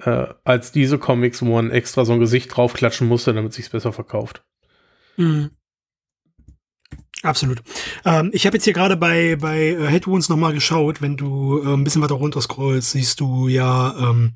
äh, 0.04 0.34
als 0.44 0.72
diese 0.72 0.98
Comics, 0.98 1.42
wo 1.42 1.54
man 1.54 1.70
extra 1.70 2.04
so 2.04 2.12
ein 2.12 2.20
Gesicht 2.20 2.54
draufklatschen 2.54 3.08
musste, 3.08 3.34
damit 3.34 3.52
sich's 3.52 3.70
besser 3.70 3.92
verkauft. 3.92 4.42
Mhm. 5.16 5.50
Absolut. 7.22 7.62
Ähm, 8.06 8.30
ich 8.32 8.46
habe 8.46 8.56
jetzt 8.56 8.64
hier 8.64 8.72
gerade 8.72 8.96
bei, 8.96 9.36
bei 9.36 9.58
äh, 9.58 9.86
Headwounds 9.88 10.30
nochmal 10.30 10.54
geschaut. 10.54 11.02
Wenn 11.02 11.18
du 11.18 11.60
äh, 11.62 11.74
ein 11.74 11.84
bisschen 11.84 12.00
weiter 12.00 12.14
runter 12.14 12.40
scrollst, 12.40 12.92
siehst 12.92 13.20
du 13.20 13.46
ja 13.46 13.94
ähm, 14.10 14.32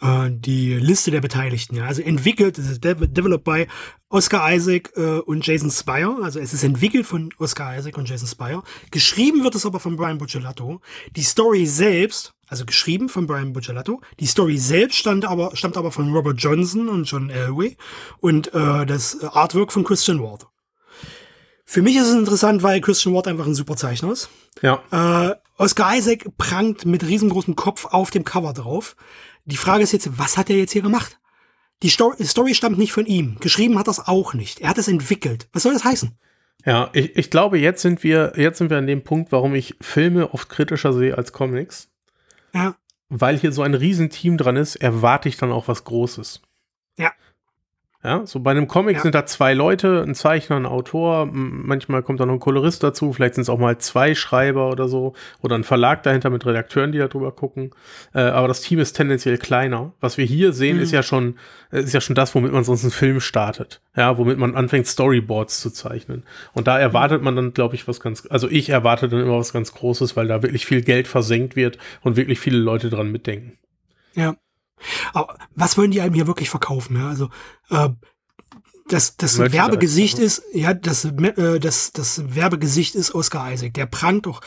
äh, 0.00 0.30
die 0.30 0.74
Liste 0.74 1.10
der 1.10 1.20
Beteiligten. 1.20 1.74
Ja? 1.74 1.86
Also 1.86 2.02
entwickelt, 2.02 2.56
de 2.56 2.94
developed 2.94 3.42
by 3.42 3.66
Oscar 4.08 4.54
Isaac 4.54 4.92
äh, 4.94 5.18
und 5.18 5.44
Jason 5.44 5.70
Spire. 5.70 6.18
Also 6.22 6.38
es 6.38 6.52
ist 6.52 6.62
entwickelt 6.62 7.06
von 7.06 7.30
Oscar 7.38 7.76
Isaac 7.76 7.98
und 7.98 8.08
Jason 8.08 8.28
Spire. 8.28 8.62
Geschrieben 8.92 9.42
wird 9.42 9.56
es 9.56 9.66
aber 9.66 9.80
von 9.80 9.96
Brian 9.96 10.18
Buccellato. 10.18 10.80
Die 11.16 11.22
Story 11.22 11.66
selbst 11.66 12.34
also 12.48 12.64
geschrieben 12.64 13.08
von 13.08 13.26
Brian 13.26 13.52
Buccellato. 13.52 14.00
Die 14.20 14.26
Story 14.26 14.58
selbst 14.58 14.96
stammt 14.96 15.24
aber, 15.24 15.54
stammt 15.54 15.76
aber 15.76 15.92
von 15.92 16.12
Robert 16.12 16.36
Johnson 16.38 16.88
und 16.88 17.04
John 17.04 17.30
Elway 17.30 17.76
und 18.20 18.52
äh, 18.54 18.86
das 18.86 19.22
Artwork 19.22 19.72
von 19.72 19.84
Christian 19.84 20.22
Ward. 20.22 20.46
Für 21.64 21.82
mich 21.82 21.96
ist 21.96 22.08
es 22.08 22.14
interessant, 22.14 22.62
weil 22.62 22.80
Christian 22.80 23.14
Ward 23.14 23.28
einfach 23.28 23.46
ein 23.46 23.54
super 23.54 23.76
Zeichner 23.76 24.12
ist. 24.12 24.30
Ja. 24.62 24.82
Äh, 24.90 25.34
Oscar 25.58 25.96
Isaac 25.96 26.24
prangt 26.38 26.86
mit 26.86 27.04
riesengroßem 27.04 27.56
Kopf 27.56 27.84
auf 27.84 28.10
dem 28.10 28.24
Cover 28.24 28.54
drauf. 28.54 28.96
Die 29.44 29.56
Frage 29.56 29.82
ist 29.82 29.92
jetzt, 29.92 30.18
was 30.18 30.36
hat 30.36 30.48
er 30.50 30.56
jetzt 30.56 30.72
hier 30.72 30.82
gemacht? 30.82 31.18
Die 31.82 31.90
Story, 31.90 32.24
Story 32.24 32.54
stammt 32.54 32.78
nicht 32.78 32.92
von 32.92 33.06
ihm. 33.06 33.36
Geschrieben 33.40 33.78
hat 33.78 33.86
das 33.86 34.06
auch 34.06 34.34
nicht. 34.34 34.60
Er 34.60 34.70
hat 34.70 34.78
es 34.78 34.88
entwickelt. 34.88 35.48
Was 35.52 35.62
soll 35.62 35.74
das 35.74 35.84
heißen? 35.84 36.18
Ja, 36.64 36.90
ich, 36.92 37.16
ich 37.16 37.30
glaube, 37.30 37.58
jetzt 37.58 37.82
sind 37.82 38.02
wir, 38.02 38.32
jetzt 38.36 38.58
sind 38.58 38.70
wir 38.70 38.78
an 38.78 38.86
dem 38.86 39.04
Punkt, 39.04 39.30
warum 39.30 39.54
ich 39.54 39.76
Filme 39.80 40.32
oft 40.34 40.48
kritischer 40.48 40.92
sehe 40.92 41.16
als 41.16 41.32
Comics. 41.32 41.88
Ja. 42.52 42.76
Weil 43.08 43.38
hier 43.38 43.52
so 43.52 43.62
ein 43.62 43.74
Riesenteam 43.74 44.36
dran 44.36 44.56
ist, 44.56 44.76
erwarte 44.76 45.28
ich 45.28 45.36
dann 45.36 45.52
auch 45.52 45.68
was 45.68 45.84
Großes. 45.84 46.42
Ja. 46.98 47.12
Ja, 48.08 48.24
so 48.24 48.40
bei 48.40 48.52
einem 48.52 48.68
Comic 48.68 48.96
ja. 48.96 49.02
sind 49.02 49.14
da 49.14 49.26
zwei 49.26 49.52
Leute, 49.52 50.02
ein 50.02 50.14
Zeichner, 50.14 50.56
ein 50.56 50.64
Autor, 50.64 51.28
manchmal 51.30 52.02
kommt 52.02 52.20
da 52.20 52.24
noch 52.24 52.32
ein 52.32 52.40
Kolorist 52.40 52.82
dazu, 52.82 53.12
vielleicht 53.12 53.34
sind 53.34 53.42
es 53.42 53.50
auch 53.50 53.58
mal 53.58 53.76
zwei 53.76 54.14
Schreiber 54.14 54.70
oder 54.70 54.88
so 54.88 55.12
oder 55.42 55.56
ein 55.56 55.62
Verlag 55.62 56.04
dahinter 56.04 56.30
mit 56.30 56.46
Redakteuren, 56.46 56.90
die 56.90 56.96
da 56.96 57.08
drüber 57.08 57.32
gucken. 57.32 57.72
Äh, 58.14 58.20
aber 58.20 58.48
das 58.48 58.62
Team 58.62 58.78
ist 58.78 58.94
tendenziell 58.94 59.36
kleiner. 59.36 59.92
Was 60.00 60.16
wir 60.16 60.24
hier 60.24 60.54
sehen, 60.54 60.78
mhm. 60.78 60.84
ist 60.84 60.92
ja 60.92 61.02
schon, 61.02 61.36
äh, 61.70 61.80
ist 61.80 61.92
ja 61.92 62.00
schon 62.00 62.16
das, 62.16 62.34
womit 62.34 62.50
man 62.50 62.64
sonst 62.64 62.82
einen 62.82 62.92
Film 62.92 63.20
startet. 63.20 63.82
Ja, 63.94 64.16
womit 64.16 64.38
man 64.38 64.56
anfängt, 64.56 64.86
Storyboards 64.86 65.60
zu 65.60 65.70
zeichnen. 65.70 66.22
Und 66.54 66.66
da 66.66 66.78
erwartet 66.78 67.20
man 67.20 67.36
dann, 67.36 67.52
glaube 67.52 67.74
ich, 67.74 67.86
was 67.88 68.00
ganz, 68.00 68.26
also 68.30 68.48
ich 68.48 68.70
erwarte 68.70 69.10
dann 69.10 69.20
immer 69.20 69.38
was 69.38 69.52
ganz 69.52 69.74
Großes, 69.74 70.16
weil 70.16 70.28
da 70.28 70.42
wirklich 70.42 70.64
viel 70.64 70.80
Geld 70.80 71.08
versenkt 71.08 71.56
wird 71.56 71.76
und 72.00 72.16
wirklich 72.16 72.40
viele 72.40 72.56
Leute 72.56 72.88
dran 72.88 73.12
mitdenken. 73.12 73.58
Ja. 74.14 74.34
Aber 75.12 75.36
was 75.54 75.76
wollen 75.76 75.90
die 75.90 76.00
einem 76.00 76.14
hier 76.14 76.26
wirklich 76.26 76.50
verkaufen? 76.50 76.96
Ja? 76.96 77.08
Also 77.08 77.30
äh, 77.70 77.88
das, 78.88 79.16
das 79.16 79.38
Werbegesicht 79.38 80.18
ist, 80.18 80.42
ja, 80.52 80.74
das, 80.74 81.04
äh, 81.04 81.60
das, 81.60 81.92
das 81.92 82.34
Werbegesicht 82.34 82.94
ist 82.94 83.14
Oscar 83.14 83.52
Isaac. 83.52 83.74
Der 83.74 83.86
prangt 83.86 84.26
doch 84.26 84.40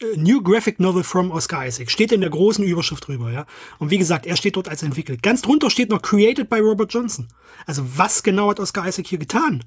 äh, 0.00 0.16
New 0.16 0.42
Graphic 0.42 0.80
Novel 0.80 1.02
from 1.02 1.30
Oscar 1.30 1.66
Isaac. 1.66 1.90
Steht 1.90 2.12
in 2.12 2.20
der 2.20 2.30
großen 2.30 2.64
Überschrift 2.64 3.06
drüber, 3.06 3.30
ja. 3.30 3.46
Und 3.78 3.90
wie 3.90 3.98
gesagt, 3.98 4.26
er 4.26 4.36
steht 4.36 4.56
dort 4.56 4.68
als 4.68 4.82
entwickelt. 4.82 5.22
Ganz 5.22 5.42
drunter 5.42 5.70
steht 5.70 5.90
noch 5.90 6.02
Created 6.02 6.48
by 6.48 6.58
Robert 6.60 6.92
Johnson. 6.92 7.28
Also 7.66 7.82
was 7.96 8.22
genau 8.22 8.50
hat 8.50 8.60
Oscar 8.60 8.86
Isaac 8.86 9.06
hier 9.06 9.18
getan? 9.18 9.64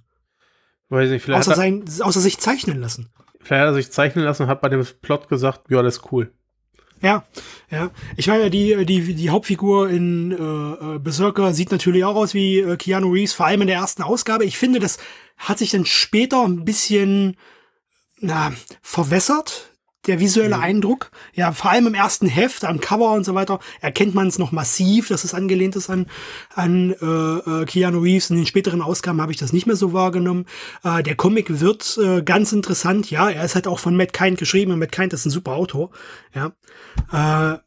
Weiß 0.89 1.09
nicht, 1.09 1.23
vielleicht. 1.23 1.47
Außer, 1.47 1.55
sein, 1.55 1.85
außer 2.01 2.19
sich 2.19 2.37
zeichnen 2.37 2.79
lassen. 2.79 3.09
Vielleicht 3.39 3.61
hat 3.61 3.69
er 3.69 3.73
sich 3.73 3.91
zeichnen 3.91 4.25
lassen 4.25 4.43
und 4.43 4.49
hat 4.49 4.61
bei 4.61 4.69
dem 4.69 4.85
Plot 5.01 5.27
gesagt, 5.27 5.69
ja, 5.69 5.81
das 5.81 5.97
ist 5.97 6.11
cool. 6.11 6.33
Ja, 7.01 7.25
ja. 7.71 7.89
Ich 8.15 8.27
meine, 8.27 8.49
die, 8.49 8.85
die, 8.85 9.15
die 9.15 9.29
Hauptfigur 9.29 9.89
in 9.89 10.31
äh, 10.31 10.35
äh, 10.95 10.99
Berserker 10.99 11.53
sieht 11.53 11.71
natürlich 11.71 12.03
auch 12.03 12.15
aus 12.15 12.33
wie 12.33 12.59
äh, 12.59 12.77
Keanu 12.77 13.11
Reeves, 13.11 13.33
vor 13.33 13.47
allem 13.47 13.61
in 13.61 13.67
der 13.67 13.77
ersten 13.77 14.03
Ausgabe. 14.03 14.45
Ich 14.45 14.57
finde, 14.57 14.79
das 14.79 14.99
hat 15.37 15.57
sich 15.57 15.71
dann 15.71 15.85
später 15.85 16.43
ein 16.43 16.63
bisschen 16.63 17.37
na, 18.19 18.53
verwässert, 18.83 19.70
der 20.07 20.19
visuelle 20.19 20.57
mhm. 20.57 20.63
Eindruck. 20.63 21.11
Ja, 21.33 21.51
vor 21.51 21.71
allem 21.71 21.87
im 21.87 21.93
ersten 21.93 22.27
Heft, 22.27 22.65
am 22.65 22.79
Cover 22.79 23.13
und 23.13 23.23
so 23.23 23.35
weiter, 23.35 23.59
erkennt 23.81 24.15
man 24.15 24.27
es 24.27 24.39
noch 24.39 24.51
massiv, 24.51 25.07
dass 25.09 25.23
es 25.23 25.33
angelehnt 25.33 25.75
ist 25.75 25.89
an, 25.89 26.07
an 26.53 26.95
äh, 27.01 27.05
äh, 27.61 27.65
Keanu 27.65 27.99
Reeves. 27.99 28.29
In 28.29 28.37
den 28.37 28.45
späteren 28.45 28.81
Ausgaben 28.81 29.21
habe 29.21 29.31
ich 29.31 29.37
das 29.37 29.53
nicht 29.53 29.67
mehr 29.67 29.75
so 29.75 29.93
wahrgenommen. 29.93 30.45
Äh, 30.83 31.03
der 31.03 31.15
Comic 31.15 31.59
wird 31.59 31.97
äh, 32.01 32.21
ganz 32.23 32.51
interessant. 32.51 33.11
Ja, 33.11 33.29
er 33.29 33.43
ist 33.43 33.55
halt 33.55 33.67
auch 33.67 33.79
von 33.79 33.95
Matt 33.95 34.13
Kind 34.13 34.39
geschrieben 34.39 34.71
und 34.71 34.79
Matt 34.79 34.91
Kind 34.91 35.13
ist 35.13 35.25
ein 35.25 35.31
super 35.31 35.53
Autor. 35.53 35.91
Ja. 36.33 36.53
Äh, 37.11 37.59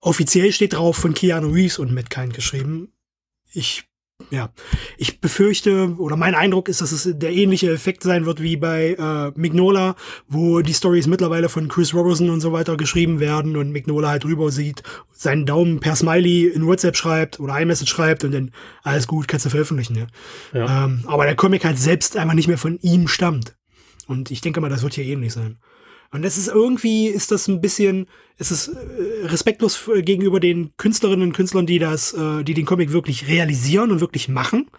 offiziell 0.00 0.52
steht 0.52 0.74
drauf 0.74 0.96
von 0.96 1.14
Keanu 1.14 1.48
Reeves 1.50 1.78
und 1.78 1.92
Matt 1.92 2.10
Kind 2.10 2.34
geschrieben. 2.34 2.92
Ich 3.52 3.84
ja, 4.30 4.50
ich 4.98 5.20
befürchte, 5.20 5.94
oder 5.98 6.16
mein 6.16 6.34
Eindruck 6.34 6.68
ist, 6.68 6.80
dass 6.80 6.92
es 6.92 7.08
der 7.10 7.32
ähnliche 7.32 7.70
Effekt 7.70 8.02
sein 8.02 8.26
wird 8.26 8.42
wie 8.42 8.56
bei 8.56 8.96
äh, 8.98 9.38
Mignola, 9.38 9.96
wo 10.28 10.60
die 10.60 10.74
Stories 10.74 11.06
mittlerweile 11.06 11.48
von 11.48 11.68
Chris 11.68 11.94
Robertson 11.94 12.30
und 12.30 12.40
so 12.40 12.52
weiter 12.52 12.76
geschrieben 12.76 13.20
werden 13.20 13.56
und 13.56 13.70
Mignola 13.70 14.10
halt 14.10 14.24
drüber 14.24 14.50
sieht, 14.50 14.82
seinen 15.12 15.46
Daumen 15.46 15.80
per 15.80 15.96
Smiley 15.96 16.48
in 16.48 16.66
WhatsApp 16.66 16.96
schreibt 16.96 17.40
oder 17.40 17.60
iMessage 17.60 17.90
schreibt 17.90 18.24
und 18.24 18.32
dann 18.32 18.50
alles 18.82 19.06
gut, 19.06 19.28
kannst 19.28 19.46
du 19.46 19.50
veröffentlichen. 19.50 19.96
Ja. 19.96 20.06
ja. 20.52 20.84
Ähm, 20.84 21.04
aber 21.06 21.24
der 21.24 21.36
Comic 21.36 21.64
halt 21.64 21.78
selbst 21.78 22.16
einfach 22.16 22.34
nicht 22.34 22.48
mehr 22.48 22.58
von 22.58 22.78
ihm 22.80 23.08
stammt. 23.08 23.56
Und 24.06 24.30
ich 24.30 24.40
denke 24.40 24.60
mal, 24.60 24.68
das 24.68 24.82
wird 24.82 24.94
hier 24.94 25.04
ähnlich 25.04 25.32
sein. 25.32 25.58
Und 26.10 26.22
das 26.22 26.36
ist 26.36 26.48
irgendwie, 26.48 27.06
ist 27.06 27.30
das 27.30 27.48
ein 27.48 27.60
bisschen, 27.60 28.06
ist 28.38 28.50
es 28.50 28.68
äh, 28.68 29.26
respektlos 29.26 29.88
gegenüber 29.98 30.40
den 30.40 30.72
Künstlerinnen 30.76 31.28
und 31.28 31.32
Künstlern, 31.32 31.66
die 31.66 31.78
das, 31.78 32.12
äh, 32.12 32.42
die 32.44 32.54
den 32.54 32.66
Comic 32.66 32.92
wirklich 32.92 33.28
realisieren 33.28 33.90
und 33.90 34.00
wirklich 34.00 34.28
machen. 34.28 34.70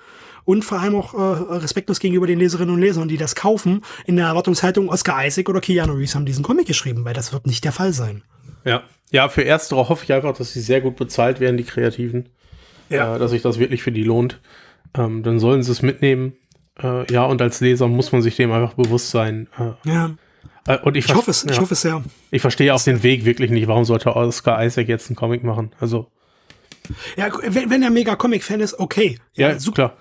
Und 0.46 0.66
vor 0.66 0.80
allem 0.80 0.96
auch 0.96 1.14
äh, 1.14 1.54
respektlos 1.54 2.00
gegenüber 2.00 2.28
den 2.28 2.40
Leserinnen 2.40 2.74
und 2.76 2.82
Lesern, 2.82 3.08
die 3.08 3.18
das 3.18 3.36
kaufen, 3.36 3.82
in 4.06 4.18
der 4.18 4.28
Erwartungshaltung, 4.28 4.90
Oscar 4.90 5.26
Isaac 5.26 5.48
oder 5.48 5.62
Keanu 5.62 5.94
Reeves 5.94 6.16
haben 6.16 6.26
diesen 6.26 6.44
Comic 6.44 6.68
geschrieben, 6.68 7.06
weil 7.06 7.14
das 7.14 7.32
wird 7.32 7.48
nicht 7.48 7.64
der 7.64 7.72
Fall 7.72 7.94
sein. 7.94 8.24
Ja, 8.66 8.84
ja, 9.12 9.30
für 9.30 9.44
Erstere 9.44 9.88
hoffe 9.90 10.04
ich 10.04 10.12
einfach, 10.12 10.36
dass 10.36 10.54
sie 10.54 10.62
sehr 10.62 10.82
gut 10.82 10.96
bezahlt 10.96 11.40
werden, 11.40 11.56
die 11.56 11.64
Kreativen. 11.64 12.30
Ja. 12.90 13.16
Äh, 13.16 13.20
dass 13.20 13.32
sich 13.32 13.42
das 13.42 13.60
wirklich 13.60 13.84
für 13.84 13.92
die 13.92 14.04
lohnt. 14.04 14.42
Ähm, 14.96 15.24
dann 15.24 15.40
sollen 15.40 15.64
sie 15.64 15.72
es 15.72 15.82
mitnehmen. 15.82 16.34
Äh, 16.82 17.12
ja, 17.12 17.24
und 17.26 17.42
als 17.42 17.62
Leser 17.62 17.88
muss 17.88 18.12
man 18.12 18.22
sich 18.22 18.36
dem 18.36 18.52
einfach 18.52 18.74
bewusst 18.74 19.12
sein. 19.12 19.48
Äh, 19.58 19.90
ja. 19.90 20.16
Äh, 20.68 20.78
und 20.80 20.96
ich, 20.96 21.06
ich 21.06 21.16
hoffe 21.16 21.32
es, 21.32 21.44
ja. 21.44 21.52
ich 21.52 21.60
hoffe 21.60 21.74
es 21.74 21.82
sehr. 21.82 22.04
Ich 22.32 22.42
verstehe 22.42 22.74
auch 22.74 22.82
den 22.82 23.04
Weg 23.04 23.26
wirklich 23.26 23.52
nicht. 23.52 23.68
Warum 23.68 23.86
sollte 23.86 24.16
Oscar 24.16 24.64
Isaac 24.64 24.88
jetzt 24.88 25.10
einen 25.10 25.16
Comic 25.16 25.44
machen? 25.44 25.72
Also. 25.80 26.08
Ja, 27.16 27.30
wenn, 27.44 27.70
wenn 27.70 27.84
er 27.84 27.90
mega 27.90 28.16
Comic-Fan 28.16 28.60
ist, 28.60 28.80
okay. 28.80 29.20
Ja, 29.34 29.50
ja 29.50 29.60
super. 29.60 29.90
Klar. 29.90 29.98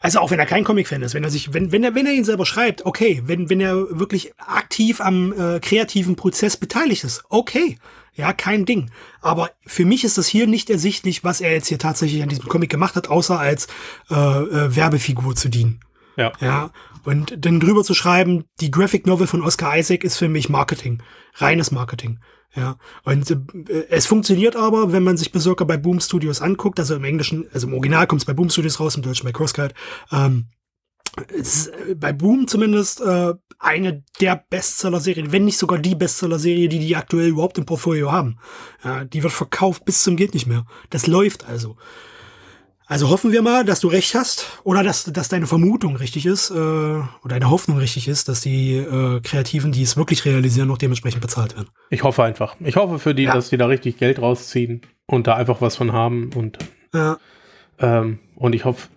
Also 0.00 0.20
auch 0.20 0.30
wenn 0.30 0.38
er 0.38 0.46
kein 0.46 0.62
Comic-Fan 0.62 1.02
ist, 1.02 1.14
wenn 1.14 1.24
er 1.24 1.30
sich, 1.30 1.52
wenn, 1.52 1.72
wenn 1.72 1.82
er, 1.82 1.94
wenn 1.94 2.06
er 2.06 2.12
ihn 2.12 2.24
selber 2.24 2.46
schreibt, 2.46 2.86
okay, 2.86 3.20
wenn, 3.26 3.50
wenn 3.50 3.60
er 3.60 3.98
wirklich 3.98 4.32
aktiv 4.38 5.00
am 5.00 5.32
äh, 5.32 5.58
kreativen 5.58 6.14
Prozess 6.14 6.56
beteiligt 6.56 7.04
ist, 7.04 7.24
okay. 7.28 7.78
Ja, 8.14 8.32
kein 8.32 8.64
Ding. 8.64 8.90
Aber 9.20 9.50
für 9.64 9.84
mich 9.84 10.02
ist 10.02 10.18
das 10.18 10.26
hier 10.26 10.48
nicht 10.48 10.70
ersichtlich, 10.70 11.22
was 11.22 11.40
er 11.40 11.52
jetzt 11.52 11.68
hier 11.68 11.78
tatsächlich 11.78 12.20
an 12.20 12.28
diesem 12.28 12.48
Comic 12.48 12.68
gemacht 12.68 12.96
hat, 12.96 13.08
außer 13.08 13.38
als 13.38 13.68
äh, 14.10 14.14
äh, 14.14 14.74
Werbefigur 14.74 15.36
zu 15.36 15.48
dienen. 15.48 15.80
Ja. 16.16 16.32
Ja. 16.40 16.70
Und 17.08 17.42
dann 17.42 17.58
drüber 17.58 17.84
zu 17.84 17.94
schreiben, 17.94 18.44
die 18.60 18.70
Graphic 18.70 19.06
Novel 19.06 19.26
von 19.26 19.40
Oscar 19.40 19.78
Isaac 19.78 20.04
ist 20.04 20.18
für 20.18 20.28
mich 20.28 20.50
Marketing. 20.50 21.02
Reines 21.36 21.70
Marketing. 21.70 22.18
Ja. 22.54 22.76
Und 23.02 23.30
äh, 23.30 23.86
es 23.88 24.04
funktioniert 24.04 24.56
aber, 24.56 24.92
wenn 24.92 25.04
man 25.04 25.16
sich 25.16 25.32
Berserker 25.32 25.64
bei 25.64 25.78
Boom 25.78 26.00
Studios 26.00 26.42
anguckt, 26.42 26.78
also 26.78 26.96
im 26.96 27.04
Englischen, 27.04 27.46
also 27.54 27.66
im 27.66 27.72
Original 27.72 28.06
kommt 28.06 28.20
es 28.20 28.26
bei 28.26 28.34
Boom 28.34 28.50
Studios 28.50 28.78
raus, 28.78 28.94
im 28.94 29.00
Deutschen 29.00 29.24
bei 29.24 29.32
Crosscut. 29.32 29.72
Ähm, 30.12 30.48
ist 31.28 31.68
äh, 31.68 31.94
bei 31.94 32.12
Boom 32.12 32.46
zumindest 32.46 33.00
äh, 33.00 33.32
eine 33.58 34.04
der 34.20 34.44
Bestseller-Serien, 34.50 35.32
wenn 35.32 35.46
nicht 35.46 35.56
sogar 35.56 35.78
die 35.78 35.94
Bestseller-Serie, 35.94 36.68
die 36.68 36.78
die 36.78 36.94
aktuell 36.94 37.28
überhaupt 37.28 37.56
im 37.56 37.64
Portfolio 37.64 38.12
haben. 38.12 38.38
Ja, 38.84 39.06
die 39.06 39.22
wird 39.22 39.32
verkauft 39.32 39.86
bis 39.86 40.02
zum 40.02 40.16
geht 40.16 40.34
nicht 40.34 40.46
mehr. 40.46 40.66
Das 40.90 41.06
läuft 41.06 41.46
also. 41.46 41.78
Also 42.90 43.10
hoffen 43.10 43.32
wir 43.32 43.42
mal, 43.42 43.66
dass 43.66 43.80
du 43.80 43.88
recht 43.88 44.14
hast 44.14 44.60
oder 44.64 44.82
dass, 44.82 45.04
dass 45.04 45.28
deine 45.28 45.46
Vermutung 45.46 45.96
richtig 45.96 46.24
ist 46.24 46.50
äh, 46.50 46.54
oder 46.54 47.06
deine 47.28 47.50
Hoffnung 47.50 47.76
richtig 47.76 48.08
ist, 48.08 48.30
dass 48.30 48.40
die 48.40 48.76
äh, 48.76 49.20
Kreativen, 49.20 49.72
die 49.72 49.82
es 49.82 49.98
wirklich 49.98 50.24
realisieren, 50.24 50.68
noch 50.68 50.78
dementsprechend 50.78 51.20
bezahlt 51.20 51.54
werden. 51.54 51.68
Ich 51.90 52.02
hoffe 52.02 52.24
einfach. 52.24 52.56
Ich 52.60 52.76
hoffe 52.76 52.98
für 52.98 53.14
die, 53.14 53.24
ja. 53.24 53.34
dass 53.34 53.50
die 53.50 53.58
da 53.58 53.66
richtig 53.66 53.98
Geld 53.98 54.22
rausziehen 54.22 54.80
und 55.06 55.26
da 55.26 55.34
einfach 55.36 55.60
was 55.60 55.76
von 55.76 55.92
haben 55.92 56.30
und 56.34 56.58
ja. 56.94 57.18
ähm, 57.78 58.20
und 58.36 58.54
ich 58.54 58.64
hoffe, 58.64 58.88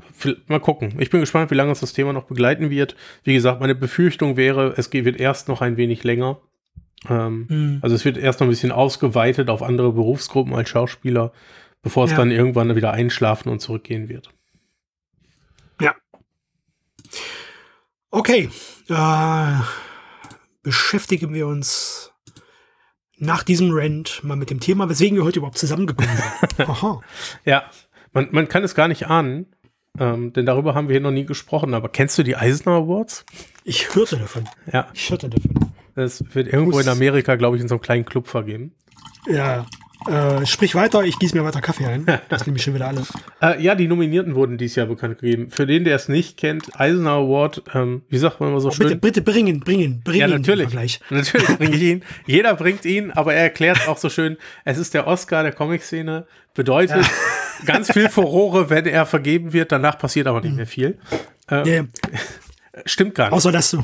mal 0.47 0.61
gucken. 0.61 0.93
Ich 0.99 1.09
bin 1.09 1.19
gespannt, 1.19 1.51
wie 1.51 1.55
lange 1.55 1.71
uns 1.71 1.81
das 1.81 1.91
Thema 1.91 2.13
noch 2.13 2.23
begleiten 2.23 2.69
wird. 2.69 2.95
Wie 3.25 3.33
gesagt, 3.33 3.59
meine 3.59 3.75
Befürchtung 3.75 4.37
wäre, 4.37 4.73
es 4.77 4.93
wird 4.93 5.19
erst 5.19 5.49
noch 5.49 5.59
ein 5.59 5.75
wenig 5.75 6.05
länger. 6.05 6.39
Ähm, 7.09 7.45
mhm. 7.49 7.79
Also 7.81 7.97
es 7.97 8.05
wird 8.05 8.17
erst 8.17 8.39
noch 8.39 8.47
ein 8.47 8.51
bisschen 8.51 8.71
ausgeweitet 8.71 9.49
auf 9.49 9.61
andere 9.61 9.91
Berufsgruppen 9.91 10.53
als 10.53 10.69
Schauspieler 10.69 11.33
bevor 11.81 12.05
es 12.05 12.11
ja. 12.11 12.17
dann 12.17 12.31
irgendwann 12.31 12.75
wieder 12.75 12.91
einschlafen 12.91 13.49
und 13.49 13.59
zurückgehen 13.59 14.09
wird. 14.09 14.29
Ja. 15.79 15.95
Okay. 18.09 18.49
Äh, 18.89 19.53
beschäftigen 20.63 21.33
wir 21.33 21.47
uns 21.47 22.11
nach 23.17 23.43
diesem 23.43 23.69
Rant 23.71 24.23
mal 24.23 24.35
mit 24.35 24.49
dem 24.49 24.59
Thema, 24.59 24.89
weswegen 24.89 25.17
wir 25.17 25.23
heute 25.23 25.39
überhaupt 25.39 25.57
zusammengekommen 25.57 26.15
sind. 26.15 26.59
Aha. 26.69 27.01
ja, 27.45 27.63
man, 28.13 28.29
man 28.31 28.47
kann 28.47 28.63
es 28.63 28.75
gar 28.75 28.87
nicht 28.87 29.07
ahnen, 29.07 29.45
ähm, 29.99 30.33
denn 30.33 30.45
darüber 30.45 30.73
haben 30.73 30.87
wir 30.87 30.93
hier 30.93 31.01
noch 31.01 31.11
nie 31.11 31.25
gesprochen. 31.25 31.73
Aber 31.73 31.89
kennst 31.89 32.17
du 32.17 32.23
die 32.23 32.35
Eisner 32.35 32.73
Awards? 32.73 33.25
Ich 33.63 33.93
hörte 33.95 34.17
davon. 34.17 34.49
Ja. 34.71 34.87
Ich 34.93 35.09
hörte 35.09 35.29
davon. 35.29 35.71
Es 35.95 36.23
wird 36.33 36.47
irgendwo 36.51 36.79
in 36.79 36.87
Amerika, 36.87 37.35
glaube 37.35 37.57
ich, 37.57 37.61
in 37.61 37.67
so 37.67 37.75
einem 37.75 37.81
kleinen 37.81 38.05
Club 38.05 38.27
vergeben. 38.27 38.73
Ja. 39.27 39.65
Äh, 40.07 40.45
sprich 40.45 40.73
weiter, 40.73 41.03
ich 41.03 41.19
gieße 41.19 41.37
mir 41.37 41.43
weiter 41.43 41.61
Kaffee 41.61 41.85
ein. 41.85 42.05
Das 42.29 42.45
nehme 42.45 42.57
ich 42.57 42.63
schon 42.63 42.73
wieder 42.73 42.87
alle. 42.87 43.03
Äh, 43.41 43.59
ja, 43.61 43.73
die 43.73 43.87
Nominierten 43.87 44.35
wurden 44.35 44.59
dieses 44.59 44.75
Jahr 44.75 44.85
bekannt 44.85 45.17
gegeben. 45.17 45.49
Für 45.49 45.65
den, 45.65 45.83
der 45.83 45.95
es 45.95 46.07
nicht 46.07 46.37
kennt, 46.37 46.79
Eisenhower 46.79 47.25
Award, 47.25 47.63
ähm, 47.73 48.03
wie 48.07 48.19
sagt 48.19 48.39
man 48.39 48.49
immer 48.49 48.59
so 48.59 48.67
oh, 48.67 48.71
schön? 48.71 48.85
Bitte, 48.85 48.99
bitte 48.99 49.21
bringen, 49.23 49.61
bringen, 49.61 50.01
bringen. 50.03 50.19
Ja, 50.19 50.27
natürlich. 50.27 50.71
Natürlich 51.09 51.57
bringe 51.57 51.75
ich 51.75 51.81
ihn. 51.81 52.03
Jeder 52.27 52.53
bringt 52.53 52.85
ihn, 52.85 53.09
aber 53.09 53.33
er 53.33 53.41
erklärt 53.41 53.87
auch 53.87 53.97
so 53.97 54.09
schön, 54.09 54.37
es 54.63 54.77
ist 54.77 54.93
der 54.93 55.07
Oscar 55.07 55.41
der 55.41 55.53
Comic-Szene. 55.53 56.27
Bedeutet 56.53 56.97
ja. 56.97 57.65
ganz 57.65 57.91
viel 57.91 58.09
Furore, 58.09 58.69
wenn 58.69 58.85
er 58.85 59.07
vergeben 59.07 59.53
wird. 59.53 59.71
Danach 59.71 59.97
passiert 59.97 60.27
aber 60.27 60.41
nicht 60.41 60.55
mehr 60.55 60.67
viel. 60.67 60.99
Ähm, 61.49 61.65
yeah. 61.65 61.85
Stimmt 62.85 63.15
gar 63.15 63.25
nicht. 63.25 63.33
Außer, 63.33 63.51
dass 63.51 63.71
du, 63.71 63.83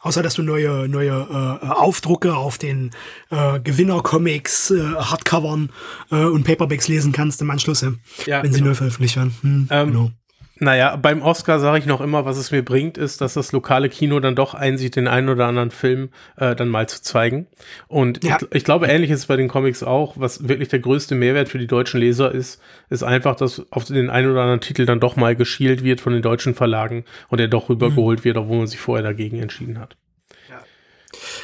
außer 0.00 0.22
dass 0.22 0.34
du 0.34 0.42
neue, 0.42 0.88
neue 0.88 1.60
äh, 1.62 1.66
Aufdrucke 1.66 2.36
auf 2.36 2.58
den 2.58 2.90
äh, 3.30 3.60
Gewinner-Comics, 3.60 4.70
äh, 4.70 4.82
Hardcovern 4.96 5.70
äh, 6.10 6.24
und 6.24 6.44
Paperbacks 6.44 6.88
lesen 6.88 7.12
kannst 7.12 7.40
im 7.42 7.50
Anschluss, 7.50 7.80
ja, 7.80 7.92
ja 8.26 8.42
wenn 8.42 8.50
genau. 8.50 8.54
sie 8.54 8.62
neu 8.62 8.74
veröffentlicht 8.74 9.16
werden. 9.16 9.34
Hm, 9.42 9.68
ähm, 9.70 9.92
genau. 9.92 10.10
Naja, 10.58 10.96
beim 10.96 11.20
Oscar 11.20 11.60
sage 11.60 11.78
ich 11.78 11.86
noch 11.86 12.00
immer, 12.00 12.24
was 12.24 12.38
es 12.38 12.50
mir 12.50 12.64
bringt, 12.64 12.96
ist, 12.96 13.20
dass 13.20 13.34
das 13.34 13.52
lokale 13.52 13.90
Kino 13.90 14.20
dann 14.20 14.34
doch 14.34 14.54
einsieht, 14.54 14.96
den 14.96 15.06
einen 15.06 15.28
oder 15.28 15.46
anderen 15.46 15.70
Film 15.70 16.08
äh, 16.36 16.56
dann 16.56 16.68
mal 16.68 16.88
zu 16.88 17.02
zeigen. 17.02 17.46
Und 17.88 18.24
ja. 18.24 18.38
ich, 18.40 18.46
ich, 18.56 18.64
glaube, 18.64 18.86
ähnlich 18.86 19.10
ist 19.10 19.20
es 19.20 19.26
bei 19.26 19.36
den 19.36 19.48
Comics 19.48 19.82
auch. 19.82 20.14
Was 20.16 20.48
wirklich 20.48 20.68
der 20.68 20.78
größte 20.78 21.14
Mehrwert 21.14 21.50
für 21.50 21.58
die 21.58 21.66
deutschen 21.66 22.00
Leser 22.00 22.32
ist, 22.32 22.60
ist 22.88 23.02
einfach, 23.02 23.36
dass 23.36 23.70
auf 23.70 23.84
den 23.84 24.08
einen 24.08 24.30
oder 24.30 24.42
anderen 24.42 24.60
Titel 24.60 24.86
dann 24.86 24.98
doch 24.98 25.16
mal 25.16 25.36
geschielt 25.36 25.84
wird 25.84 26.00
von 26.00 26.14
den 26.14 26.22
deutschen 26.22 26.54
Verlagen 26.54 27.04
und 27.28 27.38
er 27.38 27.48
doch 27.48 27.68
rübergeholt 27.68 28.20
mhm. 28.20 28.24
wird, 28.24 28.36
obwohl 28.38 28.58
man 28.58 28.66
sich 28.66 28.80
vorher 28.80 29.04
dagegen 29.04 29.38
entschieden 29.38 29.78
hat. 29.78 29.96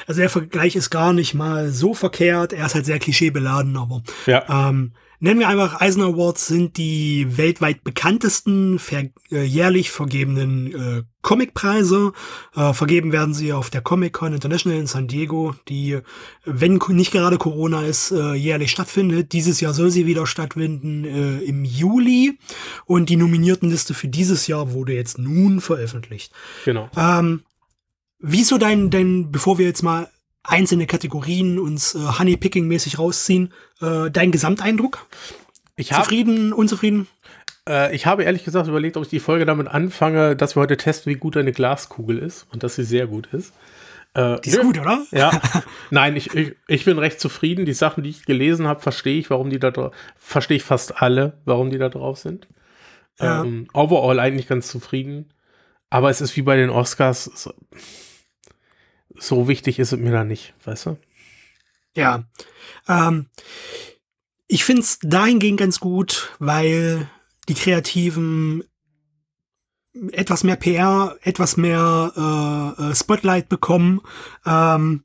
Also 0.06 0.20
der 0.20 0.30
Vergleich 0.30 0.76
ist 0.76 0.90
gar 0.90 1.12
nicht 1.12 1.34
mal 1.34 1.70
so 1.70 1.94
verkehrt. 1.94 2.52
Er 2.52 2.66
ist 2.66 2.74
halt 2.74 2.86
sehr 2.86 2.98
klischeebeladen, 2.98 3.76
aber 3.76 4.02
ja. 4.26 4.68
ähm, 4.68 4.92
Nennen 5.24 5.38
wir 5.38 5.46
einfach, 5.46 5.80
Eisner 5.80 6.06
Awards 6.06 6.48
sind 6.48 6.76
die 6.78 7.36
weltweit 7.36 7.84
bekanntesten 7.84 8.80
ver 8.80 9.04
äh, 9.30 9.44
jährlich 9.44 9.92
vergebenen 9.92 10.74
äh, 10.74 11.02
Comicpreise. 11.22 12.12
Äh, 12.56 12.72
vergeben 12.72 13.12
werden 13.12 13.32
sie 13.32 13.52
auf 13.52 13.70
der 13.70 13.82
Comic 13.82 14.14
Con 14.14 14.34
International 14.34 14.80
in 14.80 14.88
San 14.88 15.06
Diego, 15.06 15.54
die, 15.68 16.00
wenn 16.44 16.80
nicht 16.88 17.12
gerade 17.12 17.38
Corona 17.38 17.84
ist, 17.84 18.10
äh, 18.10 18.32
jährlich 18.32 18.72
stattfindet. 18.72 19.32
Dieses 19.32 19.60
Jahr 19.60 19.74
soll 19.74 19.92
sie 19.92 20.06
wieder 20.06 20.26
stattfinden 20.26 21.04
äh, 21.04 21.38
im 21.44 21.64
Juli. 21.64 22.36
Und 22.86 23.08
die 23.08 23.14
Nominiertenliste 23.14 23.94
für 23.94 24.08
dieses 24.08 24.48
Jahr 24.48 24.72
wurde 24.72 24.94
jetzt 24.94 25.18
nun 25.18 25.60
veröffentlicht. 25.60 26.32
Genau. 26.64 26.90
Ähm, 26.96 27.44
wieso 28.18 28.58
dein, 28.58 28.90
dein, 28.90 29.30
bevor 29.30 29.58
wir 29.58 29.66
jetzt 29.66 29.84
mal 29.84 30.08
einzelne 30.44 30.86
Kategorien 30.86 31.58
uns 31.58 31.94
äh, 31.94 31.98
Honeypicking-mäßig 31.98 32.98
rausziehen. 32.98 33.52
Äh, 33.80 34.10
dein 34.10 34.32
Gesamteindruck? 34.32 35.06
Ich 35.76 35.92
hab, 35.92 36.04
Zufrieden, 36.04 36.52
unzufrieden? 36.52 37.06
Äh, 37.68 37.94
ich 37.94 38.06
habe 38.06 38.24
ehrlich 38.24 38.44
gesagt 38.44 38.68
überlegt, 38.68 38.96
ob 38.96 39.04
ich 39.04 39.08
die 39.08 39.20
Folge 39.20 39.46
damit 39.46 39.68
anfange, 39.68 40.36
dass 40.36 40.56
wir 40.56 40.60
heute 40.60 40.76
testen, 40.76 41.12
wie 41.12 41.18
gut 41.18 41.36
eine 41.36 41.52
Glaskugel 41.52 42.18
ist 42.18 42.46
und 42.52 42.62
dass 42.62 42.74
sie 42.74 42.84
sehr 42.84 43.06
gut 43.06 43.28
ist. 43.32 43.52
Äh, 44.14 44.40
die 44.40 44.50
ist 44.50 44.60
gut, 44.60 44.78
oder? 44.78 45.04
Ja. 45.10 45.40
Nein, 45.90 46.16
ich, 46.16 46.34
ich, 46.34 46.54
ich 46.66 46.84
bin 46.84 46.98
recht 46.98 47.20
zufrieden. 47.20 47.64
Die 47.64 47.72
Sachen, 47.72 48.02
die 48.02 48.10
ich 48.10 48.26
gelesen 48.26 48.66
habe, 48.66 48.80
verstehe 48.80 49.18
ich, 49.18 49.30
warum 49.30 49.48
die 49.48 49.58
da 49.58 49.70
drauf, 49.70 49.94
verstehe 50.18 50.58
ich 50.58 50.64
fast 50.64 51.00
alle, 51.00 51.38
warum 51.44 51.70
die 51.70 51.78
da 51.78 51.88
drauf 51.88 52.18
sind. 52.18 52.48
Ja. 53.18 53.42
Ähm, 53.42 53.68
overall 53.72 54.18
eigentlich 54.18 54.48
ganz 54.48 54.68
zufrieden. 54.68 55.32
Aber 55.88 56.10
es 56.10 56.20
ist 56.20 56.36
wie 56.36 56.42
bei 56.42 56.56
den 56.56 56.70
Oscars. 56.70 57.24
So, 57.24 57.52
so 59.22 59.48
wichtig 59.48 59.78
ist 59.78 59.92
es 59.92 59.98
mir 59.98 60.12
da 60.12 60.24
nicht, 60.24 60.54
weißt 60.64 60.86
du? 60.86 60.98
Ja. 61.94 62.24
Ähm, 62.88 63.26
ich 64.46 64.64
finde 64.64 64.82
es 64.82 64.98
dahingehend 65.00 65.58
ganz 65.58 65.80
gut, 65.80 66.30
weil 66.38 67.08
die 67.48 67.54
Kreativen 67.54 68.64
etwas 70.10 70.42
mehr 70.42 70.56
PR, 70.56 71.16
etwas 71.22 71.56
mehr 71.56 72.76
äh, 72.78 72.82
äh, 72.82 72.94
Spotlight 72.94 73.48
bekommen, 73.48 74.00
ähm, 74.46 75.04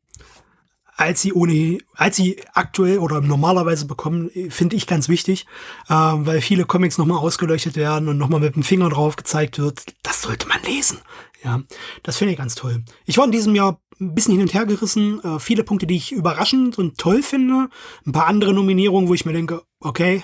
als 0.95 1.22
sie 1.22 1.34
ohne, 1.34 1.78
als 1.93 2.15
sie 2.15 2.41
aktuell 2.53 2.97
oder 2.97 3.22
normalerweise 3.22 3.86
bekommen, 3.86 4.32
finde 4.49 4.76
ich 4.76 4.88
ganz 4.88 5.09
wichtig, 5.09 5.45
äh, 5.89 5.93
weil 5.93 6.41
viele 6.41 6.65
Comics 6.65 6.97
nochmal 6.97 7.20
ausgeleuchtet 7.20 7.76
werden 7.76 8.07
und 8.07 8.18
nochmal 8.18 8.39
mit 8.39 8.55
dem 8.55 8.63
Finger 8.63 8.89
drauf 8.89 9.15
gezeigt 9.15 9.59
wird. 9.59 9.84
Das 10.01 10.24
sollte 10.24 10.47
man 10.47 10.61
lesen. 10.63 10.99
Ja, 11.44 11.62
das 12.04 12.18
finde 12.18 12.34
ich 12.34 12.38
ganz 12.38 12.56
toll. 12.56 12.84
Ich 13.06 13.18
war 13.18 13.26
in 13.26 13.32
diesem 13.32 13.56
Jahr 13.56 13.80
ein 14.00 14.16
bisschen 14.16 14.34
hin 14.34 14.42
und 14.42 14.54
her 14.54 14.66
gerissen. 14.66 15.24
Äh, 15.24 15.40
viele 15.40 15.64
Punkte, 15.64 15.88
die 15.88 15.96
ich 15.96 16.12
überraschend 16.12 16.78
und 16.78 16.98
toll 16.98 17.22
finde. 17.22 17.70
Ein 18.06 18.12
paar 18.12 18.28
andere 18.28 18.54
Nominierungen, 18.54 19.10
wo 19.10 19.14
ich 19.14 19.26
mir 19.26 19.34
denke, 19.34 19.62
okay, 19.80 20.24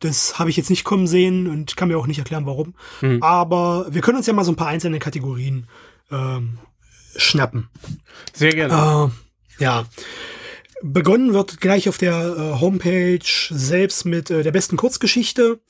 das 0.00 0.38
habe 0.38 0.50
ich 0.50 0.56
jetzt 0.56 0.70
nicht 0.70 0.84
kommen 0.84 1.06
sehen 1.06 1.46
und 1.46 1.76
kann 1.76 1.88
mir 1.88 1.98
auch 1.98 2.06
nicht 2.06 2.18
erklären, 2.18 2.46
warum. 2.46 2.74
Mhm. 3.00 3.22
Aber 3.22 3.86
wir 3.90 4.02
können 4.02 4.18
uns 4.18 4.26
ja 4.26 4.32
mal 4.32 4.44
so 4.44 4.52
ein 4.52 4.56
paar 4.56 4.68
einzelne 4.68 4.98
Kategorien 4.98 5.68
ähm, 6.10 6.58
schnappen. 7.16 7.68
Sehr 8.34 8.52
gerne. 8.52 9.10
Äh, 9.58 9.62
ja. 9.62 9.86
Begonnen 10.82 11.32
wird 11.32 11.60
gleich 11.60 11.88
auf 11.88 11.96
der 11.96 12.36
äh, 12.36 12.60
Homepage 12.60 13.20
selbst 13.24 14.04
mit 14.04 14.30
äh, 14.30 14.42
der 14.42 14.52
besten 14.52 14.76
Kurzgeschichte. 14.76 15.60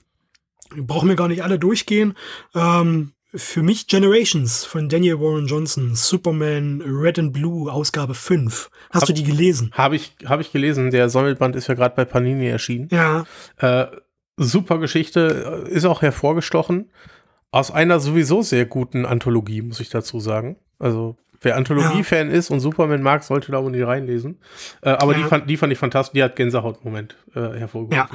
Brauchen 0.76 1.08
wir 1.08 1.16
gar 1.16 1.28
nicht 1.28 1.44
alle 1.44 1.60
durchgehen. 1.60 2.14
Ähm, 2.54 3.12
für 3.34 3.62
mich 3.62 3.86
Generations 3.86 4.64
von 4.64 4.88
Daniel 4.88 5.20
Warren 5.20 5.46
Johnson, 5.46 5.94
Superman 5.94 6.82
Red 6.82 7.18
and 7.18 7.32
Blue, 7.32 7.70
Ausgabe 7.70 8.14
5. 8.14 8.70
Hast 8.90 9.02
hab, 9.02 9.06
du 9.08 9.12
die 9.12 9.24
gelesen? 9.24 9.70
Habe 9.72 9.96
ich, 9.96 10.14
hab 10.24 10.40
ich 10.40 10.52
gelesen. 10.52 10.90
Der 10.90 11.08
Sammelband 11.08 11.56
ist 11.56 11.66
ja 11.66 11.74
gerade 11.74 11.94
bei 11.94 12.04
Panini 12.04 12.48
erschienen. 12.48 12.88
Ja. 12.90 13.24
Äh, 13.58 13.86
super 14.36 14.78
Geschichte, 14.78 15.66
ist 15.68 15.84
auch 15.84 16.02
hervorgestochen. 16.02 16.90
Aus 17.50 17.70
einer 17.70 18.00
sowieso 18.00 18.42
sehr 18.42 18.66
guten 18.66 19.06
Anthologie, 19.06 19.62
muss 19.62 19.80
ich 19.80 19.88
dazu 19.88 20.20
sagen. 20.20 20.56
Also 20.78 21.16
Wer 21.40 21.56
Anthologie-Fan 21.56 22.30
ja. 22.30 22.34
ist 22.34 22.50
und 22.50 22.60
Superman 22.60 23.02
mag, 23.02 23.22
sollte 23.22 23.52
da 23.52 23.58
unten 23.58 23.82
reinlesen. 23.82 24.38
Äh, 24.80 24.90
aber 24.90 25.12
ja. 25.12 25.18
die, 25.18 25.24
fand, 25.24 25.50
die 25.50 25.56
fand 25.56 25.72
ich 25.72 25.78
fantastisch. 25.78 26.14
Die 26.14 26.22
hat 26.22 26.36
Gänsehaut-Moment 26.36 27.16
äh, 27.34 27.40
hervorgehoben. 27.40 27.96
Ja. 27.96 28.08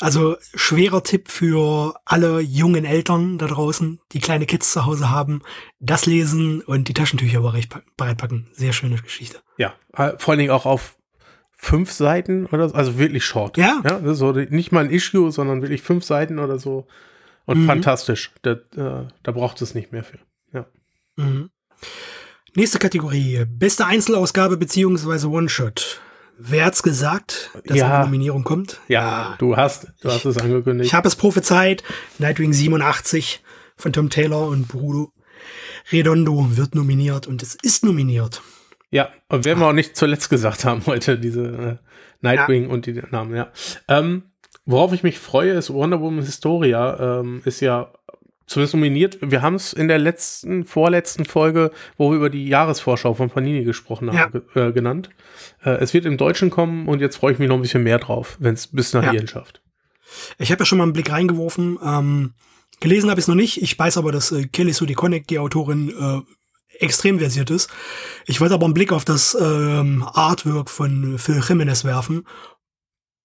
Also 0.00 0.36
schwerer 0.54 1.02
Tipp 1.04 1.30
für 1.30 1.94
alle 2.04 2.40
jungen 2.40 2.84
Eltern 2.84 3.38
da 3.38 3.46
draußen, 3.46 4.00
die 4.12 4.18
kleine 4.18 4.44
Kids 4.46 4.72
zu 4.72 4.84
Hause 4.86 5.10
haben. 5.10 5.42
Das 5.78 6.06
lesen 6.06 6.62
und 6.62 6.88
die 6.88 6.94
Taschentücher 6.94 7.40
bereitpacken. 7.40 8.48
Sehr 8.52 8.72
schöne 8.72 8.96
Geschichte. 8.96 9.38
Ja, 9.56 9.74
äh, 9.96 10.12
vor 10.18 10.32
allen 10.32 10.40
Dingen 10.40 10.50
auch 10.50 10.66
auf 10.66 10.96
fünf 11.52 11.92
Seiten 11.92 12.46
oder 12.46 12.68
so, 12.68 12.74
also 12.74 12.98
wirklich 12.98 13.24
short. 13.24 13.56
Ja. 13.56 13.80
ja 13.84 14.14
so 14.14 14.32
nicht 14.32 14.72
mal 14.72 14.84
ein 14.84 14.90
Issue, 14.90 15.30
sondern 15.30 15.62
wirklich 15.62 15.82
fünf 15.82 16.04
Seiten 16.04 16.38
oder 16.38 16.58
so. 16.58 16.86
Und 17.46 17.62
mhm. 17.62 17.66
fantastisch. 17.66 18.32
Da, 18.42 18.52
äh, 18.52 19.06
da 19.22 19.32
braucht 19.32 19.62
es 19.62 19.74
nicht 19.74 19.92
mehr 19.92 20.02
für. 20.02 20.18
Ja. 20.52 20.66
Mhm. 21.16 21.50
Nächste 22.54 22.78
Kategorie. 22.78 23.44
Beste 23.46 23.86
Einzelausgabe 23.86 24.56
beziehungsweise 24.56 25.28
One-Shot. 25.28 26.00
Wer 26.38 26.64
hat's 26.64 26.82
gesagt, 26.82 27.50
dass 27.64 27.76
ja. 27.76 27.94
eine 27.94 28.04
Nominierung 28.06 28.44
kommt? 28.44 28.80
Ja, 28.88 29.36
du 29.38 29.56
hast, 29.56 29.88
du 30.00 30.10
hast 30.10 30.24
es 30.24 30.38
angekündigt. 30.38 30.88
Ich 30.88 30.94
habe 30.94 31.06
es 31.06 31.16
prophezeit. 31.16 31.84
Nightwing 32.18 32.52
87 32.52 33.42
von 33.76 33.92
Tom 33.92 34.10
Taylor 34.10 34.48
und 34.48 34.68
Bruno 34.68 35.12
Redondo 35.92 36.56
wird 36.56 36.74
nominiert 36.74 37.26
und 37.26 37.42
es 37.42 37.54
ist 37.62 37.84
nominiert. 37.84 38.42
Ja, 38.90 39.10
und 39.28 39.44
werden 39.44 39.60
wir 39.60 39.66
auch 39.66 39.72
nicht 39.72 39.96
zuletzt 39.96 40.30
gesagt 40.30 40.64
haben 40.64 40.82
heute, 40.86 41.18
diese 41.18 41.42
äh, 41.42 41.76
Nightwing 42.20 42.64
ja. 42.64 42.70
und 42.70 42.86
die 42.86 43.00
Namen, 43.10 43.36
ja. 43.36 43.52
Ähm, 43.88 44.30
worauf 44.64 44.92
ich 44.92 45.02
mich 45.02 45.18
freue, 45.18 45.52
ist 45.52 45.72
Wonder 45.72 46.00
Woman 46.00 46.24
Historia, 46.24 47.20
ähm, 47.20 47.42
ist 47.44 47.60
ja 47.60 47.92
zumindest 48.46 48.74
nominiert. 48.74 49.18
Wir 49.20 49.42
haben 49.42 49.54
es 49.54 49.72
in 49.72 49.88
der 49.88 49.98
letzten, 49.98 50.64
vorletzten 50.64 51.24
Folge, 51.24 51.70
wo 51.96 52.10
wir 52.10 52.16
über 52.16 52.30
die 52.30 52.46
Jahresvorschau 52.46 53.14
von 53.14 53.30
Panini 53.30 53.64
gesprochen 53.64 54.16
haben, 54.16 54.42
ja. 54.54 54.68
äh, 54.68 54.72
genannt. 54.72 55.10
Äh, 55.64 55.70
es 55.76 55.94
wird 55.94 56.04
im 56.04 56.16
Deutschen 56.16 56.50
kommen 56.50 56.88
und 56.88 57.00
jetzt 57.00 57.16
freue 57.16 57.32
ich 57.32 57.38
mich 57.38 57.48
noch 57.48 57.56
ein 57.56 57.62
bisschen 57.62 57.82
mehr 57.82 57.98
drauf, 57.98 58.36
wenn 58.40 58.54
es 58.54 58.66
bis 58.66 58.92
nach 58.92 59.02
ja. 59.02 59.10
hierhin 59.10 59.28
schafft. 59.28 59.62
Ich 60.38 60.52
habe 60.52 60.60
ja 60.60 60.66
schon 60.66 60.78
mal 60.78 60.84
einen 60.84 60.92
Blick 60.92 61.10
reingeworfen. 61.10 61.78
Ähm, 61.82 62.34
gelesen 62.80 63.10
habe 63.10 63.18
ich 63.18 63.24
es 63.24 63.28
noch 63.28 63.34
nicht. 63.34 63.62
Ich 63.62 63.78
weiß 63.78 63.96
aber, 63.96 64.12
dass 64.12 64.32
äh, 64.32 64.46
Kelly 64.46 64.72
Sue 64.72 64.86
DeConnick, 64.86 65.26
die 65.26 65.38
Autorin, 65.38 65.90
äh, 65.90 66.20
extrem 66.80 67.18
versiert 67.18 67.50
ist. 67.50 67.70
Ich 68.26 68.40
wollte 68.40 68.54
aber 68.54 68.64
einen 68.64 68.74
Blick 68.74 68.92
auf 68.92 69.04
das 69.04 69.36
ähm, 69.40 70.04
Artwork 70.12 70.70
von 70.70 71.18
Phil 71.18 71.40
Jimenez 71.46 71.84
werfen. 71.84 72.26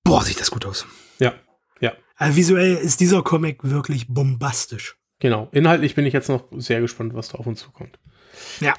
Boah, 0.04 0.24
sieht 0.24 0.40
das 0.40 0.52
gut 0.52 0.66
aus. 0.66 0.86
Ja, 1.20 1.34
ja. 1.80 1.94
Also 2.16 2.36
visuell 2.36 2.76
ist 2.76 3.00
dieser 3.00 3.24
Comic 3.24 3.64
wirklich 3.64 4.08
bombastisch. 4.08 4.99
Genau. 5.20 5.50
Inhaltlich 5.52 5.96
bin 5.96 6.06
ich 6.06 6.14
jetzt 6.14 6.30
noch 6.30 6.46
sehr 6.58 6.82
gespannt, 6.82 7.14
was 7.14 7.30
da 7.30 7.38
auf 7.38 7.48
uns 7.48 7.60
zukommt. 7.60 8.00
Ja. 8.62 8.74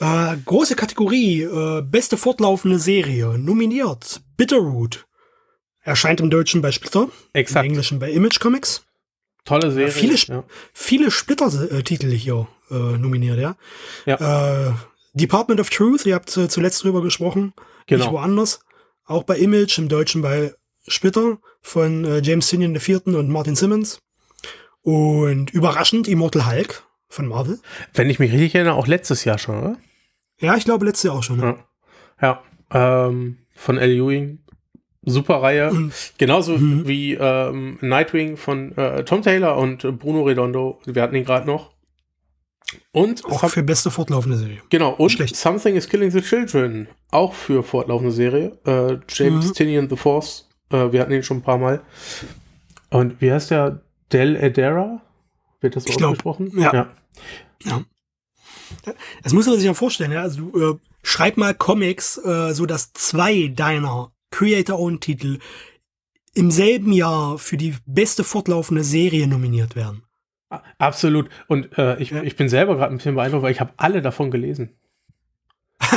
Äh, 0.00 0.36
große 0.44 0.74
Kategorie, 0.74 1.42
äh, 1.42 1.82
beste 1.82 2.16
fortlaufende 2.16 2.78
Serie, 2.78 3.38
nominiert 3.38 4.22
Bitterroot. 4.36 5.06
Erscheint 5.82 6.20
im 6.20 6.30
Deutschen 6.30 6.62
bei 6.62 6.72
Splitter, 6.72 7.08
Exakt. 7.34 7.64
im 7.64 7.70
Englischen 7.70 7.98
bei 7.98 8.10
Image 8.10 8.40
Comics. 8.40 8.84
Tolle 9.44 9.70
Serie. 9.70 9.88
Äh, 9.88 9.92
viele, 9.92 10.14
ja. 10.14 10.44
viele 10.72 11.10
Splitter-Titel 11.10 12.10
hier 12.10 12.48
äh, 12.70 12.74
nominiert, 12.74 13.38
ja. 13.38 13.56
ja. 14.06 14.68
Äh, 14.68 14.72
Department 15.12 15.60
of 15.60 15.68
Truth, 15.70 16.06
ihr 16.06 16.14
habt 16.14 16.34
äh, 16.36 16.48
zuletzt 16.48 16.82
drüber 16.82 17.02
gesprochen, 17.02 17.52
genau. 17.86 18.04
nicht 18.04 18.12
woanders. 18.12 18.60
Auch 19.04 19.24
bei 19.24 19.36
Image, 19.36 19.78
im 19.78 19.88
Deutschen 19.88 20.22
bei 20.22 20.54
Splitter 20.88 21.38
von 21.60 22.22
James 22.22 22.48
Sinian 22.48 22.74
IV. 22.74 23.06
und 23.06 23.28
Martin 23.28 23.54
Simmons. 23.54 23.98
Und 24.84 25.50
überraschend 25.50 26.08
Immortal 26.08 26.46
Hulk 26.46 26.84
von 27.08 27.26
Marvel. 27.26 27.58
Wenn 27.94 28.10
ich 28.10 28.18
mich 28.18 28.32
richtig 28.32 28.54
erinnere, 28.54 28.74
auch 28.74 28.86
letztes 28.86 29.24
Jahr 29.24 29.38
schon, 29.38 29.58
oder? 29.58 29.76
Ja, 30.38 30.56
ich 30.56 30.64
glaube 30.64 30.84
letztes 30.84 31.04
Jahr 31.04 31.16
auch 31.16 31.22
schon. 31.22 31.38
Ne? 31.38 31.56
Ja, 32.20 32.42
ja 32.70 33.06
ähm, 33.08 33.38
von 33.54 33.78
L. 33.78 33.90
Ewing. 33.90 34.40
Super 35.06 35.42
Reihe. 35.42 35.72
Mhm. 35.72 35.92
Genauso 36.18 36.58
mhm. 36.58 36.86
wie 36.86 37.14
ähm, 37.14 37.78
Nightwing 37.80 38.36
von 38.36 38.76
äh, 38.76 39.04
Tom 39.04 39.22
Taylor 39.22 39.56
und 39.56 39.98
Bruno 39.98 40.22
Redondo. 40.22 40.80
Wir 40.84 41.02
hatten 41.02 41.14
ihn 41.14 41.24
gerade 41.24 41.46
noch. 41.46 41.72
Und 42.92 43.24
auch 43.24 43.48
für 43.48 43.62
beste 43.62 43.90
fortlaufende 43.90 44.36
Serie. 44.36 44.60
Genau, 44.68 44.92
und 44.92 45.10
Schlecht. 45.10 45.36
Something 45.36 45.76
is 45.76 45.88
Killing 45.88 46.10
the 46.10 46.20
Children. 46.20 46.88
Auch 47.10 47.32
für 47.32 47.62
fortlaufende 47.62 48.12
Serie. 48.12 48.58
Äh, 48.66 48.98
James 49.08 49.48
mhm. 49.48 49.54
Tinney 49.54 49.78
and 49.78 49.90
the 49.90 49.96
Force. 49.96 50.48
Äh, 50.70 50.92
wir 50.92 51.00
hatten 51.00 51.12
ihn 51.12 51.22
schon 51.22 51.38
ein 51.38 51.42
paar 51.42 51.58
Mal. 51.58 51.82
Und 52.90 53.20
wie 53.20 53.32
heißt 53.32 53.50
der? 53.50 53.83
Del 54.14 54.36
Edera? 54.36 55.02
Wird 55.60 55.76
das 55.76 55.84
so 55.84 55.92
ausgesprochen? 55.92 56.52
Ja. 56.56 56.72
ja. 56.72 56.90
ja. 57.64 57.84
Das 59.22 59.32
muss 59.32 59.46
man 59.46 59.56
sich 59.56 59.64
ja 59.64 59.74
vorstellen. 59.74 60.12
Ja? 60.12 60.22
Also 60.22 60.50
du 60.50 60.72
äh, 60.72 60.78
schreib 61.02 61.36
mal 61.36 61.54
Comics, 61.54 62.18
äh, 62.18 62.54
so 62.54 62.64
dass 62.64 62.92
zwei 62.92 63.48
deiner 63.48 64.12
Creator-Owned-Titel 64.30 65.38
im 66.34 66.50
selben 66.50 66.92
Jahr 66.92 67.38
für 67.38 67.56
die 67.56 67.74
beste 67.86 68.24
fortlaufende 68.24 68.84
Serie 68.84 69.26
nominiert 69.26 69.76
werden. 69.76 70.02
Absolut. 70.78 71.28
Und 71.48 71.76
äh, 71.78 72.00
ich, 72.00 72.10
ja. 72.10 72.22
ich 72.22 72.36
bin 72.36 72.48
selber 72.48 72.76
gerade 72.76 72.92
ein 72.92 72.98
bisschen 72.98 73.14
beeindruckt, 73.14 73.42
weil 73.42 73.52
ich 73.52 73.60
habe 73.60 73.72
alle 73.76 74.02
davon 74.02 74.30
gelesen. 74.30 74.70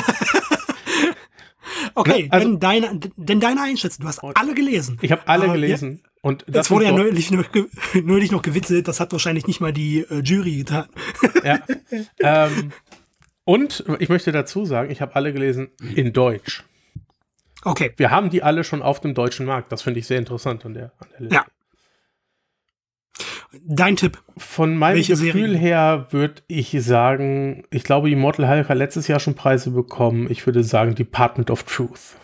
okay, 1.96 2.24
ne? 2.24 2.32
also, 2.32 2.48
denn, 2.48 2.60
deine, 2.60 3.00
denn 3.16 3.40
deine 3.40 3.62
Einschätzung, 3.62 4.04
du 4.04 4.08
hast 4.08 4.24
alle 4.24 4.56
gelesen. 4.56 4.98
Ich 5.02 5.12
habe 5.12 5.28
alle 5.28 5.52
gelesen. 5.52 6.02
Ja, 6.04 6.10
und 6.28 6.44
das 6.48 6.70
wurde 6.70 6.86
ja 6.86 6.92
neulich 6.92 7.32
noch, 7.32 7.46
neulich 8.04 8.32
noch 8.32 8.42
gewitzelt, 8.42 8.88
das 8.88 9.00
hat 9.00 9.14
wahrscheinlich 9.14 9.48
nicht 9.48 9.62
mal 9.62 9.72
die 9.72 10.00
äh, 10.00 10.20
Jury 10.20 10.58
getan. 10.58 10.88
ja. 11.44 11.60
ähm, 12.20 12.72
und 13.46 13.86
ich 14.00 14.10
möchte 14.10 14.34
dazu 14.34 14.66
sagen, 14.66 14.92
ich 14.92 15.02
habe 15.02 15.16
alle 15.16 15.32
gelesen 15.32 15.70
in 15.96 16.12
Deutsch. 16.12 16.66
Okay. 17.64 17.94
Wir 17.96 18.12
haben 18.12 18.30
die 18.30 18.44
alle 18.44 18.66
schon 18.66 18.82
auf 18.82 19.00
dem 19.00 19.14
deutschen 19.14 19.46
Markt. 19.46 19.72
Das 19.72 19.82
finde 19.82 20.02
ich 20.02 20.08
sehr 20.08 20.20
interessant 20.20 20.66
an 20.66 20.74
der, 20.74 20.92
an 21.00 21.08
der 21.12 21.20
Liste. 21.22 21.36
Ja. 21.36 21.46
Dein 23.64 23.96
Tipp. 23.96 24.22
Von 24.36 24.78
meinem 24.78 24.98
Welche 24.98 25.14
Gefühl 25.14 25.54
Serie? 25.54 25.58
her 25.58 26.08
würde 26.12 26.42
ich 26.48 26.76
sagen, 26.84 27.64
ich 27.72 27.86
glaube, 27.86 28.12
Immortal 28.12 28.50
Hulk 28.50 28.68
hat 28.68 28.78
letztes 28.78 29.08
Jahr 29.08 29.22
schon 29.22 29.36
Preise 29.36 29.72
bekommen. 29.72 30.30
Ich 30.30 30.46
würde 30.46 30.64
sagen, 30.64 30.94
Department 30.94 31.50
of 31.50 31.64
Truth. 31.64 32.18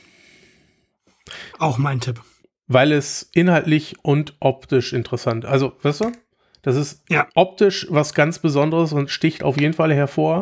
Auch 1.57 1.77
mein 1.77 2.01
Tipp 2.01 2.21
weil 2.67 2.91
es 2.91 3.29
inhaltlich 3.33 3.95
und 4.01 4.35
optisch 4.39 4.93
interessant. 4.93 5.45
Also, 5.45 5.73
weißt 5.81 6.01
du? 6.01 6.11
Das 6.61 6.75
ist 6.75 7.03
ja. 7.09 7.27
optisch 7.35 7.87
was 7.89 8.13
ganz 8.13 8.39
Besonderes 8.39 8.93
und 8.93 9.09
sticht 9.09 9.43
auf 9.43 9.59
jeden 9.59 9.73
Fall 9.73 9.93
hervor. 9.93 10.39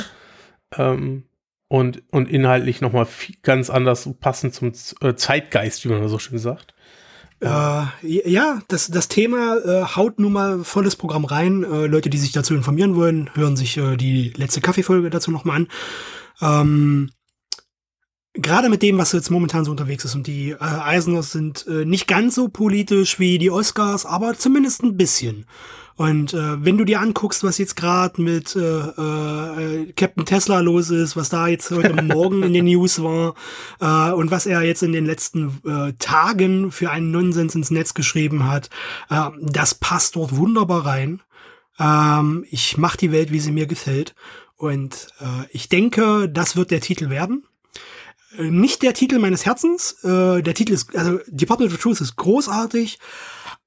Ähm, 0.77 1.23
und, 1.67 2.03
und 2.11 2.29
inhaltlich 2.29 2.81
nochmal 2.81 3.07
ganz 3.43 3.69
anders, 3.69 4.09
passend 4.19 4.53
zum 4.53 4.73
äh, 5.01 5.15
Zeitgeist, 5.15 5.85
wie 5.85 5.89
man 5.89 6.05
so 6.09 6.19
schön 6.19 6.37
sagt. 6.37 6.73
Äh, 7.39 7.85
ja, 8.03 8.61
das, 8.67 8.91
das 8.91 9.07
Thema 9.07 9.57
äh, 9.57 9.83
haut 9.95 10.19
nun 10.19 10.33
mal 10.33 10.63
volles 10.63 10.95
Programm 10.95 11.25
rein. 11.25 11.63
Äh, 11.63 11.87
Leute, 11.87 12.09
die 12.09 12.19
sich 12.19 12.33
dazu 12.33 12.53
informieren 12.53 12.95
wollen, 12.95 13.29
hören 13.33 13.55
sich 13.55 13.77
äh, 13.77 13.95
die 13.95 14.33
letzte 14.35 14.61
Kaffeefolge 14.61 15.09
dazu 15.09 15.31
nochmal 15.31 15.55
an. 15.55 15.67
Ähm, 16.41 17.11
gerade 18.41 18.69
mit 18.69 18.81
dem, 18.81 18.97
was 18.97 19.11
jetzt 19.11 19.29
momentan 19.29 19.65
so 19.65 19.71
unterwegs 19.71 20.05
ist 20.05 20.15
und 20.15 20.27
die 20.27 20.51
äh, 20.51 20.57
Eisners 20.59 21.31
sind 21.31 21.65
äh, 21.67 21.85
nicht 21.85 22.07
ganz 22.07 22.35
so 22.35 22.49
politisch 22.49 23.19
wie 23.19 23.37
die 23.37 23.51
Oscars, 23.51 24.05
aber 24.05 24.37
zumindest 24.37 24.83
ein 24.83 24.97
bisschen. 24.97 25.45
Und 25.95 26.33
äh, 26.33 26.65
wenn 26.65 26.77
du 26.77 26.85
dir 26.85 26.99
anguckst, 26.99 27.43
was 27.43 27.59
jetzt 27.59 27.75
gerade 27.75 28.21
mit 28.21 28.55
äh, 28.55 28.59
äh, 28.59 29.93
Captain 29.93 30.25
Tesla 30.25 30.59
los 30.59 30.89
ist, 30.89 31.15
was 31.15 31.29
da 31.29 31.47
jetzt 31.47 31.69
heute 31.69 31.93
Morgen 32.03 32.41
in 32.43 32.53
den 32.53 32.65
News 32.65 33.03
war 33.03 33.35
äh, 33.79 34.11
und 34.11 34.31
was 34.31 34.47
er 34.47 34.63
jetzt 34.63 34.81
in 34.81 34.93
den 34.93 35.05
letzten 35.05 35.59
äh, 35.63 35.93
Tagen 35.99 36.71
für 36.71 36.89
einen 36.89 37.11
Nonsens 37.11 37.53
ins 37.53 37.69
Netz 37.71 37.93
geschrieben 37.93 38.47
hat, 38.47 38.69
äh, 39.09 39.29
das 39.41 39.75
passt 39.75 40.15
dort 40.15 40.35
wunderbar 40.35 40.85
rein. 40.85 41.21
Ähm, 41.79 42.45
ich 42.49 42.77
mache 42.77 42.97
die 42.97 43.11
Welt, 43.11 43.31
wie 43.31 43.39
sie 43.39 43.51
mir 43.51 43.67
gefällt. 43.67 44.15
Und 44.55 45.07
äh, 45.19 45.47
ich 45.51 45.69
denke, 45.69 46.29
das 46.29 46.55
wird 46.55 46.71
der 46.71 46.81
Titel 46.81 47.09
werden. 47.09 47.43
Äh, 48.37 48.43
nicht 48.43 48.81
der 48.81 48.93
Titel 48.93 49.19
meines 49.19 49.45
Herzens. 49.45 50.03
Äh, 50.03 50.41
der 50.41 50.53
Titel 50.53 50.73
ist, 50.73 50.95
also 50.95 51.19
Department 51.27 51.73
of 51.73 51.79
Truth 51.79 52.01
ist 52.01 52.15
großartig, 52.15 52.99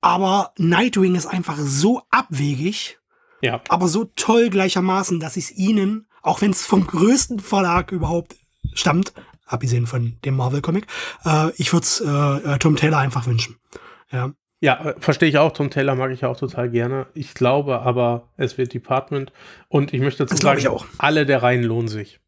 aber 0.00 0.52
Nightwing 0.58 1.14
ist 1.14 1.26
einfach 1.26 1.58
so 1.58 2.02
abwegig, 2.10 2.98
ja. 3.42 3.60
aber 3.68 3.88
so 3.88 4.04
toll 4.16 4.50
gleichermaßen, 4.50 5.20
dass 5.20 5.36
ich 5.36 5.44
es 5.44 5.52
ihnen 5.52 6.06
auch 6.24 6.40
wenn 6.40 6.50
es 6.50 6.64
vom 6.64 6.86
größten 6.86 7.38
Verlag 7.38 7.92
überhaupt 7.92 8.36
stammt, 8.72 9.12
abgesehen 9.46 9.86
von 9.86 10.16
dem 10.24 10.36
Marvel-Comic, 10.36 10.86
äh, 11.24 11.50
ich 11.56 11.72
würde 11.72 11.84
es 11.84 12.00
äh, 12.00 12.54
äh, 12.54 12.58
Tom 12.58 12.76
Taylor 12.76 12.98
einfach 12.98 13.26
wünschen. 13.26 13.56
Ja. 14.10 14.32
Ja, 14.60 14.82
äh, 14.82 14.94
verstehe 14.98 15.28
ich 15.28 15.36
auch. 15.36 15.52
Tom 15.52 15.68
Taylor 15.68 15.94
mag 15.94 16.10
ich 16.10 16.24
auch 16.24 16.38
total 16.38 16.70
gerne. 16.70 17.06
Ich 17.12 17.34
glaube 17.34 17.82
aber, 17.82 18.30
es 18.38 18.56
wird 18.56 18.72
Department. 18.72 19.30
Und 19.68 19.92
ich 19.92 20.00
möchte 20.00 20.24
dazu 20.24 20.34
Das 20.42 20.62
sagen, 20.62 20.84
alle 20.96 21.26
der 21.26 21.42
Reihen 21.42 21.62
lohnen 21.62 21.88
sich. 21.88 22.20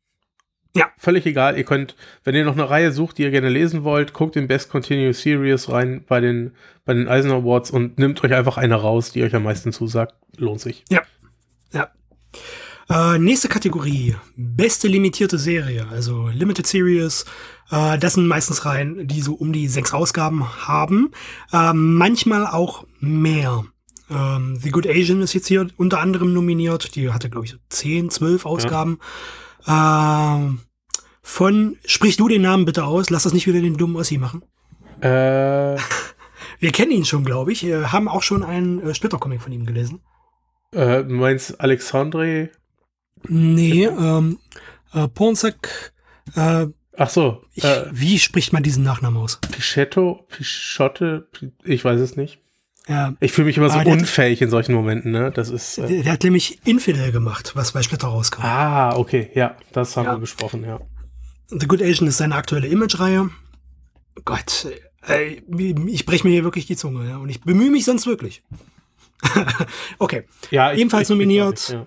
Ja. 0.77 0.91
Völlig 0.99 1.25
egal. 1.25 1.57
Ihr 1.57 1.65
könnt, 1.65 1.97
wenn 2.23 2.35
ihr 2.35 2.45
noch 2.45 2.53
eine 2.53 2.69
Reihe 2.69 2.93
sucht, 2.93 3.17
die 3.17 3.23
ihr 3.23 3.31
gerne 3.31 3.49
lesen 3.49 3.83
wollt, 3.83 4.13
guckt 4.13 4.37
in 4.37 4.47
Best 4.47 4.69
Continuous 4.69 5.23
Series 5.23 5.71
rein 5.71 6.05
bei 6.07 6.21
den, 6.21 6.53
bei 6.85 6.93
den 6.93 7.09
Eisner 7.09 7.37
Awards 7.37 7.71
und 7.71 7.99
nimmt 7.99 8.23
euch 8.23 8.35
einfach 8.35 8.59
eine 8.59 8.75
raus, 8.75 9.11
die 9.11 9.23
euch 9.23 9.35
am 9.35 9.45
meisten 9.45 9.73
zusagt. 9.73 10.15
Lohnt 10.37 10.61
sich. 10.61 10.85
Ja. 10.91 11.01
Ja. 11.73 11.89
Äh, 12.91 13.19
nächste 13.19 13.49
Kategorie. 13.49 14.17
Beste 14.37 14.87
limitierte 14.87 15.39
Serie, 15.39 15.87
also 15.91 16.29
Limited 16.29 16.67
Series. 16.67 17.25
Äh, 17.71 17.99
das 17.99 18.13
sind 18.15 18.27
meistens 18.27 18.67
Reihen, 18.67 19.09
die 19.09 19.23
so 19.23 19.33
um 19.33 19.55
die 19.55 19.69
sechs 19.69 19.95
Ausgaben 19.95 20.47
haben. 20.69 21.11
Äh, 21.55 21.73
manchmal 21.73 22.47
auch 22.47 22.87
mehr. 23.01 23.65
Ähm, 24.11 24.57
The 24.61 24.71
Good 24.71 24.87
Asian 24.87 25.23
ist 25.23 25.33
jetzt 25.33 25.49
hier 25.49 25.67
unter 25.79 26.01
anderem 26.01 26.35
nominiert. 26.35 26.95
Die 26.95 27.11
hatte, 27.11 27.31
glaube 27.31 27.47
ich, 27.47 27.53
so 27.53 27.59
10, 27.71 28.11
12 28.11 28.45
Ausgaben. 28.45 28.99
Ähm, 29.67 30.61
von, 31.23 31.77
sprich 31.85 32.17
du 32.17 32.29
den 32.29 32.43
Namen 32.43 32.65
bitte 32.65 32.85
aus, 32.85 33.11
lass 33.11 33.25
das 33.25 33.33
nicht 33.33 33.47
wieder 33.47 33.61
den 33.61 33.77
dummen 33.77 33.97
Ossi 33.97 34.19
machen. 34.19 34.43
Äh, 35.01 35.77
Wir 36.59 36.73
kennen 36.73 36.93
ihn 36.93 37.05
schon, 37.05 37.25
glaube 37.25 37.53
ich. 37.53 37.65
Wir 37.65 37.93
haben 37.93 38.09
auch 38.09 38.23
schon 38.23 38.43
einen 38.43 38.81
äh, 38.81 38.95
Splitter-Comic 38.95 39.43
von 39.43 39.53
ihm 39.53 39.67
gelesen. 39.67 40.01
äh, 40.73 41.03
meinst 41.03 41.61
Alexandre? 41.61 42.51
Nee, 43.29 43.85
ähm, 43.87 44.39
äh, 44.93 45.09
Ponsak, 45.09 45.93
äh, 46.35 46.67
Ach 46.99 47.11
so, 47.11 47.45
ich, 47.55 47.65
äh, 47.65 47.87
wie 47.93 48.19
spricht 48.19 48.53
man 48.53 48.63
diesen 48.63 48.83
Nachnamen 48.83 49.21
aus? 49.21 49.39
Pichetto, 49.51 50.27
Pichotte, 50.29 51.29
ich 51.63 51.85
weiß 51.85 52.01
es 52.01 52.17
nicht. 52.17 52.41
Ja, 52.89 53.15
Ich 53.21 53.33
fühle 53.33 53.47
mich 53.47 53.57
immer 53.57 53.69
so 53.69 53.75
der 53.79 53.85
hat- 53.85 53.89
unfähig 54.01 54.41
in 54.43 54.49
solchen 54.51 54.73
Momenten, 54.75 55.11
ne? 55.11 55.33
Das 55.33 55.49
ist. 55.51 55.79
Äh, 55.79 56.03
der, 56.03 56.13
hat 56.13 56.23
nämlich 56.23 56.61
Infidel 56.65 57.11
gemacht, 57.11 57.53
was 57.57 57.73
bei 57.73 57.83
Splitter 57.83 58.09
rauskam. 58.09 58.43
ah, 58.43 58.97
okay, 58.97 59.31
ja, 59.35 59.57
das 59.73 59.97
haben 59.97 60.05
Ja. 60.07 60.13
wir 60.15 60.19
besprochen, 60.21 60.63
ja. 60.65 60.81
The 61.49 61.67
Good 61.67 61.83
Asian 61.83 62.07
ist 62.09 62.19
seine 62.19 62.35
aktuelle 62.37 62.69
Image-Reihe. 62.69 63.31
Gott, 64.25 64.69
äh, 65.09 65.41
ich 65.89 66.07
breche 66.07 66.25
mir 66.27 66.33
hier 66.33 66.45
wirklich 66.45 66.67
die 66.67 66.77
Zunge, 66.77 67.09
ja, 67.09 67.17
und 67.19 67.29
ich 67.29 67.41
bemühe 67.41 67.71
mich 67.71 67.85
sonst 67.85 68.07
wirklich. 68.07 68.43
okay, 69.99 70.25
Ja, 70.51 70.73
Ebenfalls 70.73 71.09
nominiert. 71.09 71.51
nicht, 71.55 71.71
ja. 71.71 71.87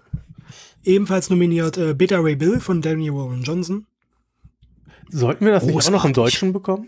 ebenfalls 0.83 1.29
nominiert 1.29 1.77
äh, 1.77 1.93
Beta 1.93 2.17
Ray 2.19 2.35
Bill 2.35 2.59
von 2.59 2.81
Daniel 2.81 3.13
Warren 3.13 3.43
Johnson. 3.43 3.85
Sollten 5.09 5.45
wir 5.45 5.51
das 5.53 5.63
nicht 5.63 5.75
auch 5.75 5.91
noch 5.91 6.05
im 6.05 6.13
Großartig. 6.13 6.33
Deutschen 6.35 6.53
bekommen? 6.53 6.87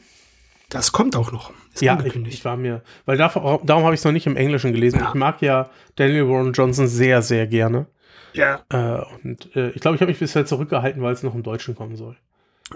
Das 0.71 0.93
kommt 0.93 1.15
auch 1.17 1.31
noch. 1.31 1.51
Ist 1.73 1.81
Ja, 1.81 1.93
ich, 1.93 1.99
angekündigt. 1.99 2.37
ich 2.37 2.45
war 2.45 2.57
mir, 2.57 2.81
weil 3.05 3.17
davor, 3.17 3.61
darum 3.63 3.83
habe 3.83 3.93
ich 3.93 3.99
es 3.99 4.05
noch 4.05 4.13
nicht 4.13 4.25
im 4.25 4.37
Englischen 4.37 4.71
gelesen. 4.71 4.99
Ja. 4.99 5.09
Ich 5.09 5.13
mag 5.13 5.41
ja 5.41 5.69
Daniel 5.95 6.27
Warren 6.29 6.53
Johnson 6.53 6.87
sehr, 6.87 7.21
sehr 7.21 7.45
gerne. 7.45 7.85
ja. 8.33 8.61
Äh, 8.69 9.03
und 9.23 9.55
äh, 9.55 9.71
ich 9.71 9.81
glaube, 9.81 9.95
ich 9.95 10.01
habe 10.01 10.09
mich 10.09 10.19
bisher 10.19 10.45
zurückgehalten, 10.45 11.01
weil 11.01 11.13
es 11.13 11.23
noch 11.23 11.35
im 11.35 11.43
Deutschen 11.43 11.75
kommen 11.75 11.97
soll. 11.97 12.15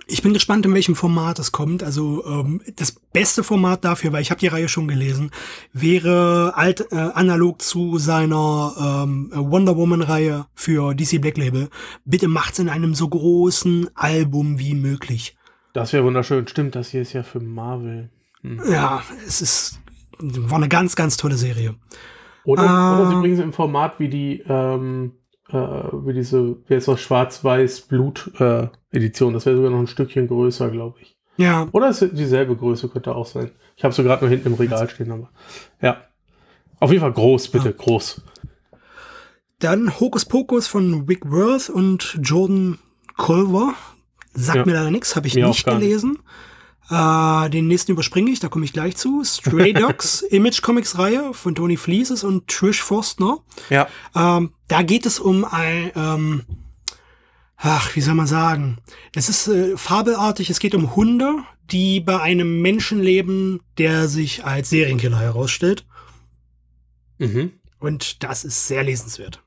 Ich 0.07 0.21
bin 0.21 0.33
gespannt, 0.33 0.65
in 0.65 0.73
welchem 0.73 0.95
Format 0.95 1.39
es 1.39 1.53
kommt. 1.53 1.81
Also 1.83 2.25
ähm, 2.25 2.61
das 2.75 2.91
beste 2.91 3.43
Format 3.43 3.85
dafür, 3.85 4.11
weil 4.11 4.21
ich 4.21 4.29
habe 4.29 4.39
die 4.39 4.47
Reihe 4.47 4.67
schon 4.67 4.89
gelesen, 4.89 5.31
wäre 5.71 6.53
alt 6.55 6.91
äh, 6.91 6.95
analog 6.95 7.61
zu 7.61 7.97
seiner 7.97 9.05
ähm, 9.05 9.31
Wonder 9.33 9.77
Woman 9.77 10.01
Reihe 10.01 10.47
für 10.53 10.93
DC 10.93 11.21
Black 11.21 11.37
Label. 11.37 11.69
Bitte 12.03 12.27
macht's 12.27 12.59
in 12.59 12.67
einem 12.67 12.93
so 12.93 13.07
großen 13.07 13.89
Album 13.95 14.59
wie 14.59 14.73
möglich. 14.73 15.37
Das 15.75 15.91
wäre 15.91 16.05
wunderschön. 16.05 16.47
Stimmt, 16.47 16.75
das 16.75 16.87
hier 16.89 17.01
ist 17.01 17.11
ja 17.11 17.23
für 17.23 17.41
Marvel. 17.41 18.09
Hm. 18.41 18.61
Ja, 18.71 19.03
es 19.27 19.41
ist 19.41 19.81
war 20.17 20.55
eine 20.57 20.69
ganz, 20.69 20.95
ganz 20.95 21.17
tolle 21.17 21.35
Serie. 21.35 21.75
Oder, 22.45 22.63
Ah. 22.63 22.97
oder 22.97 23.09
sie 23.09 23.15
bringen 23.19 23.35
sie 23.35 23.43
im 23.43 23.51
Format 23.51 23.99
wie 23.99 24.07
die, 24.07 24.41
ähm, 24.47 25.11
äh, 25.49 25.57
wie 25.57 26.13
diese, 26.13 26.55
wie 26.67 26.73
jetzt 26.75 26.87
noch 26.87 26.97
Schwarz-Weiß-Blut-Edition. 26.97 29.33
das 29.33 29.45
wäre 29.45 29.57
sogar 29.57 29.71
noch 29.71 29.79
ein 29.79 29.87
Stückchen 29.87 30.29
größer, 30.29 30.69
glaube 30.69 30.99
ich. 31.01 31.17
Ja, 31.35 31.67
Oder 31.73 31.89
ist 31.89 31.99
dieselbe 32.13 32.55
Größe, 32.55 32.87
könnte 32.87 33.13
auch 33.13 33.25
sein. 33.25 33.51
Ich 33.75 33.83
habe 33.83 33.93
sie 33.93 34.03
gerade 34.03 34.23
nur 34.23 34.29
hinten 34.29 34.47
im 34.47 34.53
Regal 34.53 34.89
stehen, 34.89 35.11
aber 35.11 35.29
ja. 35.81 35.97
Auf 36.79 36.91
jeden 36.91 37.01
Fall 37.01 37.11
groß, 37.11 37.49
bitte, 37.49 37.73
groß. 37.73 38.21
dann 39.59 39.99
Hokus 39.99 40.23
Pokus 40.23 40.67
von 40.67 41.03
Rick 41.09 41.29
Worth 41.29 41.69
und 41.69 42.17
Jordan 42.21 42.79
Culver. 43.17 43.73
Sagt 44.35 44.57
Ja. 44.57 44.65
mir 44.65 44.73
leider 44.73 44.91
nichts, 44.91 45.15
habe 45.15 45.27
ich 45.27 45.35
Mir 45.35 45.47
nicht 45.47 45.65
gar 45.65 45.79
nicht. 45.79 45.87
gelesen. 45.87 46.19
Äh, 46.89 47.49
den 47.49 47.67
nächsten 47.67 47.93
überspringe 47.93 48.29
ich, 48.29 48.39
da 48.39 48.47
komme 48.47 48.63
ich 48.65 48.73
gleich 48.73 48.95
zu. 48.95 49.23
Stray 49.23 49.73
Dogs 49.73 50.21
Image 50.21 50.61
Comics 50.61 50.97
Reihe 50.99 51.33
von 51.33 51.55
Tony 51.55 51.77
Fleeces 51.77 52.23
und 52.23 52.47
Trish 52.47 52.83
Forstner. 52.83 53.39
Ja. 53.69 53.87
Ähm, 54.15 54.53
da 54.67 54.83
geht 54.83 55.05
es 55.07 55.19
um 55.19 55.45
ein, 55.45 55.91
ähm, 55.95 56.43
ach, 57.57 57.95
wie 57.95 58.01
soll 58.01 58.13
man 58.13 58.27
sagen? 58.27 58.77
Es 59.15 59.29
ist 59.29 59.47
äh, 59.47 59.75
fabelartig, 59.77 60.49
es 60.51 60.59
geht 60.59 60.75
um 60.75 60.95
Hunde, 60.95 61.37
die 61.71 62.01
bei 62.01 62.19
einem 62.21 62.61
Menschen 62.61 62.99
leben, 63.01 63.61
der 63.79 64.07
sich 64.07 64.45
als 64.45 64.69
Serienkiller 64.69 65.19
herausstellt. 65.19 65.85
Mhm. 67.17 67.53
Und 67.79 68.23
das 68.23 68.43
ist 68.43 68.67
sehr 68.67 68.83
lesenswert. 68.83 69.41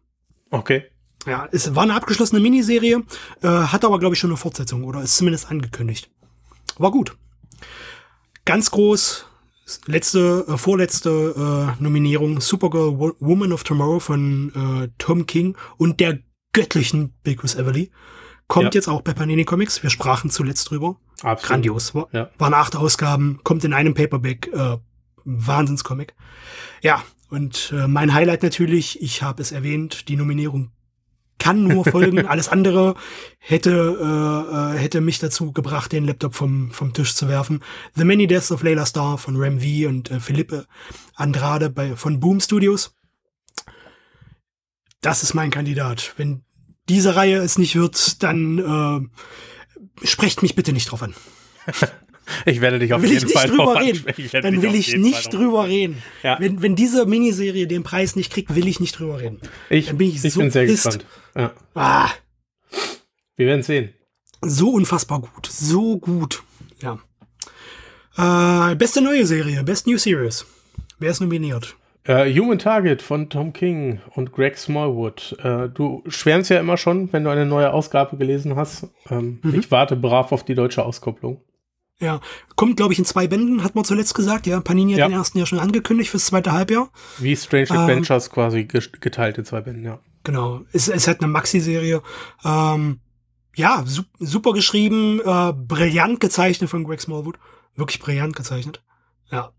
Okay. 0.51 0.84
Ja, 1.27 1.49
es 1.53 1.75
war 1.75 1.83
eine 1.83 1.95
abgeschlossene 1.95 2.41
Miniserie, 2.41 3.03
äh, 3.43 3.49
hat 3.49 3.85
aber, 3.85 3.99
glaube 3.99 4.14
ich, 4.14 4.21
schon 4.21 4.31
eine 4.31 4.37
Fortsetzung 4.37 4.85
oder 4.85 5.03
ist 5.03 5.16
zumindest 5.16 5.51
angekündigt. 5.51 6.11
War 6.79 6.91
gut. 6.91 7.16
Ganz 8.45 8.71
groß, 8.71 9.27
letzte, 9.87 10.47
äh, 10.49 10.57
vorletzte 10.57 11.75
äh, 11.79 11.83
Nominierung, 11.83 12.41
Supergirl 12.41 12.99
Wo 12.99 13.12
Woman 13.21 13.53
of 13.53 13.64
Tomorrow 13.64 14.01
von 14.01 14.53
äh, 14.85 14.89
Tom 14.99 15.27
King 15.27 15.57
und 15.77 16.01
der 16.01 16.21
göttlichen 16.53 17.12
Bill 17.23 17.37
Chris 17.37 17.55
Everly. 17.57 17.91
Kommt 18.47 18.75
Ja. 18.75 18.79
jetzt 18.79 18.89
auch 18.89 19.03
bei 19.03 19.12
Panini 19.12 19.45
Comics. 19.45 19.83
Wir 19.83 19.91
sprachen 19.91 20.31
zuletzt 20.31 20.71
drüber. 20.71 20.97
Absolut. 21.23 21.43
Grandios. 21.43 21.95
War, 21.95 22.09
Ja. 22.12 22.31
waren 22.39 22.55
acht 22.55 22.75
Ausgaben, 22.77 23.41
kommt 23.45 23.64
in 23.64 23.75
einem 23.75 23.93
Paperback. 23.93 24.49
Äh, 24.53 24.79
Wahnsinnscomic. 25.31 26.14
Ja, 26.83 27.03
und 27.29 27.71
äh, 27.77 27.87
mein 27.87 28.14
Highlight 28.14 28.43
natürlich, 28.43 29.03
ich 29.03 29.23
habe 29.23 29.43
es 29.43 29.53
erwähnt, 29.53 30.09
die 30.09 30.16
Nominierung 30.16 30.71
kann 31.49 31.64
nur 31.64 31.84
folgen. 31.84 32.26
Alles 32.26 32.49
andere 32.49 32.94
hätte, 33.38 33.70
äh, 33.70 34.76
äh, 34.76 34.78
hätte 34.78 35.01
mich 35.01 35.18
dazu 35.18 35.53
gebracht, 35.53 35.92
den 35.92 36.05
Laptop 36.05 36.34
vom, 36.34 36.70
vom 36.72 36.92
Tisch 36.92 37.14
zu 37.14 37.26
werfen. 37.28 37.62
The 37.94 38.05
Many 38.05 38.26
Deaths 38.26 38.53
of 38.53 38.62
Layla 38.62 38.84
Starr 38.84 39.16
von 39.16 39.36
Ram 39.36 39.61
V 39.61 39.88
und 39.88 40.11
äh, 40.11 40.20
Philippe 40.20 40.66
Andrade 41.14 41.70
bei, 41.70 41.96
von 41.96 42.20
Boom 42.20 42.40
Studios. 42.40 42.94
Das 45.01 45.22
ist 45.22 45.32
mein 45.32 45.51
Kandidat. 45.51 46.12
Wenn 46.18 46.42
diese 46.88 47.16
Reihe 47.16 47.38
es 47.38 47.57
nicht 47.57 47.76
wird, 47.76 48.22
dann 48.22 48.59
äh, 50.03 50.07
sprecht 50.07 50.42
mich 50.42 50.55
bitte 50.55 50.74
nicht 50.74 50.90
drauf 50.90 51.03
an. 51.03 51.14
Ich 52.47 52.61
werde 52.61 52.79
dich 52.79 52.93
auf 52.93 53.03
will 53.03 53.12
jeden 53.12 53.29
Fall 53.29 53.49
drüber 53.49 53.81
reden. 53.81 54.05
Dann 54.33 54.62
will 54.62 54.74
ich 54.74 54.97
nicht 54.97 55.33
drüber 55.33 55.66
reden. 55.68 56.03
Ja. 56.22 56.37
Wenn, 56.41 56.61
wenn 56.62 56.76
diese 56.76 57.07
Miniserie 57.07 57.66
den 57.66 57.83
Preis 57.83 58.16
nicht 58.16 58.33
kriegt, 58.33 58.55
will 58.55 58.66
ich 58.68 58.81
nicht 58.81 58.99
drüber 58.99 59.20
reden. 59.20 59.41
Ich, 59.70 59.87
Dann 59.87 59.99
bin 59.99 60.09
ich 60.09 60.24
ich 60.24 60.33
so 60.33 60.41
bin 60.41 60.51
sehr 60.51 60.66
pisst. 60.66 60.85
gespannt. 60.85 61.07
Ja. 61.37 61.53
Ah, 61.74 62.11
Wir 63.37 63.47
werden 63.47 63.62
sehen. 63.62 63.91
so 64.43 64.70
unfassbar 64.70 65.20
gut. 65.20 65.47
So 65.47 65.99
gut. 65.99 66.43
Ja. 66.83 66.99
Äh, 68.16 68.74
beste 68.76 69.01
neue 69.01 69.26
Serie, 69.26 69.62
Best 69.64 69.87
New 69.87 69.97
Series. 69.99 70.45
Wer 70.99 71.11
ist 71.11 71.20
nominiert? 71.20 71.76
Äh, 72.05 72.33
Human 72.39 72.59
Target 72.59 73.03
von 73.03 73.29
Tom 73.29 73.53
King 73.53 74.01
und 74.14 74.33
Greg 74.33 74.57
Smallwood. 74.57 75.37
Äh, 75.43 75.68
du 75.68 76.03
schwärmst 76.09 76.51
ja 76.51 76.59
immer 76.59 76.76
schon, 76.76 77.12
wenn 77.12 77.22
du 77.24 77.31
eine 77.31 77.47
neue 77.47 77.72
Ausgabe 77.72 78.16
gelesen 78.16 78.57
hast. 78.57 78.87
Ähm, 79.11 79.39
Mhm. 79.43 79.55
Ich 79.61 79.70
warte 79.70 79.95
brav 79.95 80.33
auf 80.33 80.45
die 80.45 80.55
deutsche 80.55 80.85
Auskopplung. 80.85 81.43
Ja, 82.01 82.20
kommt, 82.55 82.76
glaube 82.76 82.92
ich, 82.92 82.99
in 83.01 83.05
zwei 83.05 83.26
Bänden, 83.26 83.64
hat 83.64 83.74
man 83.74 83.84
zuletzt 83.84 84.14
gesagt. 84.14 84.46
Ja, 84.46 84.61
Panini 84.61 84.92
hat 84.92 84.99
Ja. 85.01 85.09
den 85.09 85.14
ersten 85.16 85.38
ja 85.38 85.46
schon 85.46 85.59
angekündigt 85.59 86.11
fürs 86.11 86.26
zweite 86.26 86.53
Halbjahr. 86.53 86.90
Wie 87.18 87.34
Strange 87.34 87.66
Ähm. 87.70 87.76
Adventures 87.78 88.30
quasi 88.30 88.61
ges- 88.61 89.01
geteilt 89.01 89.36
in 89.38 89.44
zwei 89.44 89.61
Bänden, 89.62 89.84
ja. 89.84 89.99
Genau. 90.22 90.62
Es 90.72 90.86
ist 90.88 91.09
halt 91.09 91.20
eine 91.20 91.32
Maxi-Serie. 91.32 92.03
Ähm, 92.44 93.01
ja, 93.57 93.82
su 93.86 94.03
super 94.20 94.53
geschrieben, 94.53 95.20
äh, 95.24 95.53
brillant 95.53 96.20
gezeichnet 96.20 96.70
von 96.70 96.84
Greg 96.84 97.01
Smallwood. 97.01 97.36
Wirklich 97.74 97.99
brillant 97.99 98.36
gezeichnet. 98.36 98.80
Ja. 99.32 99.53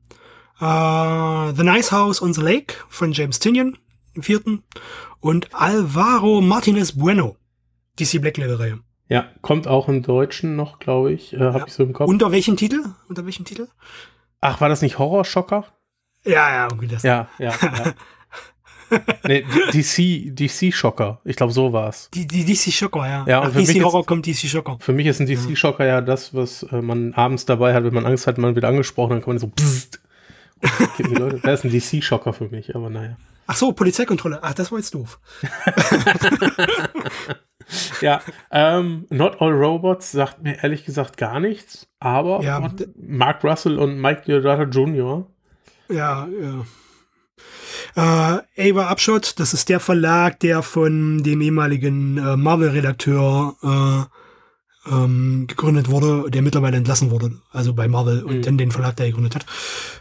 Äh, 0.61 1.53
the 1.55 1.63
Nice 1.63 1.91
House 1.91 2.21
on 2.21 2.33
the 2.33 2.41
Lake 2.41 2.75
von 2.89 3.11
James 3.11 3.39
Tinian 3.39 3.77
im 4.13 4.23
vierten. 4.23 4.63
Und 5.19 5.53
Alvaro 5.53 6.39
Martinez 6.41 6.93
Bueno. 6.97 7.35
DC 7.99 8.19
Black 8.21 8.37
Label 8.37 8.55
Reihe. 8.55 8.79
Ja, 9.09 9.25
kommt 9.41 9.67
auch 9.67 9.89
im 9.89 10.03
Deutschen 10.03 10.55
noch, 10.55 10.79
glaube 10.79 11.11
ich. 11.11 11.33
Äh, 11.33 11.39
Hab 11.39 11.55
Ja. 11.61 11.65
ich 11.67 11.73
so 11.73 11.83
im 11.83 11.91
Kopf. 11.93 12.07
Unter 12.07 12.31
welchem 12.31 12.55
Titel? 12.55 12.85
Unter 13.09 13.25
welchem 13.25 13.43
Titel? 13.43 13.67
Ach, 14.39 14.61
war 14.61 14.69
das 14.69 14.81
nicht 14.81 14.99
Horrorschocker? 14.99 15.65
Ja, 16.23 16.49
ja, 16.53 16.63
irgendwie 16.65 16.87
das. 16.87 17.03
Ja, 17.03 17.27
ja, 17.39 17.53
ja. 17.61 17.93
nee, 19.27 19.45
DC, 19.71 20.35
DC 20.35 20.73
Schocker. 20.73 21.21
Ich 21.23 21.35
glaube, 21.35 21.53
so 21.53 21.73
war's. 21.73 22.09
Die, 22.13 22.25
die 22.27 22.43
DC 22.45 22.71
Schocker, 22.73 23.07
ja. 23.07 23.25
Ja, 23.27 23.39
und 23.39 23.45
Nach 23.47 23.51
für 23.53 23.59
mich 23.59 23.67
DC 23.73 23.83
Horror 23.83 24.01
ist- 24.01 24.07
kommt 24.07 24.25
DC 24.25 24.47
Schocker. 24.47 24.77
Für 24.79 24.93
mich 24.93 25.05
ist 25.07 25.19
ein 25.19 25.27
DC 25.27 25.57
Schocker 25.57 25.85
ja 25.85 26.01
das, 26.01 26.33
was 26.33 26.63
äh, 26.63 26.81
man 26.81 27.13
abends 27.13 27.45
dabei 27.45 27.73
hat, 27.73 27.83
wenn 27.83 27.93
man 27.93 28.05
Angst 28.05 28.27
hat, 28.27 28.37
man 28.37 28.55
wird 28.55 28.65
angesprochen, 28.65 29.11
dann 29.11 29.21
kann 29.21 29.29
man 29.31 29.39
so 29.39 29.47
pssst. 29.47 30.01
Und 30.61 30.97
gibt 30.97 31.09
die 31.11 31.15
Leute. 31.15 31.39
Das 31.43 31.63
ist 31.63 31.65
ein 31.65 31.71
DC 31.71 32.03
Schocker 32.03 32.33
für 32.33 32.49
mich, 32.49 32.75
aber 32.75 32.89
naja. 32.89 33.15
Ach 33.47 33.55
so, 33.55 33.71
Polizeikontrolle. 33.71 34.39
Ach, 34.43 34.53
das 34.53 34.71
war 34.71 34.79
jetzt 34.79 34.93
doof. 34.93 35.19
Ja, 38.01 38.21
ähm, 38.51 39.05
Not 39.09 39.41
All 39.41 39.51
Robots 39.51 40.11
sagt 40.11 40.41
mir 40.41 40.63
ehrlich 40.63 40.85
gesagt 40.85 41.17
gar 41.17 41.39
nichts, 41.39 41.87
aber 41.99 42.41
Ja, 42.41 42.57
und 42.57 42.87
Mark 42.97 43.43
Russell 43.43 43.77
und 43.77 43.99
Mike 43.99 44.23
Deodato 44.25 44.63
Jr. 44.63 45.27
Ja, 45.89 46.27
ja. 46.27 46.65
Äh, 47.95 48.71
Ava 48.71 48.91
Upshot, 48.91 49.39
das 49.39 49.53
ist 49.53 49.69
der 49.69 49.79
Verlag, 49.79 50.39
der 50.39 50.61
von 50.63 51.23
dem 51.23 51.41
ehemaligen 51.41 52.17
äh, 52.17 52.37
Marvel-Redakteur 52.37 53.55
äh, 53.63 54.91
ähm, 54.93 55.45
gegründet 55.47 55.89
wurde, 55.89 56.29
der 56.29 56.41
mittlerweile 56.41 56.77
entlassen 56.77 57.11
wurde, 57.11 57.31
also 57.51 57.73
bei 57.73 57.87
Marvel 57.87 58.23
und 58.23 58.37
Mhm. 58.37 58.41
dann 58.43 58.57
den 58.57 58.71
Verlag, 58.71 58.95
der 58.95 59.07
gegründet 59.07 59.35
hat. 59.35 59.45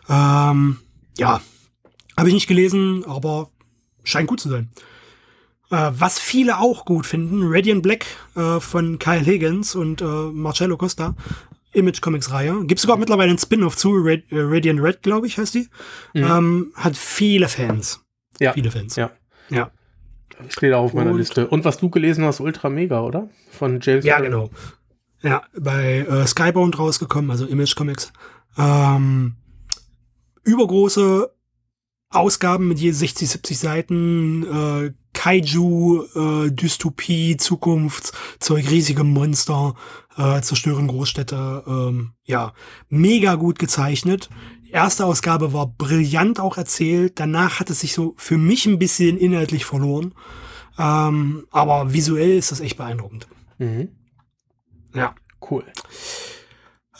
Ähm, 0.09 0.79
ja, 1.17 1.41
habe 2.17 2.29
ich 2.29 2.35
nicht 2.35 2.47
gelesen, 2.49 3.05
aber 3.07 3.51
scheint 4.05 4.29
gut 4.29 4.41
zu 4.41 4.49
sein. 4.49 4.71
Äh, 5.71 5.91
was 5.93 6.19
viele 6.19 6.59
auch 6.59 6.85
gut 6.85 7.05
finden, 7.07 7.41
Radiant 7.45 7.83
Black 7.83 8.07
äh, 8.37 8.59
von 8.61 8.99
Kyle 8.99 9.25
Higgins 9.25 9.75
und 9.75 10.01
äh, 10.01 10.05
Marcello 10.05 10.77
Costa, 10.79 11.15
Image 11.73 12.01
Comics 12.01 12.31
Reihe. 12.31 12.65
Gibt 12.65 12.81
sogar 12.81 12.97
mittlerweile 12.97 13.29
einen 13.31 13.39
Spin-off 13.39 13.77
zu, 13.77 13.91
Rad, 13.95 14.21
äh, 14.31 14.37
Radiant 14.41 14.81
Red, 14.83 15.03
glaube 15.03 15.27
ich, 15.27 15.37
heißt 15.39 15.55
die. 15.55 15.69
Ähm, 16.15 16.73
hat 16.75 16.97
viele 16.97 17.49
Fans. 17.49 18.01
Ja, 18.41 18.53
Viele 18.55 18.71
Fans. 18.71 18.97
ja, 18.97 19.11
Ja, 19.51 19.71
steht 20.49 20.73
auch 20.73 20.85
auf 20.85 20.95
meiner 20.95 21.11
Und- 21.11 21.19
Liste. 21.19 21.49
Und 21.49 21.65
was 21.65 21.77
du 21.79 21.91
gelesen 21.91 22.25
hast, 22.25 22.41
Ultra 22.41 22.71
Mega, 22.71 23.01
oder? 23.03 23.29
Von 23.51 23.81
James. 23.83 24.05
ja 24.05 24.17
Gunn. 24.17 24.25
genau. 24.27 24.51
Ja, 25.21 25.43
bei 25.59 26.07
äh, 26.09 26.27
Skybound 26.27 26.79
rausgekommen, 26.79 27.31
also 27.31 27.45
Image 27.47 27.75
Comics. 27.75 28.13
Ähm, 28.57 29.35
übergroße 30.45 31.31
Ausgaben 32.11 32.69
mit 32.69 32.79
je 32.79 32.93
60, 32.93 33.29
70 33.29 33.59
Seiten, 33.59 34.45
äh, 34.47 34.93
Kaiju, 35.29 36.07
äh, 36.15 36.51
Dystopie, 36.51 37.37
Zukunftszeug, 37.37 38.71
riesige 38.71 39.05
Monster, 39.05 39.75
äh, 40.17 40.41
zerstören 40.41 40.89
Großstädte. 40.89 41.65
Ähm, 41.67 42.13
ja, 42.25 42.55
mega 42.89 43.35
gut 43.35 43.59
gezeichnet. 43.59 44.31
Erste 44.71 45.05
Ausgabe 45.05 45.53
war 45.53 45.67
brillant 45.67 46.41
auch 46.41 46.57
erzählt. 46.57 47.21
Danach 47.21 47.61
hat 47.61 47.69
es 47.69 47.81
sich 47.81 47.93
so 47.93 48.15
für 48.17 48.39
mich 48.39 48.65
ein 48.65 48.79
bisschen 48.79 49.19
inhaltlich 49.19 49.67
verloren. 49.67 50.15
Ähm, 50.79 51.47
aber 51.51 51.93
visuell 51.93 52.39
ist 52.39 52.51
das 52.51 52.61
echt 52.61 52.79
beeindruckend. 52.79 53.27
Mhm. 53.59 53.89
Ja. 54.95 55.15
Cool. 55.51 55.65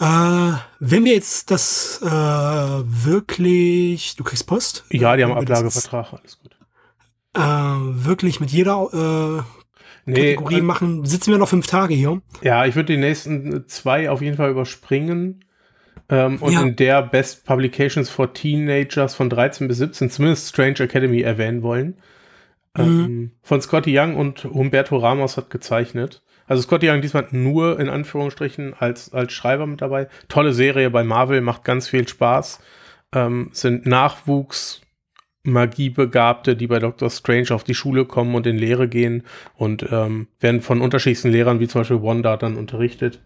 Äh, 0.01 0.53
wenn 0.81 1.05
wir 1.05 1.15
jetzt 1.15 1.51
das 1.51 2.01
äh, 2.03 2.07
wirklich, 2.07 4.17
du 4.17 4.25
kriegst 4.25 4.47
Post? 4.47 4.85
Ja, 4.91 5.17
die 5.17 5.25
haben 5.25 5.33
Ablagevertrag, 5.33 6.13
alles 6.13 6.39
gut. 6.39 6.48
Äh, 7.35 7.41
wirklich 7.41 8.41
mit 8.41 8.51
jeder 8.51 8.89
äh, 8.93 9.43
Nee, 10.07 10.35
Kategorie 10.35 10.59
äh, 10.59 10.63
machen, 10.63 11.05
sitzen 11.05 11.31
wir 11.33 11.39
noch 11.39 11.49
fünf 11.49 11.67
Tage 11.67 11.95
hier. 11.95 12.23
ja, 12.41 12.65
ich 12.65 12.75
würde 12.77 12.95
die 12.95 12.99
nächsten 13.01 13.69
zwei 13.69 14.09
auf 14.11 14.23
jeden 14.23 14.37
Fall 14.37 14.51
überspringen. 14.51 15.45
Ähm, 16.09 16.39
und 16.41 16.53
Ja. 16.53 16.63
in 16.63 16.75
der 16.77 17.03
Best 17.03 17.45
Publications 17.45 18.09
for 18.09 18.33
Teenagers 18.33 19.15
von 19.15 19.29
13 19.29 19.69
bis 19.69 19.77
17 19.77 20.09
zumindest 20.09 20.49
Strange 20.49 20.81
Academy 20.81 21.21
erwähnen 21.21 21.63
wollen. 21.63 21.99
Mhm. 22.77 22.83
Ähm, 22.85 23.31
von 23.43 23.61
Scotty 23.61 23.99
Young 23.99 24.17
und 24.17 24.45
Humberto 24.45 24.97
Ramos 24.97 25.37
hat 25.37 25.51
gezeichnet. 25.51 26.23
Also 26.47 26.63
Scotty 26.63 26.89
Young 26.89 27.03
diesmal 27.03 27.27
nur 27.33 27.79
in 27.79 27.91
Anführungsstrichen 27.91 28.73
als, 28.79 29.13
als 29.13 29.35
Schreiber 29.35 29.67
mit 29.67 29.83
dabei. 29.83 30.09
Tolle 30.29 30.55
Serie 30.55 30.89
bei 30.89 31.05
Marvel, 31.05 31.43
macht 31.43 31.65
ganz 31.65 31.89
viel 31.89 32.09
Spaß. 32.09 32.61
Ähm, 33.15 33.51
sind 33.53 33.85
Nachwuchs 33.85 34.81
Magiebegabte, 35.53 36.57
die 36.57 36.67
bei 36.67 36.79
Dr. 36.79 37.11
Strange 37.11 37.51
auf 37.51 37.65
die 37.65 37.75
Schule 37.75 38.05
kommen 38.05 38.35
und 38.35 38.47
in 38.47 38.57
Lehre 38.59 38.89
gehen 38.89 39.25
und 39.57 39.87
ähm, 39.91 40.29
werden 40.41 40.61
von 40.61 40.81
unterschiedlichsten 40.81 41.31
Lehrern, 41.31 41.61
wie 41.61 41.69
zum 41.69 41.81
Beispiel 41.83 42.03
Wanda, 42.03 42.37
dann 42.37 42.57
unterrichtet. 42.57 43.21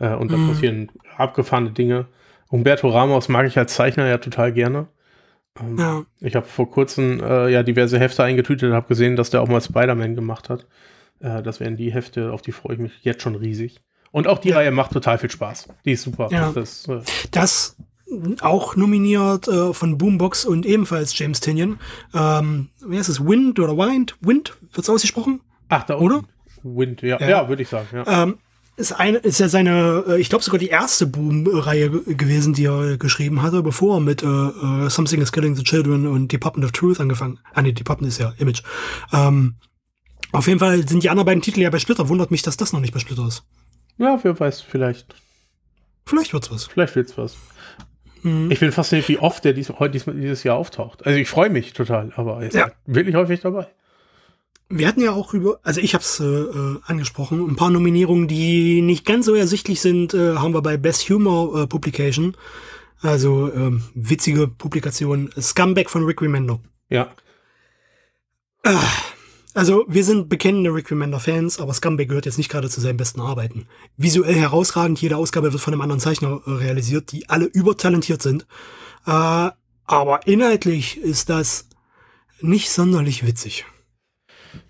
Äh, 0.00 0.14
und 0.14 0.30
da 0.32 0.36
Mhm. 0.36 0.48
passieren 0.48 0.88
abgefahrene 1.16 1.70
Dinge. 1.70 2.06
Humberto 2.50 2.88
Ramos 2.88 3.28
mag 3.28 3.46
ich 3.46 3.58
als 3.58 3.74
Zeichner 3.74 4.06
ja 4.06 4.18
total 4.18 4.52
gerne. 4.52 4.86
Ähm, 5.60 5.76
Ja. 5.78 6.02
Ich 6.20 6.34
habe 6.36 6.46
vor 6.46 6.70
kurzem 6.70 7.20
äh, 7.22 7.48
ja 7.50 7.62
diverse 7.62 7.98
Hefte 7.98 8.22
eingetütet 8.24 8.70
und 8.70 8.74
habe 8.76 8.88
gesehen, 8.88 9.16
dass 9.16 9.30
der 9.30 9.42
auch 9.42 9.48
mal 9.48 9.60
Spider-Man 9.60 10.14
gemacht 10.14 10.48
hat. 10.48 10.66
Äh, 11.20 11.42
das 11.42 11.60
wären 11.60 11.76
die 11.76 11.92
Hefte, 11.92 12.32
auf 12.32 12.42
die 12.42 12.52
freue 12.52 12.74
ich 12.74 12.78
mich 12.80 12.92
jetzt 13.02 13.22
schon 13.22 13.34
riesig. 13.34 13.80
Und 14.10 14.26
auch 14.26 14.38
die 14.38 14.50
Ja. 14.50 14.56
Reihe 14.56 14.70
macht 14.70 14.92
total 14.92 15.18
viel 15.18 15.30
Spaß. 15.30 15.68
Die 15.84 15.92
ist 15.92 16.02
super. 16.02 16.28
Ja. 16.30 16.50
Das, 16.54 16.88
äh, 16.88 17.00
Das 17.30 17.76
auch 18.40 18.76
nominiert 18.76 19.48
äh, 19.48 19.72
von 19.74 19.98
Boombox 19.98 20.44
und 20.46 20.64
ebenfalls 20.66 21.18
James 21.18 21.40
Tinian. 21.40 21.78
Ähm, 22.14 22.68
wie 22.86 22.98
heißt 22.98 23.08
es? 23.08 23.24
Wind 23.24 23.58
oder 23.60 23.76
Wind? 23.76 24.16
Wind? 24.20 24.56
Wird's 24.72 24.88
ausgesprochen? 24.90 25.40
ach, 25.68 25.84
da 25.84 25.98
Oder? 25.98 26.22
Wind, 26.62 27.02
ja, 27.02 27.20
Ja. 27.20 27.28
ja. 27.28 27.48
würde 27.48 27.62
ich 27.62 27.68
sagen. 27.68 27.86
Ja. 27.92 28.22
Ähm, 28.24 28.38
ist, 28.76 28.92
eine, 28.92 29.18
ist 29.18 29.38
ja 29.40 29.48
seine, 29.48 30.04
äh, 30.08 30.20
ich 30.20 30.28
glaube 30.28 30.42
sogar 30.44 30.58
die 30.58 30.68
erste 30.68 31.06
Boom-Reihe 31.06 31.90
ge- 31.90 32.14
gewesen, 32.14 32.54
die 32.54 32.64
er 32.64 32.96
geschrieben 32.96 33.42
hatte, 33.42 33.62
bevor 33.62 33.96
er 33.98 34.00
mit 34.00 34.22
äh, 34.22 34.26
äh, 34.26 34.88
Something 34.88 35.20
is 35.20 35.32
Killing 35.32 35.56
the 35.56 35.62
Children 35.64 36.06
und 36.06 36.32
Department 36.32 36.64
of 36.64 36.72
Truth 36.72 37.00
angefangen. 37.00 37.38
Ah 37.52 37.60
nee, 37.62 37.72
Department 37.72 38.10
ist 38.12 38.18
ja 38.18 38.32
Image. 38.38 38.62
Ähm, 39.12 39.56
auf 40.32 40.46
jeden 40.46 40.58
Fall 40.60 40.86
sind 40.88 41.02
die 41.02 41.10
anderen 41.10 41.26
beiden 41.26 41.42
Titel 41.42 41.60
ja 41.60 41.70
bei 41.70 41.78
Splitter. 41.78 42.08
Wundert 42.08 42.30
mich, 42.30 42.42
dass 42.42 42.56
das 42.56 42.72
noch 42.72 42.80
nicht 42.80 42.94
bei 42.94 43.00
Splitter 43.00 43.26
ist. 43.26 43.42
ja, 43.98 44.18
wer 44.22 44.38
weiß, 44.38 44.60
vielleicht. 44.62 45.14
Vielleicht 46.06 46.32
wird's 46.32 46.50
was. 46.50 46.64
Vielleicht 46.66 46.96
wird's 46.96 47.18
was. 47.18 47.36
Mhm. 48.22 48.50
Ich 48.50 48.60
bin 48.60 48.72
fasziniert, 48.72 49.08
wie 49.08 49.18
oft 49.18 49.44
der 49.44 49.52
dies, 49.52 49.70
heute 49.70 49.92
dies, 49.92 50.04
dieses 50.06 50.42
Jahr 50.44 50.56
auftaucht. 50.56 51.06
Also 51.06 51.18
ich 51.18 51.28
freue 51.28 51.50
mich 51.50 51.72
total, 51.72 52.12
aber 52.16 52.40
er 52.42 52.48
ist 52.48 52.54
Ja. 52.54 52.62
halt 52.64 52.74
wirklich 52.86 53.14
häufig 53.14 53.40
dabei. 53.40 53.66
Wir 54.70 54.86
hatten 54.86 55.00
ja 55.00 55.12
auch 55.12 55.32
über, 55.32 55.60
also 55.62 55.80
ich 55.80 55.94
habe 55.94 56.02
es 56.02 56.20
äh, 56.20 56.24
äh, 56.24 56.78
angesprochen, 56.84 57.40
ein 57.48 57.56
paar 57.56 57.70
Nominierungen, 57.70 58.28
die 58.28 58.82
nicht 58.82 59.06
ganz 59.06 59.24
so 59.24 59.34
ersichtlich 59.34 59.80
sind, 59.80 60.12
äh, 60.12 60.34
haben 60.36 60.52
wir 60.52 60.60
bei 60.60 60.76
Best 60.76 61.08
Humor 61.08 61.62
äh, 61.62 61.66
Publication. 61.66 62.36
Also 63.00 63.50
ähm, 63.54 63.82
witzige 63.94 64.48
Publikation. 64.48 65.30
Scumbag 65.40 65.88
von 65.88 66.04
Rick 66.04 66.20
Remender. 66.20 66.60
Ja. 66.90 67.12
Also 69.58 69.84
wir 69.88 70.04
sind 70.04 70.28
bekennende 70.28 70.72
Rick 70.72 70.88
Remender-Fans, 70.92 71.58
aber 71.58 71.74
Scumbag 71.74 72.06
gehört 72.06 72.26
jetzt 72.26 72.38
nicht 72.38 72.48
gerade 72.48 72.70
zu 72.70 72.80
seinen 72.80 72.96
besten 72.96 73.20
Arbeiten. 73.20 73.66
Visuell 73.96 74.36
herausragend, 74.36 75.02
jede 75.02 75.16
Ausgabe 75.16 75.52
wird 75.52 75.60
von 75.60 75.74
einem 75.74 75.80
anderen 75.80 75.98
Zeichner 75.98 76.40
äh, 76.46 76.50
realisiert, 76.50 77.10
die 77.10 77.28
alle 77.28 77.46
übertalentiert 77.46 78.22
sind. 78.22 78.46
Äh, 79.04 79.50
aber 79.84 80.26
inhaltlich 80.26 80.98
ist 80.98 81.28
das 81.28 81.68
nicht 82.40 82.70
sonderlich 82.70 83.26
witzig. 83.26 83.64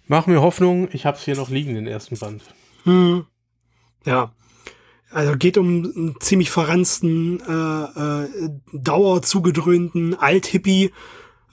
Mach 0.06 0.26
mir 0.26 0.40
Hoffnung, 0.40 0.88
ich 0.90 1.04
habe 1.04 1.18
es 1.18 1.22
hier 1.22 1.36
noch 1.36 1.50
liegen, 1.50 1.74
den 1.74 1.86
ersten 1.86 2.16
Band. 2.16 2.42
Hm. 2.84 3.26
Ja. 4.06 4.32
Also 5.10 5.36
geht 5.36 5.58
um 5.58 5.66
einen 5.68 6.16
ziemlich 6.20 6.50
verransten, 6.50 7.42
äh, 7.46 8.24
äh, 8.24 8.50
dauerzugedröhnten 8.72 10.14
Alt-Hippie, 10.14 10.92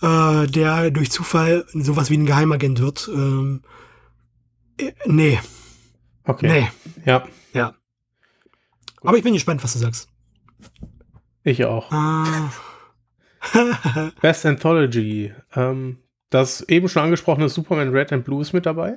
äh, 0.01 0.47
der 0.47 0.91
durch 0.91 1.11
Zufall 1.11 1.65
sowas 1.73 2.09
wie 2.09 2.17
ein 2.17 2.25
Geheimagent 2.25 2.79
wird. 2.79 3.09
Ähm, 3.13 3.61
äh, 4.79 4.91
nee, 5.05 5.39
Okay. 6.27 6.47
nee, 6.47 6.67
Ja, 7.05 7.23
ja. 7.53 7.75
Aber 9.03 9.17
ich 9.17 9.23
bin 9.23 9.33
gespannt, 9.33 9.63
was 9.63 9.73
du 9.73 9.79
sagst. 9.79 10.09
ich 11.43 11.63
auch. 11.65 11.91
Ah, 11.91 12.51
Best 14.21 14.45
Anthology. 14.45 15.31
Ähm, 15.55 15.99
das 16.31 16.61
eben 16.61 16.89
schon 16.89 17.03
angesprochene 17.03 17.47
Superman 17.49 17.89
Red 17.89 18.11
and 18.11 18.25
Blue 18.25 18.41
ist 18.41 18.53
mit 18.53 18.65
dabei. 18.65 18.95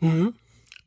mhm. 0.00 0.34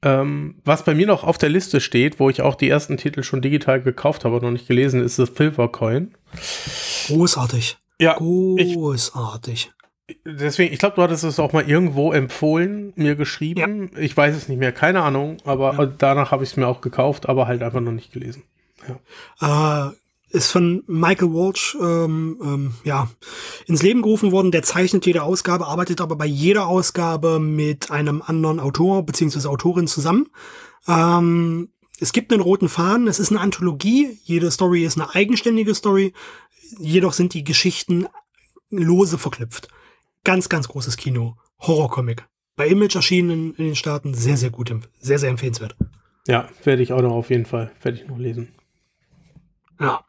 Ähm, 0.04 0.62
was 0.64 0.86
bei 0.86 0.94
mir 0.94 1.08
noch 1.08 1.24
auf 1.24 1.40
der 1.40 1.50
Liste 1.50 1.82
steht, 1.82 2.20
wo 2.20 2.30
ich 2.30 2.42
auch 2.44 2.54
die 2.54 2.70
ersten 2.70 2.98
Titel 2.98 3.24
schon 3.24 3.42
digital 3.42 3.82
gekauft 3.82 4.26
habe, 4.26 4.36
aber 4.36 4.46
noch 4.46 4.52
nicht 4.52 4.68
gelesen, 4.68 5.02
ist 5.04 5.16
The 5.16 5.26
Silver 5.26 5.70
Coin. 5.72 6.14
Großartig. 7.08 7.78
Ja, 8.00 8.14
Großartig. 8.18 9.72
deswegen, 10.26 10.74
ich 10.74 10.80
glaube, 10.80 10.96
du 10.98 11.02
hattest 11.02 11.24
es 11.24 11.40
auch 11.40 11.54
mal 11.54 11.68
irgendwo 11.68 12.12
empfohlen, 12.14 12.94
mir 12.96 13.16
geschrieben. 13.16 13.92
Ich 13.98 14.16
weiß 14.16 14.36
es 14.36 14.48
nicht 14.50 14.60
mehr, 14.60 14.72
keine 14.72 15.02
Ahnung, 15.02 15.38
aber 15.46 15.74
Ja. 15.78 15.86
danach 15.86 16.32
habe 16.32 16.44
ich 16.44 16.52
es 16.52 16.58
mir 16.58 16.68
auch 16.68 16.82
gekauft, 16.82 17.28
aber 17.28 17.48
halt 17.48 17.64
einfach 17.64 17.82
noch 17.82 17.92
nicht 17.92 18.12
gelesen. 18.14 18.44
äh, 19.42 19.88
ist 20.30 20.52
von 20.52 20.84
Michael 20.88 21.34
Walsh 21.34 21.76
ähm, 21.82 22.38
ähm, 22.44 22.74
ja, 22.84 23.10
ins 23.66 23.82
Leben 23.82 24.02
gerufen 24.02 24.32
worden. 24.32 24.52
Der 24.52 24.62
zeichnet 24.64 25.06
jede 25.06 25.24
Ausgabe, 25.24 25.68
arbeitet 25.68 26.00
aber 26.02 26.16
bei 26.18 26.26
jeder 26.26 26.68
Ausgabe 26.68 27.40
mit 27.40 27.92
einem 27.92 28.22
anderen 28.22 28.60
Autor 28.60 29.06
bzw. 29.06 29.48
Autorin 29.48 29.88
zusammen. 29.88 30.28
Ähm, 30.88 31.70
es 32.00 32.14
gibt 32.14 32.32
einen 32.32 32.42
roten 32.42 32.70
Faden, 32.70 33.08
es 33.08 33.20
ist 33.20 33.32
eine 33.32 33.40
Anthologie, 33.40 34.20
jede 34.24 34.52
Story 34.52 34.84
ist 34.86 35.00
eine 35.00 35.14
eigenständige 35.16 35.74
Story, 35.74 36.14
jedoch 36.80 37.14
sind 37.14 37.34
die 37.34 37.44
Geschichten 37.44 38.08
lose 38.70 39.18
verknüpft. 39.18 39.70
ganz, 40.24 40.50
ganz 40.50 40.68
großes 40.68 40.98
Kino. 40.98 41.38
Horrorcomic. 41.60 42.28
Bei 42.56 42.68
Image 42.68 42.96
erschienen 42.96 43.54
in, 43.54 43.66
den 43.66 43.76
Staaten 43.76 44.14
sehr, 44.14 44.38
sehr 44.38 44.50
gut, 44.50 44.74
sehr, 45.00 45.20
sehr 45.20 45.30
empfehlenswert. 45.30 45.76
Ja, 46.28 46.50
werde 46.64 46.84
ich 46.84 46.92
auch 46.92 47.02
noch 47.02 47.14
auf 47.14 47.30
jeden 47.30 47.46
Fall, 47.46 47.72
werde 47.82 47.98
ich 47.98 48.08
noch 48.08 48.18
lesen. 48.18 48.54
Ja. 49.80 50.04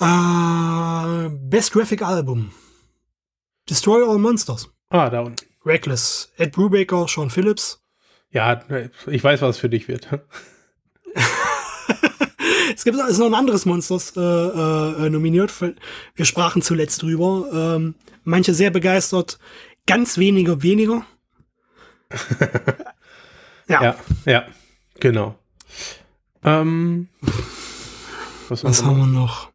Äh, 0.00 1.28
Best 1.30 1.72
Graphic 1.72 2.02
Album. 2.02 2.52
Destroy 3.68 4.02
All 4.08 4.18
Monsters. 4.18 4.70
Ah, 4.88 5.10
da 5.10 5.20
unten. 5.20 5.46
Reckless. 5.64 6.32
Ed 6.36 6.52
Brubaker, 6.52 7.06
Sean 7.08 7.30
Phillips. 7.30 7.82
Ja, 8.30 8.62
ich 9.06 9.22
weiß, 9.22 9.42
was 9.42 9.58
für 9.58 9.68
dich 9.68 9.88
wird. 9.88 10.08
Es 12.74 12.84
gibt 12.84 12.98
ist 12.98 13.18
noch 13.18 13.26
ein 13.26 13.34
anderes 13.34 13.66
Monsters 13.66 14.14
äh, 14.16 14.20
äh, 14.20 15.10
nominiert. 15.10 15.52
Wir 16.14 16.24
sprachen 16.24 16.62
zuletzt 16.62 17.02
drüber. 17.02 17.76
Ähm, 17.76 17.94
manche 18.24 18.54
sehr 18.54 18.70
begeistert, 18.70 19.38
ganz 19.86 20.18
wenige 20.18 20.62
weniger. 20.62 21.04
ja. 23.68 23.82
ja, 23.82 23.96
ja, 24.26 24.44
genau. 25.00 25.38
Ähm, 26.44 27.08
was, 28.48 28.64
was 28.64 28.84
haben 28.84 28.98
wir 28.98 29.06
noch? 29.06 29.50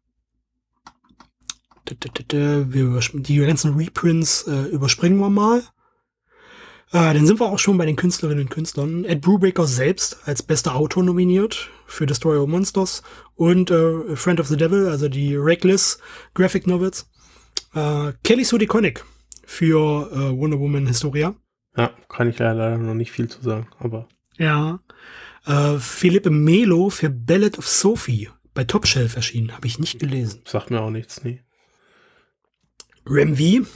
Die 1.88 3.36
ganzen 3.38 3.74
Reprints 3.76 4.46
äh, 4.46 4.64
überspringen 4.64 5.18
wir 5.18 5.30
mal. 5.30 5.62
Äh, 6.90 7.12
dann 7.14 7.26
sind 7.26 7.38
wir 7.38 7.46
auch 7.46 7.58
schon 7.58 7.76
bei 7.76 7.84
den 7.84 7.96
Künstlerinnen 7.96 8.44
und 8.44 8.50
Künstlern. 8.50 9.04
Ed 9.04 9.20
Brubaker 9.20 9.66
selbst 9.66 10.26
als 10.26 10.42
bester 10.42 10.74
Autor 10.74 11.02
nominiert 11.02 11.68
für 11.86 12.06
Destroyer 12.06 12.46
Monsters 12.46 13.02
und 13.34 13.70
äh, 13.70 14.16
Friend 14.16 14.40
of 14.40 14.46
the 14.46 14.56
Devil, 14.56 14.88
also 14.88 15.08
die 15.08 15.36
Reckless 15.36 15.98
Graphic 16.34 16.66
Novels. 16.66 17.10
Äh, 17.74 18.12
Kelly 18.24 18.44
Sue 18.44 18.58
DeConnick 18.58 19.04
für 19.44 20.10
äh, 20.12 20.38
Wonder 20.38 20.58
Woman 20.58 20.86
Historia. 20.86 21.34
Ja, 21.76 21.90
kann 22.08 22.28
ich 22.28 22.38
leider 22.38 22.78
noch 22.78 22.94
nicht 22.94 23.12
viel 23.12 23.28
zu 23.28 23.42
sagen, 23.42 23.68
aber. 23.78 24.08
Ja. 24.38 24.80
Äh, 25.46 25.78
Philippe 25.78 26.30
Melo 26.30 26.90
für 26.90 27.10
Ballad 27.10 27.58
of 27.58 27.68
Sophie 27.68 28.30
bei 28.54 28.64
Top 28.64 28.86
Shelf 28.86 29.14
erschienen. 29.14 29.54
Habe 29.54 29.66
ich 29.66 29.78
nicht 29.78 29.98
gelesen. 29.98 30.40
Sagt 30.44 30.70
mir 30.70 30.80
auch 30.80 30.90
nichts, 30.90 31.22
nee. 31.22 31.42
Rem 33.06 33.36
V. 33.36 33.66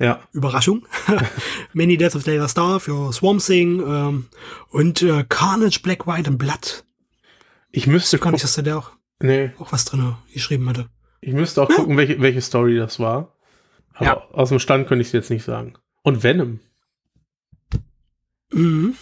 Ja. 0.00 0.20
Überraschung. 0.32 0.86
Many 1.72 1.96
Deaths 1.96 2.16
of 2.16 2.26
Layla 2.26 2.48
Star 2.48 2.80
für 2.80 3.12
Swamp 3.12 3.40
Thing 3.40 3.80
ähm, 3.80 4.26
und 4.70 5.02
äh, 5.02 5.24
Carnage, 5.28 5.80
Black, 5.82 6.06
White 6.06 6.30
und 6.30 6.38
Blood. 6.38 6.84
Ich 7.70 7.86
müsste 7.86 8.18
gar 8.18 8.32
nicht, 8.32 8.44
dass 8.44 8.54
der 8.54 8.78
auch, 8.78 8.90
nee. 9.20 9.50
auch 9.58 9.72
was 9.72 9.84
drin 9.84 10.14
geschrieben 10.32 10.68
hatte. 10.68 10.88
Ich 11.20 11.32
müsste 11.32 11.62
auch 11.62 11.70
ja. 11.70 11.76
gucken, 11.76 11.96
welche, 11.96 12.20
welche 12.20 12.40
Story 12.40 12.76
das 12.76 13.00
war. 13.00 13.36
Aber 13.94 14.06
ja. 14.06 14.28
aus 14.32 14.48
dem 14.50 14.58
Stand 14.58 14.86
könnte 14.88 15.02
ich 15.02 15.08
es 15.08 15.12
jetzt 15.12 15.30
nicht 15.30 15.44
sagen. 15.44 15.74
Und 16.02 16.22
Venom. 16.22 16.60
Mhm. 18.52 18.94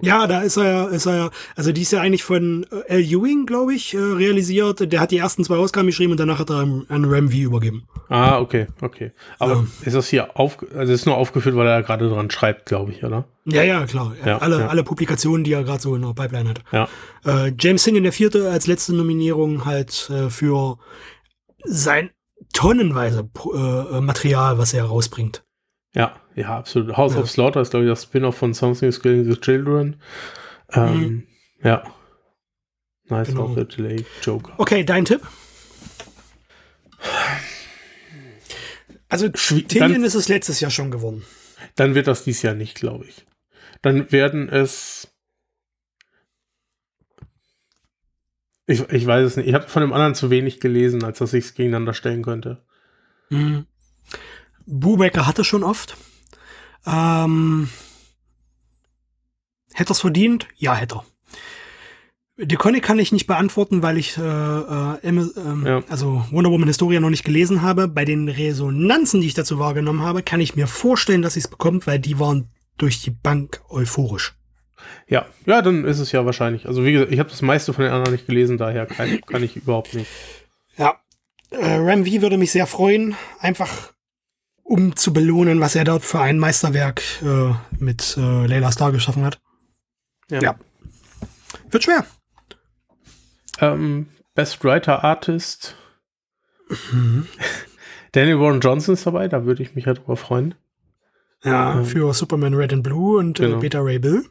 Ja, 0.00 0.26
da 0.26 0.40
ist 0.40 0.56
er 0.56 0.64
ja, 0.64 0.84
ist 0.86 1.06
er 1.06 1.16
ja, 1.16 1.30
also 1.54 1.70
die 1.70 1.82
ist 1.82 1.92
ja 1.92 2.00
eigentlich 2.00 2.24
von 2.24 2.66
äh, 2.88 2.94
L. 2.94 3.00
Ewing, 3.00 3.46
glaube 3.46 3.74
ich, 3.74 3.94
äh, 3.94 3.98
realisiert. 3.98 4.92
Der 4.92 5.00
hat 5.00 5.12
die 5.12 5.18
ersten 5.18 5.44
zwei 5.44 5.56
Ausgaben 5.56 5.86
geschrieben 5.86 6.10
und 6.10 6.18
danach 6.18 6.40
hat 6.40 6.50
er 6.50 6.60
an 6.88 7.04
Ram 7.04 7.30
V 7.30 7.36
übergeben. 7.36 7.84
Ah, 8.08 8.40
okay, 8.40 8.66
okay. 8.80 9.12
Aber 9.38 9.52
ja. 9.52 9.66
ist 9.84 9.94
das 9.94 10.08
hier 10.08 10.36
auf, 10.36 10.58
also 10.74 10.92
ist 10.92 11.06
nur 11.06 11.16
aufgeführt, 11.16 11.54
weil 11.54 11.68
er 11.68 11.82
gerade 11.84 12.08
dran 12.08 12.28
schreibt, 12.30 12.66
glaube 12.66 12.90
ich, 12.90 13.04
oder? 13.04 13.26
Ja, 13.44 13.62
ja, 13.62 13.86
klar. 13.86 14.14
Ja, 14.24 14.38
alle, 14.38 14.60
ja. 14.60 14.66
alle 14.66 14.82
Publikationen, 14.82 15.44
die 15.44 15.52
er 15.52 15.62
gerade 15.62 15.80
so 15.80 15.94
in 15.94 16.02
der 16.02 16.12
Pipeline 16.12 16.48
hat. 16.48 16.64
Ja. 16.72 16.88
Äh, 17.24 17.52
James 17.58 17.84
Singen, 17.84 18.02
der 18.02 18.12
vierte, 18.12 18.50
als 18.50 18.66
letzte 18.66 18.94
Nominierung 18.94 19.64
halt 19.64 20.10
äh, 20.10 20.28
für 20.28 20.78
sein 21.62 22.10
tonnenweise 22.52 23.28
äh, 23.54 24.00
Material, 24.00 24.58
was 24.58 24.74
er 24.74 24.84
herausbringt. 24.84 25.44
Ja, 25.94 26.16
ja, 26.34 26.58
absolut. 26.58 26.96
House 26.96 27.14
ja. 27.14 27.20
of 27.20 27.30
Slaughter 27.30 27.60
ist, 27.60 27.70
glaube 27.70 27.86
ich, 27.86 27.90
das 27.90 28.02
Spin-off 28.04 28.36
von 28.36 28.54
Something 28.54 28.88
is 28.88 29.00
Killing 29.00 29.24
the 29.24 29.40
Children. 29.40 29.96
Ähm, 30.72 30.98
mhm. 30.98 31.26
Ja. 31.62 31.84
Nice 33.08 33.28
genau. 33.28 33.44
of 33.44 33.54
the 33.54 33.64
Delay 33.64 34.04
Joker. 34.22 34.54
Okay, 34.58 34.84
dein 34.84 35.04
Tipp? 35.04 35.20
Also, 39.08 39.28
Tinian 39.28 40.04
ist 40.04 40.14
es 40.14 40.28
letztes 40.28 40.60
Jahr 40.60 40.70
schon 40.70 40.90
gewonnen. 40.90 41.24
Dann 41.76 41.94
wird 41.94 42.06
das 42.06 42.24
dieses 42.24 42.42
Jahr 42.42 42.54
nicht, 42.54 42.74
glaube 42.74 43.04
ich. 43.06 43.26
Dann 43.82 44.10
werden 44.10 44.48
es. 44.48 45.08
Ich, 48.66 48.80
ich 48.90 49.06
weiß 49.06 49.26
es 49.26 49.36
nicht. 49.36 49.46
Ich 49.46 49.54
habe 49.54 49.68
von 49.68 49.82
dem 49.82 49.92
anderen 49.92 50.14
zu 50.14 50.30
wenig 50.30 50.58
gelesen, 50.58 51.04
als 51.04 51.18
dass 51.18 51.34
ich 51.34 51.44
es 51.44 51.54
gegeneinander 51.54 51.92
stellen 51.92 52.22
könnte. 52.22 52.64
Mhm. 53.28 53.66
Bubecker 54.66 55.26
hatte 55.26 55.44
schon 55.44 55.62
oft. 55.62 55.96
Ähm, 56.86 57.68
hätte 59.72 59.90
er 59.90 59.92
es 59.92 60.00
verdient? 60.00 60.48
Ja, 60.56 60.74
hätte 60.74 60.96
er. 60.96 61.04
Die 62.36 62.56
Conny 62.56 62.80
kann 62.80 62.98
ich 62.98 63.12
nicht 63.12 63.28
beantworten, 63.28 63.82
weil 63.82 63.96
ich 63.96 64.18
äh, 64.18 64.20
äh, 64.20 64.98
ähm, 65.04 65.62
ja. 65.64 65.84
also 65.88 66.24
Wonder 66.32 66.50
Woman 66.50 66.66
Historia 66.66 66.98
noch 66.98 67.10
nicht 67.10 67.24
gelesen 67.24 67.62
habe. 67.62 67.86
Bei 67.86 68.04
den 68.04 68.28
Resonanzen, 68.28 69.20
die 69.20 69.28
ich 69.28 69.34
dazu 69.34 69.60
wahrgenommen 69.60 70.02
habe, 70.02 70.24
kann 70.24 70.40
ich 70.40 70.56
mir 70.56 70.66
vorstellen, 70.66 71.22
dass 71.22 71.34
sie 71.34 71.40
es 71.40 71.48
bekommt, 71.48 71.86
weil 71.86 72.00
die 72.00 72.18
waren 72.18 72.48
durch 72.76 73.02
die 73.02 73.12
Bank 73.12 73.62
euphorisch. 73.68 74.34
Ja, 75.06 75.26
ja, 75.46 75.62
dann 75.62 75.84
ist 75.84 76.00
es 76.00 76.10
ja 76.10 76.26
wahrscheinlich. 76.26 76.66
Also 76.66 76.84
wie 76.84 76.92
gesagt, 76.92 77.12
ich 77.12 77.20
habe 77.20 77.30
das 77.30 77.40
meiste 77.40 77.72
von 77.72 77.84
den 77.84 77.92
anderen 77.92 78.12
nicht 78.12 78.26
gelesen, 78.26 78.58
daher 78.58 78.86
kann, 78.86 79.20
kann 79.26 79.44
ich 79.44 79.56
überhaupt 79.56 79.94
nicht. 79.94 80.10
Ja, 80.76 80.96
äh, 81.50 81.76
Ram 81.76 82.04
V 82.04 82.20
würde 82.20 82.36
mich 82.36 82.50
sehr 82.50 82.66
freuen. 82.66 83.14
Einfach 83.38 83.93
um 84.64 84.96
zu 84.96 85.12
belohnen, 85.12 85.60
was 85.60 85.76
er 85.76 85.84
dort 85.84 86.04
für 86.04 86.20
ein 86.20 86.38
Meisterwerk 86.38 87.02
äh, 87.22 87.52
mit 87.78 88.16
äh, 88.16 88.46
Layla 88.46 88.72
Star 88.72 88.90
geschaffen 88.90 89.24
hat. 89.24 89.40
Ja. 90.30 90.40
ja. 90.40 90.54
Wird 91.70 91.84
schwer. 91.84 92.04
Ähm, 93.60 94.08
Best 94.34 94.64
Writer 94.64 95.04
Artist. 95.04 95.76
Mhm. 96.90 97.26
Daniel 98.12 98.40
Warren 98.40 98.60
Johnson 98.60 98.94
ist 98.94 99.06
dabei, 99.06 99.28
da 99.28 99.44
würde 99.44 99.62
ich 99.62 99.74
mich 99.74 99.84
ja 99.84 99.94
drüber 99.94 100.16
freuen. 100.16 100.54
Ja, 101.44 101.78
ähm, 101.78 101.84
für 101.84 102.12
Superman 102.14 102.54
Red 102.54 102.72
and 102.72 102.82
Blue 102.82 103.18
und 103.18 103.38
äh, 103.38 103.44
genau. 103.44 103.58
äh, 103.58 103.60
Beta 103.60 103.80
Ray 103.80 103.98
Bill. 103.98 104.24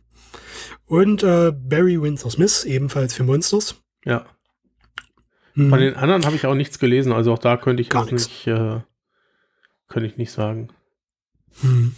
Und 0.86 1.22
äh, 1.22 1.52
Barry 1.52 2.02
Windsor 2.02 2.32
Smith, 2.32 2.66
ebenfalls 2.66 3.14
für 3.14 3.24
Monsters. 3.24 3.76
Ja. 4.04 4.26
Mhm. 5.54 5.70
Von 5.70 5.80
den 5.80 5.96
anderen 5.96 6.26
habe 6.26 6.36
ich 6.36 6.46
auch 6.48 6.56
nichts 6.56 6.80
gelesen, 6.80 7.12
also 7.14 7.34
auch 7.34 7.40
da 7.40 7.58
könnte 7.58 7.82
ich 7.82 7.90
Gar 7.90 8.04
jetzt 8.10 8.30
nicht 8.30 8.48
könnte 9.94 10.10
ich 10.10 10.18
nicht 10.18 10.32
sagen. 10.32 10.70
Hm. 11.62 11.96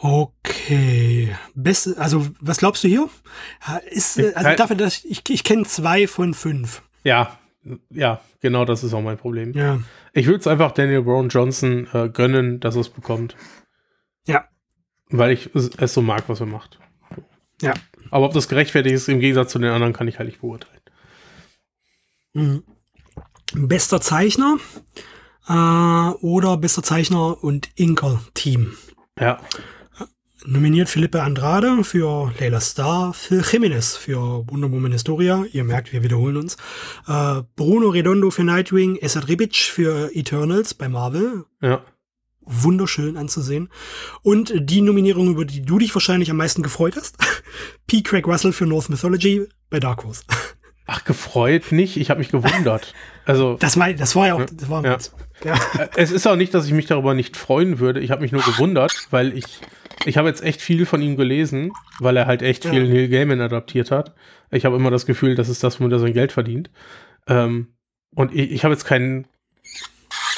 Okay. 0.00 1.36
Beste, 1.54 1.98
also, 1.98 2.26
was 2.40 2.56
glaubst 2.56 2.82
du 2.82 2.88
hier? 2.88 3.10
Ist, 3.90 4.18
also 4.34 4.56
dafür, 4.56 4.76
dass 4.76 5.04
ich, 5.04 5.28
ich 5.28 5.44
kenne 5.44 5.64
zwei 5.64 6.06
von 6.06 6.32
fünf. 6.32 6.82
Ja, 7.04 7.38
ja, 7.90 8.22
genau 8.40 8.64
das 8.64 8.82
ist 8.82 8.94
auch 8.94 9.02
mein 9.02 9.18
Problem. 9.18 9.52
Ja. 9.52 9.80
Ich 10.14 10.24
würde 10.24 10.38
es 10.38 10.46
einfach 10.46 10.72
Daniel 10.72 11.02
Brown 11.02 11.28
Johnson 11.28 11.86
äh, 11.92 12.08
gönnen, 12.08 12.60
dass 12.60 12.76
er 12.76 12.80
es 12.80 12.88
bekommt. 12.88 13.36
Ja. 14.26 14.48
Weil 15.10 15.32
ich 15.32 15.50
es 15.54 15.92
so 15.92 16.00
mag, 16.00 16.24
was 16.28 16.40
er 16.40 16.46
macht. 16.46 16.78
Ja. 17.60 17.74
Aber 18.10 18.24
ob 18.24 18.32
das 18.32 18.48
gerechtfertigt 18.48 18.94
ist, 18.94 19.08
im 19.10 19.20
Gegensatz 19.20 19.52
zu 19.52 19.58
den 19.58 19.70
anderen, 19.70 19.92
kann 19.92 20.08
ich 20.08 20.18
halt 20.18 20.28
nicht 20.28 20.40
beurteilen. 20.40 20.80
Mhm. 22.32 22.62
Bester 23.52 24.00
Zeichner 24.00 24.56
äh, 25.50 26.10
oder 26.24 26.56
bester 26.56 26.82
Zeichner 26.82 27.42
und 27.42 27.70
Inker-Team. 27.74 28.72
Ja. 29.18 29.40
Nominiert 30.46 30.88
Philippe 30.88 31.22
Andrade 31.22 31.84
für 31.84 32.32
Layla 32.38 32.60
Star, 32.60 33.12
Phil 33.12 33.42
Jimenez 33.42 33.96
für 33.96 34.46
Wonder 34.48 34.72
Woman 34.72 34.92
Historia, 34.92 35.44
ihr 35.52 35.64
merkt, 35.64 35.92
wir 35.92 36.02
wiederholen 36.02 36.38
uns, 36.38 36.56
äh, 37.06 37.42
Bruno 37.56 37.88
Redondo 37.88 38.30
für 38.30 38.44
Nightwing, 38.44 38.96
Esad 38.96 39.28
Ribic 39.28 39.56
für 39.56 40.14
Eternals 40.14 40.72
bei 40.72 40.88
Marvel. 40.88 41.44
Ja. 41.60 41.82
Wunderschön 42.40 43.18
anzusehen. 43.18 43.68
Und 44.22 44.52
die 44.56 44.80
Nominierung, 44.80 45.28
über 45.28 45.44
die 45.44 45.60
du 45.60 45.78
dich 45.78 45.94
wahrscheinlich 45.94 46.30
am 46.30 46.38
meisten 46.38 46.62
gefreut 46.62 46.96
hast, 46.96 47.18
P. 47.86 48.00
Craig 48.02 48.26
Russell 48.26 48.52
für 48.52 48.66
North 48.66 48.88
Mythology 48.88 49.46
bei 49.68 49.78
Dark 49.78 50.04
Horse. 50.04 50.22
Ach, 50.92 51.04
gefreut 51.04 51.70
nicht. 51.70 51.96
Ich 51.96 52.10
habe 52.10 52.18
mich 52.18 52.30
gewundert. 52.30 52.94
Also 53.24 53.56
das 53.60 53.78
war, 53.78 53.92
das 53.92 54.16
war 54.16 54.26
ja 54.26 54.34
auch. 54.34 54.44
Das 54.44 54.68
war 54.68 54.84
ja. 54.84 54.98
ja. 55.44 55.54
Es 55.94 56.10
ist 56.10 56.26
auch 56.26 56.34
nicht, 56.34 56.52
dass 56.52 56.66
ich 56.66 56.72
mich 56.72 56.86
darüber 56.86 57.14
nicht 57.14 57.36
freuen 57.36 57.78
würde. 57.78 58.00
Ich 58.00 58.10
habe 58.10 58.22
mich 58.22 58.32
nur 58.32 58.42
gewundert, 58.42 58.92
weil 59.10 59.36
ich 59.36 59.60
ich 60.04 60.16
habe 60.16 60.26
jetzt 60.26 60.42
echt 60.42 60.60
viel 60.60 60.86
von 60.86 61.00
ihm 61.00 61.16
gelesen, 61.16 61.70
weil 62.00 62.16
er 62.16 62.26
halt 62.26 62.42
echt 62.42 62.64
viel 62.64 62.88
ja. 62.88 62.92
Neil 62.92 63.08
Gaiman 63.08 63.40
adaptiert 63.40 63.92
hat. 63.92 64.16
Ich 64.50 64.64
habe 64.64 64.74
immer 64.74 64.90
das 64.90 65.06
Gefühl, 65.06 65.36
das 65.36 65.48
ist 65.48 65.62
das, 65.62 65.78
womit 65.78 65.92
er 65.92 66.00
sein 66.00 66.12
Geld 66.12 66.32
verdient. 66.32 66.70
Ähm, 67.28 67.68
und 68.16 68.34
ich, 68.34 68.50
ich 68.50 68.64
habe 68.64 68.74
jetzt 68.74 68.84
keinen 68.84 69.28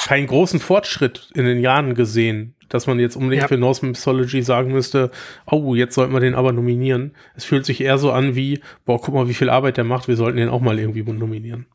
keinen 0.05 0.27
großen 0.27 0.59
Fortschritt 0.59 1.29
in 1.33 1.45
den 1.45 1.59
Jahren 1.59 1.95
gesehen, 1.95 2.55
dass 2.69 2.87
man 2.87 2.99
jetzt 2.99 3.15
unbedingt 3.15 3.43
ja. 3.43 3.47
für 3.47 3.57
Norse 3.57 3.85
Mythology 3.85 4.41
sagen 4.41 4.71
müsste, 4.71 5.11
oh, 5.45 5.75
jetzt 5.75 5.95
sollten 5.95 6.13
wir 6.13 6.19
den 6.19 6.35
aber 6.35 6.51
nominieren. 6.51 7.15
Es 7.35 7.45
fühlt 7.45 7.65
sich 7.65 7.81
eher 7.81 7.97
so 7.97 8.11
an 8.11 8.35
wie, 8.35 8.61
boah, 8.85 8.99
guck 8.99 9.13
mal, 9.13 9.27
wie 9.27 9.33
viel 9.33 9.49
Arbeit 9.49 9.77
der 9.77 9.83
macht, 9.83 10.07
wir 10.07 10.15
sollten 10.15 10.37
den 10.37 10.49
auch 10.49 10.61
mal 10.61 10.79
irgendwie 10.79 11.03
nominieren. 11.03 11.67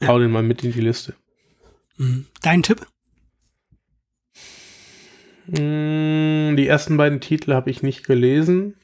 Ja. 0.00 0.08
Hau 0.08 0.18
den 0.18 0.30
mal 0.30 0.42
mit 0.42 0.64
in 0.64 0.72
die 0.72 0.80
Liste. 0.80 1.14
Mhm. 1.96 2.26
Dein 2.42 2.62
Tipp? 2.62 2.86
Mm, 5.46 6.56
Die 6.56 6.66
ersten 6.66 6.96
beiden 6.96 7.20
Titel 7.20 7.52
habe 7.52 7.70
ich 7.70 7.82
nicht 7.82 8.06
gelesen. 8.06 8.74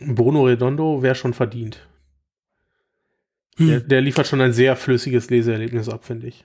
Bruno 0.00 0.44
Redondo 0.44 1.02
wäre 1.02 1.14
schon 1.14 1.32
verdient. 1.32 1.86
Hm. 3.56 3.68
Der, 3.68 3.80
der 3.80 4.00
liefert 4.00 4.26
schon 4.26 4.40
ein 4.40 4.52
sehr 4.52 4.76
flüssiges 4.76 5.30
Leseerlebnis 5.30 5.88
ab, 5.88 6.04
finde 6.04 6.26
ich. 6.28 6.44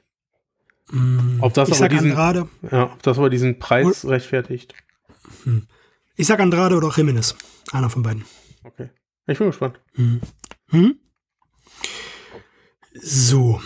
Hm. 0.89 1.37
Ob 1.41 1.53
das 1.53 1.69
ich 1.69 1.75
aber 1.77 1.89
diesen- 1.89 2.11
Andrade. 2.11 2.47
Ja, 2.71 2.85
ob 2.93 3.03
das 3.03 3.17
aber 3.17 3.29
diesen 3.29 3.59
Preis 3.59 4.05
rechtfertigt. 4.05 4.73
Ich 6.15 6.27
sag 6.27 6.39
Andrade 6.39 6.75
oder 6.75 6.91
Jimenez. 6.95 7.35
Einer 7.71 7.89
von 7.89 8.03
beiden. 8.03 8.25
Okay. 8.63 8.89
Ich 9.27 9.37
bin 9.37 9.47
gespannt. 9.47 9.79
Hm. 9.93 10.21
Hm? 10.69 10.95
So. 13.01 13.61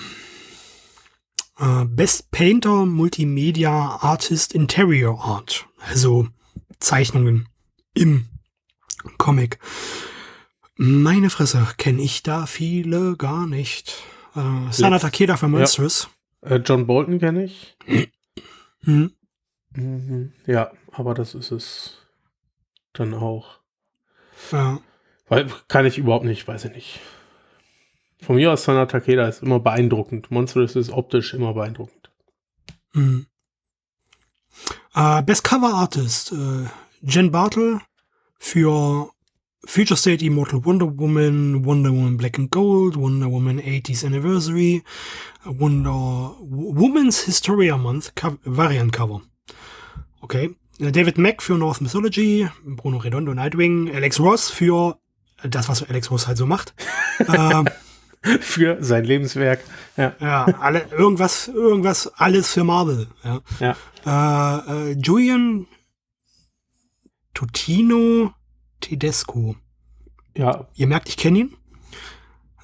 Äh, 1.58 1.86
Best 1.86 2.32
Painter 2.32 2.86
Multimedia 2.86 3.72
Artist 4.02 4.54
Interior 4.54 5.24
Art. 5.24 5.68
Also 5.80 6.28
Zeichnungen 6.80 7.48
im 7.93 8.28
Comic. 9.18 9.60
Meine 10.78 11.30
Fresse, 11.30 11.66
kenne 11.78 12.02
ich 12.02 12.24
da 12.24 12.46
viele 12.46 13.16
gar 13.16 13.48
nicht. 13.48 14.04
Äh, 14.36 14.72
Sana 14.72 15.00
Takeda 15.00 15.38
für 15.38 15.48
Monstrous. 15.48 16.10
Äh, 16.42 16.58
John 16.58 16.86
Bolton 16.86 17.20
kenne 17.20 17.46
ich. 17.46 17.78
Hm. 18.84 19.12
Mhm. 19.72 20.34
Ja, 20.46 20.72
aber 20.92 21.16
das 21.16 21.34
ist 21.34 21.52
es 21.52 21.98
dann 22.94 23.16
auch. 23.16 23.58
Ja. 24.52 24.80
Weil, 25.28 25.48
kann 25.68 25.88
ich 25.88 25.98
überhaupt 25.98 26.26
nicht, 26.26 26.48
weiß 26.48 26.66
ich 26.66 26.72
nicht. 26.72 27.00
Von 28.22 28.36
mir 28.36 28.54
aus 28.54 28.64
Sana 28.64 28.86
Takeda 28.86 29.28
ist 29.28 29.42
immer 29.42 29.60
beeindruckend. 29.60 30.30
Monstrous 30.30 30.76
ist 30.76 30.92
optisch 30.92 31.34
immer 31.34 31.56
beeindruckend. 31.56 32.12
Hm. 32.94 33.26
Äh, 34.94 35.24
Best 35.24 35.44
Cover 35.44 35.74
Artist. 35.74 36.32
Äh, 36.32 36.66
Jen 37.02 37.32
Bartle 37.32 37.82
für 38.38 39.10
Future 39.66 39.95
State 39.95 40.24
Immortal 40.24 40.63
Wonder 40.63 40.86
Woman, 40.86 41.66
Wonder 41.66 41.91
Woman 41.91 42.18
Black 42.18 42.38
and 42.38 42.49
Gold, 42.49 42.95
Wonder 42.95 43.30
Woman 43.30 43.59
80th 43.59 44.05
Anniversary, 44.05 44.84
Wonder 45.45 46.36
Woman's 46.39 47.26
Historia 47.26 47.78
Month 47.78 48.16
Co 48.16 48.38
Variant 48.45 48.91
Cover. 48.93 49.22
Okay. 50.22 50.55
David 50.80 51.18
Mack 51.18 51.41
für 51.41 51.57
North 51.57 51.82
Mythology, 51.82 52.49
Bruno 52.66 52.97
Redondo 52.97 53.34
Nightwing, 53.34 53.89
Alex 53.95 54.20
Ross 54.20 54.49
für 54.49 54.99
das, 55.43 55.70
was 55.70 55.84
Alex 55.84 56.11
Ross 56.11 56.28
halt 56.28 56.38
so 56.38 56.45
macht. 56.45 56.74
ähm, 57.34 57.68
Für 58.41 58.84
sein 58.84 59.05
Lebenswerk. 59.05 59.59
Ja. 59.97 60.16
ja, 60.20 60.45
alle, 60.59 60.88
irgendwas, 60.91 61.47
irgendwas, 61.47 62.07
alles 62.16 62.51
für 62.51 62.63
Marvel. 62.63 63.07
Ja. 63.24 63.41
ja. 64.05 64.66
Äh, 64.68 64.91
äh, 64.91 64.95
Julian 64.99 65.68
Totino 67.34 68.34
Tedesco. 68.86 69.56
Ja, 70.38 70.68
Ihr 70.76 70.88
merkt, 70.88 71.10
ich 71.10 71.18
kenne 71.18 71.40
ihn. 71.40 71.58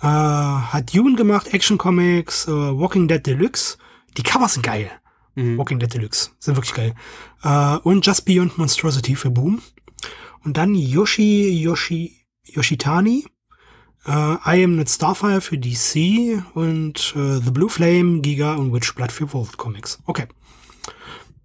Äh, 0.02 0.08
hat 0.08 0.94
Dune 0.96 1.16
gemacht, 1.16 1.54
Action 1.54 1.78
Comics, 1.78 2.48
äh, 2.48 2.52
Walking 2.52 3.08
Dead 3.08 3.26
Deluxe. 3.26 3.78
Die 4.18 4.24
Covers 4.24 4.54
sind 4.54 4.64
geil. 4.64 4.92
mhm. 5.36 5.58
Walking 5.58 5.80
Dead 5.80 5.94
Deluxe 5.94 6.32
sind 6.40 6.56
wirklich 6.58 6.74
geil. 6.74 6.94
Äh, 7.44 7.78
und 7.78 8.06
Just 8.06 8.26
Beyond 8.26 8.58
Monstrosity 8.58 9.16
für 9.16 9.30
Boom. 9.30 9.62
Und 10.44 10.58
dann 10.58 10.76
Yoshi 10.76 11.50
Yoshi 11.62 12.18
Yoshitani. 12.46 13.26
Äh, 14.06 14.12
I 14.12 14.64
Am 14.64 14.76
Not 14.76 14.90
Starfire 14.90 15.42
für 15.42 15.58
DC 15.60 16.44
und 16.56 17.14
äh, 17.16 17.38
The 17.40 17.52
Blue 17.52 17.70
Flame, 17.70 18.22
Giga 18.22 18.56
und 18.56 18.74
Witchblood 18.74 19.12
für 19.12 19.32
World 19.34 19.58
Comics. 19.58 20.00
Okay. 20.06 20.26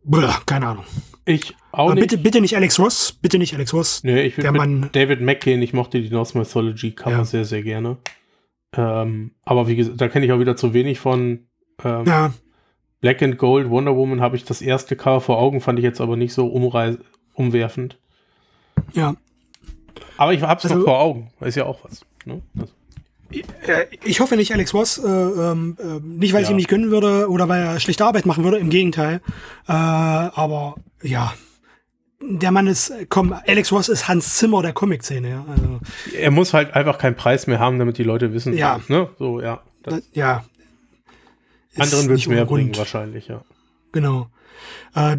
Blah, 0.02 0.40
keine 0.46 0.68
Ahnung. 0.68 0.84
Ich 1.26 1.54
auch 1.72 1.86
Aber 1.86 1.94
nicht. 1.94 2.02
bitte, 2.08 2.18
bitte 2.22 2.40
nicht 2.40 2.56
Alex 2.56 2.78
Ross. 2.78 3.18
Bitte 3.20 3.38
nicht 3.38 3.54
Alex 3.54 3.74
Ross. 3.74 4.02
Nee, 4.04 4.22
ich 4.22 4.38
Mann- 4.38 4.80
mit 4.80 4.96
David 4.96 5.20
McCain, 5.20 5.60
ich 5.60 5.72
mochte 5.72 6.00
die 6.00 6.08
Norse 6.10 6.38
Mythology 6.38 6.92
Cover 6.92 7.10
Ja. 7.18 7.24
sehr, 7.24 7.44
sehr 7.44 7.62
gerne. 7.62 7.98
Ähm, 8.76 9.32
aber 9.44 9.68
wie 9.68 9.76
gesagt, 9.76 10.00
da 10.00 10.08
kenne 10.08 10.26
ich 10.26 10.32
auch 10.32 10.38
wieder 10.40 10.56
zu 10.56 10.72
wenig 10.74 10.98
von. 11.00 11.46
Ähm, 11.84 12.04
Ja, 12.06 12.32
Black 13.00 13.22
and 13.22 13.36
Gold 13.38 13.68
Wonder 13.70 13.94
Woman 13.96 14.20
habe 14.20 14.36
ich 14.36 14.44
das 14.44 14.62
erste 14.62 14.96
Cover 14.96 15.20
vor 15.20 15.38
Augen, 15.38 15.60
fand 15.60 15.78
ich 15.78 15.84
jetzt 15.84 16.00
aber 16.00 16.16
nicht 16.16 16.32
so 16.32 16.46
umwerfend. 17.34 17.98
ja. 18.94 19.14
Aber 20.18 20.32
ich 20.32 20.40
hab's 20.42 20.64
Also- 20.64 20.76
noch 20.76 20.84
vor 20.84 20.98
Augen. 20.98 21.30
Ist 21.40 21.56
ja 21.56 21.64
auch 21.66 21.80
was. 21.84 22.00
Ne? 22.24 22.40
Also, 22.58 22.72
Äh, 23.66 23.86
Ich 24.04 24.20
hoffe 24.20 24.36
nicht 24.36 24.52
Alex 24.52 24.72
Ross, 24.72 24.98
äh, 24.98 25.06
ähm, 25.08 25.76
äh, 25.80 26.00
nicht 26.00 26.32
weil 26.32 26.42
ich 26.42 26.48
Ja. 26.48 26.54
ihm 26.54 26.56
nicht 26.56 26.68
gönnen 26.68 26.90
würde 26.90 27.28
oder 27.28 27.48
weil 27.48 27.60
er 27.60 27.80
schlechte 27.80 28.04
Arbeit 28.04 28.24
machen 28.24 28.44
würde, 28.44 28.58
im 28.58 28.70
Gegenteil. 28.70 29.20
Äh, 29.68 29.72
aber 29.72 30.76
ja, 31.06 31.34
der 32.20 32.50
Mann 32.50 32.66
ist, 32.66 32.92
komm, 33.08 33.32
Alex 33.46 33.72
Ross 33.72 33.88
ist 33.88 34.08
Hans 34.08 34.36
Zimmer 34.36 34.62
der 34.62 34.72
Comic-Szene. 34.72 35.30
Ja, 35.30 35.44
also, 35.48 35.80
er 36.16 36.30
muss 36.30 36.54
halt 36.54 36.74
einfach 36.74 36.98
keinen 36.98 37.16
Preis 37.16 37.46
mehr 37.46 37.58
haben, 37.58 37.78
damit 37.78 37.98
die 37.98 38.04
Leute 38.04 38.32
wissen. 38.32 38.54
Ja. 38.54 38.80
Ne? 38.88 39.08
So, 39.18 39.40
ja. 39.40 39.62
Das, 39.82 40.02
ja. 40.12 40.44
Anderen 41.76 42.08
wird 42.08 42.16
nicht 42.16 42.28
mehr 42.28 42.46
bringen, 42.46 42.76
wahrscheinlich, 42.76 43.28
ja. 43.28 43.44
Genau. 43.92 44.30
Äh, 44.94 45.18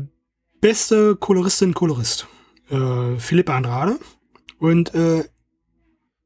beste 0.60 1.16
Koloristin, 1.16 1.74
Kolorist. 1.74 2.28
Äh, 2.70 3.18
Philippa 3.20 3.56
Andrade 3.56 3.98
und 4.60 4.94
äh, 4.94 5.24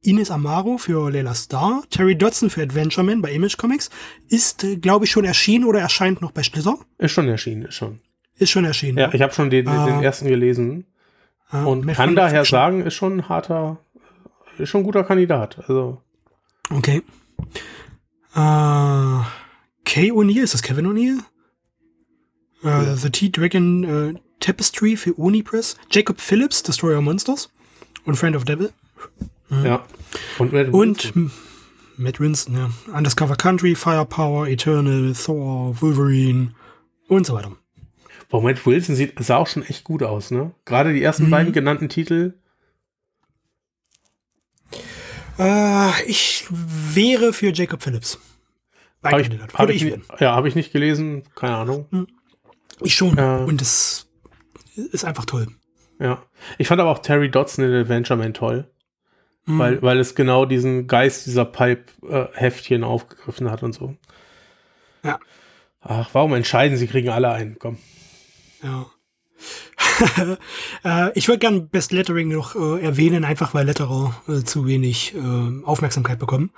Ines 0.03 0.31
Amaro 0.31 0.79
für 0.79 1.11
Layla 1.11 1.35
Star, 1.35 1.83
Terry 1.91 2.15
Dodson 2.15 2.49
für 2.49 2.63
Adventure 2.63 3.05
Man 3.05 3.21
bei 3.21 3.31
Image 3.31 3.57
Comics. 3.57 3.89
Ist, 4.29 4.63
äh, 4.63 4.77
glaube 4.77 5.05
ich, 5.05 5.11
schon 5.11 5.25
erschienen 5.25 5.65
oder 5.65 5.79
erscheint 5.79 6.21
noch 6.21 6.31
bei 6.31 6.41
Splitter. 6.41 6.79
Ist 6.97 7.11
schon 7.11 7.27
erschienen, 7.27 7.65
ist 7.65 7.75
schon. 7.75 7.99
Ist 8.41 8.49
schon 8.49 8.65
erschienen. 8.65 8.97
Ja, 8.97 9.13
ich 9.13 9.21
habe 9.21 9.33
schon 9.33 9.49
den, 9.49 9.65
den 9.65 10.03
ersten 10.03 10.27
gelesen 10.27 10.85
Ja, 11.53 11.63
und 11.63 11.85
Matt 11.85 11.95
kann 11.95 12.15
daher 12.15 12.41
Fiction. 12.41 12.57
sagen, 12.57 12.81
ist 12.85 12.93
schon 12.95 13.17
ein 13.17 13.29
harter, 13.29 13.77
ist 14.57 14.69
schon 14.69 14.81
ein 14.81 14.85
guter 14.85 15.03
Kandidat. 15.03 15.57
Also, 15.59 16.01
Okay. 16.69 17.01
Äh, 18.33 19.19
Kay 19.83 20.11
O'Neill, 20.11 20.41
ist 20.43 20.53
das 20.53 20.61
Kevin 20.61 20.87
O'Neill? 20.87 21.19
Äh, 22.63 22.95
The 22.95 23.09
T-Dragon 23.09 23.83
äh, 23.83 24.13
Tapestry 24.39 24.95
für 24.95 25.13
Unipress. 25.13 25.77
Jacob 25.91 26.19
Phillips, 26.21 26.63
Destroyer 26.63 27.01
Monsters. 27.01 27.49
Und 28.05 28.15
Friend 28.15 28.35
of 28.35 28.45
Devil. 28.45 28.71
ja. 29.63 29.83
Und, 30.39 30.53
Matt 30.53 30.67
Mhm. 30.69 30.73
Und 30.73 31.13
Matt 31.97 32.19
Winston, 32.19 32.55
ja. 32.57 32.69
Undercover 32.95 33.35
Country, 33.35 33.75
Firepower, 33.75 34.47
Eternal, 34.47 35.13
Thor, 35.13 35.79
Wolverine 35.81 36.53
und 37.07 37.25
so 37.27 37.33
weiter. 37.35 37.51
Boah, 38.31 38.41
Matt 38.41 38.65
Wilson 38.65 38.95
sieht, 38.95 39.13
sah 39.23 39.37
auch 39.37 39.47
schon 39.47 39.63
echt 39.63 39.83
gut 39.83 40.01
aus, 40.03 40.31
ne? 40.31 40.53
Gerade 40.65 40.93
die 40.93 41.03
ersten 41.03 41.25
Mhm. 41.27 41.29
beiden 41.31 41.53
genannten 41.53 41.89
Titel. 41.89 42.33
Äh, 45.37 46.03
ich 46.05 46.45
wäre 46.49 47.33
für 47.33 47.51
Jacob 47.53 47.83
Phillips. 47.83 48.19
Mein 49.01 49.11
Habe 49.13 49.21
ich, 49.21 49.27
Kandidat. 49.29 49.53
hab 49.55 49.69
ich, 49.69 49.83
ich 49.83 49.95
nicht- 49.97 50.19
ja, 50.21 50.35
hab 50.35 50.45
ich 50.45 50.55
nicht 50.55 50.71
gelesen, 50.71 51.23
keine 51.35 51.55
Ahnung. 51.57 52.07
Ich 52.81 52.95
schon. 52.95 53.17
Ja. 53.17 53.37
Und 53.37 53.61
es 53.61 54.07
ist 54.75 55.03
einfach 55.05 55.25
toll. 55.25 55.47
Ja. 55.99 56.23
Ich 56.57 56.67
fand 56.67 56.79
aber 56.81 56.89
auch 56.91 56.99
Terry 56.99 57.29
Dodson 57.29 57.65
in 57.65 57.73
Adventure 57.73 58.17
Man 58.17 58.33
toll, 58.33 58.69
Mhm. 59.45 59.59
weil, 59.59 59.81
weil 59.81 59.99
es 59.99 60.15
genau 60.15 60.45
diesen 60.45 60.87
Geist 60.87 61.25
dieser 61.25 61.45
Pipe-Heftchen 61.45 62.83
aufgegriffen 62.83 63.49
hat 63.51 63.63
und 63.63 63.73
so. 63.73 63.95
Ja. 65.03 65.19
Ach, 65.81 66.09
warum 66.13 66.33
entscheiden 66.33 66.77
sie, 66.77 66.87
kriegen 66.87 67.09
alle 67.09 67.31
einen? 67.31 67.57
Komm. 67.57 67.77
Ja. 68.63 68.85
äh, 70.83 71.11
ich 71.17 71.27
würde 71.27 71.39
gern 71.39 71.69
Best 71.69 71.91
Lettering 71.91 72.29
noch 72.29 72.55
äh, 72.55 72.81
erwähnen, 72.81 73.25
einfach 73.25 73.53
weil 73.53 73.65
Letterer 73.65 74.15
äh, 74.27 74.43
zu 74.43 74.65
wenig 74.65 75.15
äh, 75.15 75.65
Aufmerksamkeit 75.65 76.19
bekommen. 76.19 76.51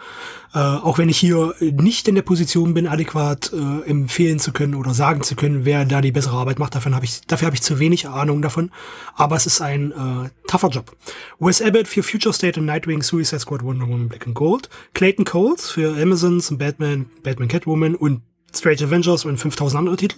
Äh, 0.53 0.59
auch 0.59 0.97
wenn 0.97 1.09
ich 1.09 1.17
hier 1.17 1.53
nicht 1.59 2.07
in 2.07 2.15
der 2.15 2.21
Position 2.21 2.73
bin, 2.73 2.87
adäquat 2.87 3.51
äh, 3.53 3.89
empfehlen 3.89 4.39
zu 4.39 4.51
können 4.51 4.75
oder 4.75 4.93
sagen 4.93 5.23
zu 5.23 5.35
können, 5.35 5.65
wer 5.65 5.85
da 5.85 6.01
die 6.01 6.11
bessere 6.11 6.37
Arbeit 6.37 6.59
macht. 6.59 6.75
Davon 6.75 6.95
hab 6.95 7.03
ich, 7.03 7.21
dafür 7.21 7.47
habe 7.47 7.55
ich 7.55 7.61
zu 7.61 7.79
wenig 7.79 8.07
Ahnung 8.07 8.41
davon. 8.41 8.71
Aber 9.15 9.35
es 9.35 9.45
ist 9.45 9.61
ein 9.61 9.91
äh, 9.91 10.29
tougher 10.47 10.69
Job. 10.69 10.95
Wes 11.39 11.61
Abbott 11.61 11.87
für 11.87 12.03
Future 12.03 12.33
State 12.33 12.59
und 12.59 12.65
Nightwing, 12.65 13.01
Suicide 13.01 13.39
Squad, 13.39 13.63
Wonder 13.63 13.87
Woman, 13.87 14.09
Black 14.09 14.27
and 14.27 14.35
Gold. 14.35 14.69
Clayton 14.93 15.25
Coles 15.25 15.69
für 15.69 15.99
Amazons 16.01 16.51
und 16.51 16.57
Batman, 16.57 17.07
Batman 17.23 17.47
Catwoman 17.47 17.95
und 17.95 18.21
Strange 18.55 18.83
Avengers 18.83 19.25
und 19.25 19.37
5000 19.37 19.79
andere 19.79 19.95
Titel. 19.97 20.17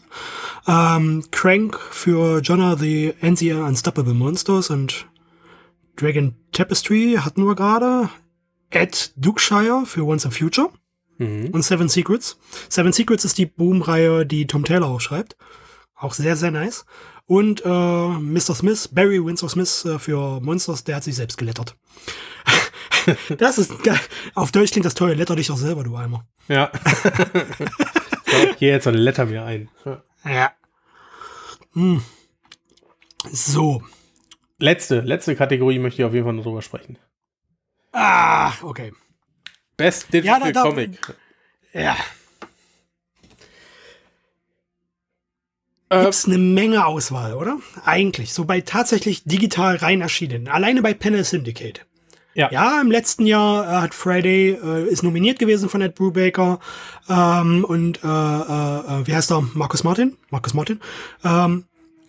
Ähm, 0.67 1.23
Crank 1.31 1.79
für 1.91 2.39
Jonah 2.41 2.75
the 2.77 3.13
NCR 3.21 3.65
Unstoppable 3.65 4.13
Monsters 4.13 4.69
und 4.69 5.07
Dragon 5.95 6.35
Tapestry 6.51 7.17
hatten 7.19 7.45
wir 7.45 7.55
gerade. 7.55 8.09
Ed 8.71 9.13
Dukeshire 9.15 9.83
für 9.85 10.03
Once 10.05 10.25
a 10.25 10.29
Future 10.31 10.69
Mhm. 11.17 11.51
und 11.51 11.61
Seven 11.63 11.87
Secrets. 11.87 12.37
Seven 12.67 12.91
Secrets 12.91 13.23
ist 13.23 13.37
die 13.37 13.45
Boom-Reihe, 13.45 14.25
die 14.25 14.47
Tom 14.47 14.65
Taylor 14.65 14.87
auch 14.89 14.99
schreibt. 14.99 15.37
Auch 15.95 16.13
sehr, 16.13 16.35
sehr 16.35 16.51
nice. 16.51 16.85
Und 17.25 17.63
äh, 17.65 17.69
Mr. 17.69 18.53
Smith, 18.53 18.89
Barry 18.89 19.23
Windsor 19.23 19.49
Smith 19.49 19.85
äh, 19.85 19.97
für 19.97 20.41
Monsters, 20.41 20.83
der 20.83 20.97
hat 20.97 21.05
sich 21.05 21.15
selbst 21.15 21.37
gelettert. 21.37 21.77
das 23.37 23.57
ist 23.57 23.81
geil. 23.83 23.99
Auf 24.33 24.51
Deutsch 24.51 24.71
klingt 24.71 24.85
das 24.85 24.93
toll. 24.93 25.13
Letter 25.13 25.37
dich 25.37 25.47
doch 25.47 25.57
selber, 25.57 25.83
du 25.85 25.95
Eimer. 25.95 26.27
Ja. 26.49 26.69
so, 28.41 28.47
ich 28.49 28.57
gehe 28.57 28.71
jetzt 28.71 28.87
ein 28.87 28.93
Letter 28.95 29.25
mir 29.25 29.43
ein. 29.43 29.69
Ja. 29.85 30.03
Ja. 30.25 30.51
So. 33.31 33.83
Letzte, 34.59 35.01
letzte 35.01 35.35
Kategorie 35.35 35.79
möchte 35.79 36.01
ich 36.01 36.05
auf 36.05 36.13
jeden 36.13 36.25
Fall 36.25 36.33
noch 36.33 36.43
drüber 36.43 36.61
sprechen. 36.61 36.97
Ah, 37.91 38.53
okay. 38.61 38.93
Best 39.77 40.05
Ja, 40.13 40.21
Digital 40.21 40.53
da- 40.53 40.63
da- 40.63 40.69
Comic. 40.69 41.15
Ja. 41.73 41.95
Äh, 45.89 46.01
Gibt's 46.03 46.25
eine 46.25 46.37
Menge 46.37 46.85
Auswahl, 46.85 47.33
oder? 47.35 47.59
Eigentlich. 47.83 48.33
So 48.33 48.45
bei 48.45 48.61
tatsächlich 48.61 49.23
digital 49.25 49.75
rein 49.75 50.01
erschienen. 50.01 50.47
Alleine 50.47 50.81
bei 50.81 50.93
Panel 50.93 51.23
Syndicate. 51.23 51.85
Ja. 52.35 52.51
Ja, 52.51 52.81
im 52.81 52.91
letzten 52.91 53.25
Jahr 53.25 53.63
äh, 53.65 53.81
hat 53.81 53.93
Friday, 53.93 54.59
äh, 54.61 54.87
ist 54.89 55.03
nominiert 55.03 55.39
gewesen 55.39 55.69
von 55.69 55.81
Ed 55.81 55.95
Brubaker 55.95 56.59
ähm, 57.09 57.63
und 57.63 58.03
äh, 58.03 58.07
äh, 58.07 58.09
äh, 58.09 59.07
wie 59.07 59.15
heißt 59.15 59.31
er? 59.31 59.41
Marcus 59.53 59.85
Martin? 59.85 60.17
Marcus 60.29 60.53
Martin. 60.53 60.81
Ähm, 61.23 61.63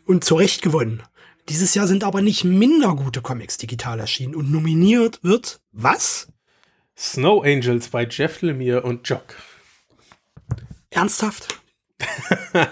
und 0.04 0.24
zu 0.24 0.34
Recht 0.34 0.62
gewonnen. 0.62 1.02
Dieses 1.48 1.74
Jahr 1.74 1.86
sind 1.86 2.02
aber 2.02 2.22
nicht 2.22 2.42
minder 2.42 2.96
gute 2.96 3.22
Comics 3.22 3.56
digital 3.56 4.00
erschienen 4.00 4.34
und 4.34 4.50
nominiert 4.50 5.20
wird 5.22 5.60
was? 5.70 6.26
Snow 6.98 7.44
Angels 7.44 7.88
bei 7.88 8.04
Jeff 8.04 8.42
Lemire 8.42 8.82
und 8.82 9.08
Jock. 9.08 9.36
Ernsthaft? 10.90 11.60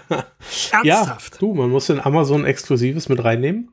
Ja, 0.82 0.96
Ernsthaft? 0.96 1.40
du, 1.40 1.54
man 1.54 1.70
muss 1.70 1.86
den 1.86 1.98
Amazon 2.00 2.44
Exklusives 2.44 3.08
mit 3.08 3.24
reinnehmen. 3.24 3.70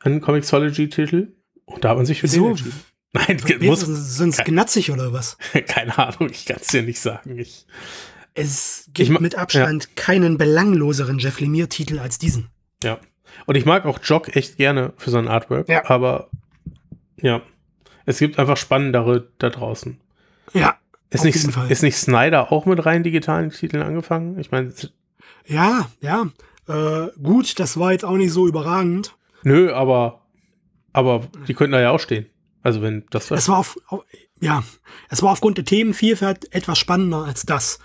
Einen 0.00 0.20
Comixology-Titel. 0.20 1.32
Und 1.64 1.84
da 1.84 1.90
hat 1.90 1.96
man 1.96 2.04
sich 2.06 2.20
für 2.20 2.26
den 2.26 2.34
So, 2.40 2.48
entschieden. 2.50 2.72
Nein, 3.28 3.40
muss, 3.60 3.80
Sind's 3.80 4.38
gnatzig 4.44 4.90
oder 4.90 5.12
was? 5.12 5.36
keine 5.66 5.96
Ahnung, 5.98 6.30
ich 6.30 6.46
kann 6.46 6.56
es 6.60 6.68
dir 6.68 6.82
nicht 6.82 7.00
sagen. 7.00 7.38
Ich, 7.38 7.66
Es 8.34 8.88
gibt 8.94 9.10
ma- 9.10 9.20
mit 9.20 9.34
Abstand 9.34 9.96
keinen 9.96 10.38
belangloseren 10.38 11.18
Jeff 11.18 11.38
Lemire-Titel 11.40 11.98
als 11.98 12.18
diesen. 12.18 12.48
ja. 12.82 12.98
Und 13.46 13.56
ich 13.56 13.64
mag 13.64 13.86
auch 13.86 13.98
Jock 14.04 14.36
echt 14.36 14.58
gerne 14.58 14.92
für 14.98 15.10
sein 15.10 15.26
Artwork. 15.26 15.66
Ja. 15.68 15.88
Aber 15.88 16.28
ja, 17.20 17.40
es 18.04 18.18
gibt 18.18 18.38
einfach 18.38 18.58
spannendere 18.58 19.26
da 19.38 19.48
draußen. 19.48 19.98
Ja, 20.52 20.76
Ist 21.08 21.24
nicht, 21.24 21.36
ist 21.70 21.82
nicht 21.82 21.96
Snyder 21.96 22.52
auch 22.52 22.66
mit 22.66 22.84
rein 22.84 23.02
digitalen 23.02 23.48
Titeln 23.50 23.82
angefangen? 23.82 24.38
Ich 24.38 24.50
meine, 24.50 24.70
ja, 25.46 25.88
ja. 26.02 26.26
Äh, 26.68 27.08
gut, 27.22 27.58
das 27.58 27.78
war 27.78 27.92
jetzt 27.92 28.04
auch 28.04 28.16
nicht 28.18 28.32
so 28.32 28.46
überragend. 28.46 29.16
nö, 29.44 29.72
aber, 29.72 30.20
aber 30.92 31.26
die 31.48 31.54
könnten 31.54 31.72
da 31.72 31.80
ja 31.80 31.90
auch 31.90 32.00
stehen. 32.00 32.26
Also 32.62 32.82
wenn 32.82 33.04
das 33.10 33.30
Es 33.30 33.48
war 33.48 33.58
auf, 33.58 33.78
auf, 33.88 34.04
ja, 34.40 34.62
es 35.08 35.22
war 35.22 35.32
aufgrund 35.32 35.58
der 35.58 35.64
Themenvielfalt 35.64 36.52
etwas 36.54 36.78
spannender 36.78 37.24
als 37.24 37.42
das. 37.42 37.78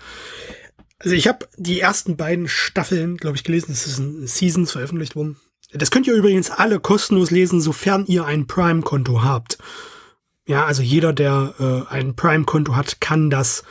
Also 0.98 1.14
ich 1.14 1.28
habe 1.28 1.48
die 1.56 1.80
ersten 1.80 2.16
beiden 2.16 2.48
Staffeln, 2.48 3.16
glaube 3.16 3.36
ich, 3.36 3.44
gelesen. 3.44 3.72
Es 3.72 3.86
ist 3.86 3.98
in 3.98 4.26
Seasons 4.26 4.72
veröffentlicht 4.72 5.14
worden. 5.16 5.36
Das 5.72 5.90
könnt 5.90 6.06
ihr 6.06 6.14
übrigens 6.14 6.50
alle 6.50 6.80
kostenlos 6.80 7.30
lesen, 7.30 7.60
sofern 7.60 8.06
ihr 8.06 8.24
ein 8.24 8.46
Prime-Konto 8.46 9.22
habt. 9.22 9.58
Ja, 10.46 10.64
also 10.64 10.82
jeder, 10.82 11.12
der 11.12 11.54
äh, 11.60 11.92
ein 11.92 12.16
Prime-Konto 12.16 12.74
hat, 12.74 13.00
kann 13.00 13.28
das 13.28 13.64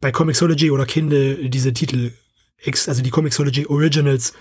bei 0.00 0.10
Comixology 0.10 0.70
oder 0.70 0.84
Kindle 0.84 1.48
diese 1.48 1.72
Titel, 1.72 2.12
also 2.66 3.02
die 3.02 3.10
Comixology 3.10 3.66
Originals, 3.66 4.34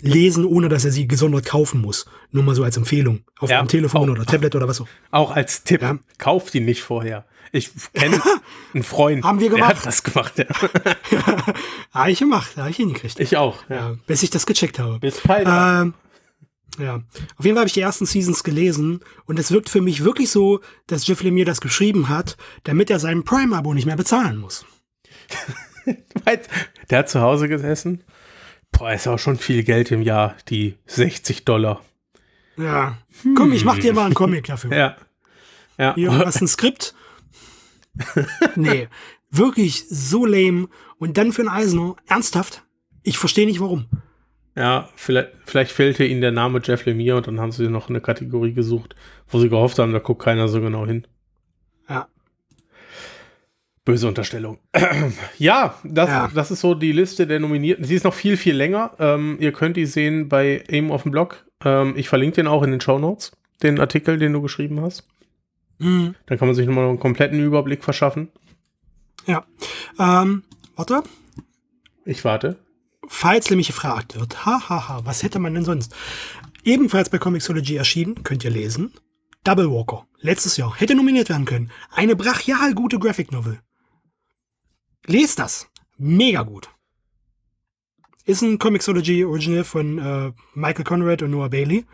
lesen, 0.00 0.44
ohne 0.44 0.68
dass 0.68 0.84
er 0.84 0.90
sie 0.92 1.06
gesondert 1.08 1.44
kaufen 1.46 1.80
muss. 1.80 2.06
Nur 2.30 2.42
mal 2.44 2.54
so 2.54 2.64
als 2.64 2.76
Empfehlung. 2.76 3.24
Auf 3.38 3.50
Ja, 3.50 3.58
einem 3.58 3.68
Telefon 3.68 4.08
auch. 4.10 4.14
oder 4.14 4.26
Tablet 4.26 4.54
oder 4.56 4.68
was 4.68 4.80
auch. 4.80 4.88
Auch 5.10 5.30
als 5.30 5.64
Tipp, 5.64 5.82
Ja. 5.82 5.98
kauft 6.18 6.54
die 6.54 6.60
nicht 6.60 6.82
vorher. 6.82 7.26
Ich 7.52 7.70
kenne 7.92 8.20
einen 8.74 8.82
Freund, 8.82 9.22
Haben 9.24 9.40
wir 9.40 9.48
der 9.50 9.58
gemacht. 9.58 9.76
hat 9.76 9.86
das 9.86 10.02
gemacht. 10.02 10.38
Ja. 10.38 10.46
Habe 11.92 12.10
ich 12.10 12.18
gemacht, 12.18 12.56
habe 12.56 12.70
ich 12.70 12.76
hingekriegt. 12.76 13.20
Ich 13.20 13.36
auch. 13.36 13.58
Ja. 13.68 13.76
Ja, 13.90 13.96
bis 14.06 14.22
ich 14.24 14.30
das 14.30 14.46
gecheckt 14.46 14.78
habe. 14.80 14.98
Bis 14.98 15.20
bald. 15.20 15.46
Ähm, 15.48 15.94
ja, 16.78 16.96
auf 17.36 17.44
jeden 17.44 17.54
Fall 17.54 17.60
habe 17.60 17.66
ich 17.68 17.72
die 17.74 17.82
ersten 17.82 18.04
Seasons 18.06 18.42
gelesen 18.42 18.98
und 19.26 19.38
es 19.38 19.52
wirkt 19.52 19.68
für 19.70 19.80
mich 19.80 20.02
wirklich 20.02 20.30
so, 20.30 20.58
dass 20.88 21.06
Jeff 21.06 21.22
Lemire 21.22 21.44
das 21.46 21.60
geschrieben 21.60 22.08
hat, 22.08 22.36
damit 22.64 22.90
er 22.90 22.98
sein 22.98 23.22
Prime-Abo 23.22 23.74
nicht 23.74 23.86
mehr 23.86 23.94
bezahlen 23.96 24.38
muss. 24.38 24.66
Der 26.90 26.98
hat 26.98 27.08
zu 27.10 27.20
Hause 27.20 27.48
gesessen. 27.48 28.02
Boah, 28.76 28.92
ist 28.92 29.06
auch 29.06 29.18
schon 29.18 29.36
viel 29.36 29.62
Geld 29.62 29.90
im 29.90 30.02
Jahr, 30.02 30.36
die 30.48 30.76
60 30.86 31.44
Dollar. 31.44 31.82
Ja, 32.56 32.98
komm, 33.36 33.52
ich 33.52 33.64
mach 33.64 33.78
dir 33.78 33.92
mal 33.92 34.06
einen 34.06 34.14
Comic 34.14 34.46
dafür. 34.46 34.74
Ja. 34.74 34.96
Ja. 35.78 35.94
Hier, 35.94 36.16
hast 36.18 36.40
ein 36.40 36.48
Skript? 36.48 36.94
nee, 38.56 38.88
wirklich 39.30 39.88
so 39.88 40.24
lame. 40.26 40.68
Und 40.98 41.16
dann 41.18 41.32
für 41.32 41.42
einen 41.42 41.50
Eisner, 41.50 41.96
ernsthaft? 42.06 42.62
Ich 43.02 43.18
verstehe 43.18 43.46
nicht 43.46 43.60
warum. 43.60 43.86
Ja, 44.56 44.88
vielleicht, 44.94 45.30
vielleicht 45.44 45.72
fehlte 45.72 46.04
ihnen 46.04 46.20
der 46.20 46.30
Name 46.30 46.60
Jeff 46.62 46.84
Lemire 46.84 47.16
und 47.16 47.26
dann 47.26 47.40
haben 47.40 47.50
sie 47.50 47.68
noch 47.68 47.88
eine 47.88 48.00
Kategorie 48.00 48.52
gesucht, 48.52 48.94
wo 49.28 49.40
sie 49.40 49.48
gehofft 49.48 49.78
haben, 49.78 49.92
da 49.92 49.98
guckt 49.98 50.22
keiner 50.22 50.46
so 50.46 50.60
genau 50.60 50.86
hin. 50.86 51.06
Böse 53.84 54.08
Unterstellung. 54.08 54.58
ja, 55.38 55.74
das, 55.84 56.08
Ja. 56.08 56.30
das 56.34 56.50
ist 56.50 56.60
so 56.60 56.74
die 56.74 56.92
Liste 56.92 57.26
der 57.26 57.38
Nominierten. 57.40 57.84
Sie 57.84 57.94
ist 57.94 58.04
noch 58.04 58.14
viel, 58.14 58.36
viel 58.36 58.54
länger. 58.56 58.92
Ähm, 58.98 59.36
ihr 59.40 59.52
könnt 59.52 59.76
die 59.76 59.86
sehen 59.86 60.28
bei 60.28 60.64
eben 60.68 60.90
auf 60.90 61.02
dem 61.02 61.10
Blog. 61.12 61.44
Ähm, 61.64 61.92
ich 61.96 62.08
verlinke 62.08 62.36
den 62.36 62.46
auch 62.46 62.62
in 62.62 62.70
den 62.70 62.80
Show 62.80 62.98
Notes, 62.98 63.32
den 63.62 63.78
Artikel, 63.80 64.18
den 64.18 64.32
du 64.32 64.40
geschrieben 64.40 64.80
hast. 64.80 65.06
mhm. 65.78 66.14
Dann 66.26 66.38
kann 66.38 66.48
man 66.48 66.54
sich 66.54 66.66
nochmal 66.66 66.88
einen 66.88 66.98
kompletten 66.98 67.40
Überblick 67.44 67.84
verschaffen. 67.84 68.28
ja. 69.26 69.44
Ähm, 69.98 70.44
warte. 70.76 71.02
Ich 72.06 72.24
warte. 72.24 72.56
Falls 73.06 73.50
nämlich 73.50 73.66
gefragt 73.66 74.18
wird, 74.18 74.46
hahaha, 74.46 74.68
ha, 74.70 74.88
ha, 74.88 75.00
was 75.04 75.22
hätte 75.22 75.38
man 75.38 75.52
denn 75.54 75.64
sonst? 75.64 75.94
Ebenfalls 76.64 77.10
bei 77.10 77.18
Comixology 77.18 77.76
erschienen, 77.76 78.22
könnt 78.22 78.44
ihr 78.44 78.50
lesen, 78.50 78.92
Double 79.44 79.70
Walker, 79.70 80.06
letztes 80.20 80.56
Jahr, 80.56 80.74
hätte 80.80 80.94
nominiert 80.94 81.28
werden 81.28 81.44
können. 81.44 81.70
Eine 81.92 82.16
brachial 82.16 82.72
gute 82.74 82.98
Graphic 82.98 83.30
Novel. 83.30 83.58
Lest 85.06 85.38
das. 85.38 85.68
Mega 85.98 86.42
gut. 86.42 86.68
Ist 88.24 88.42
ein 88.42 88.58
Comixology 88.58 89.24
Original 89.24 89.64
von 89.64 89.98
äh, 89.98 90.32
Michael 90.54 90.84
Conrad 90.84 91.22
und 91.22 91.30
Noah 91.30 91.50
Bailey. 91.50 91.84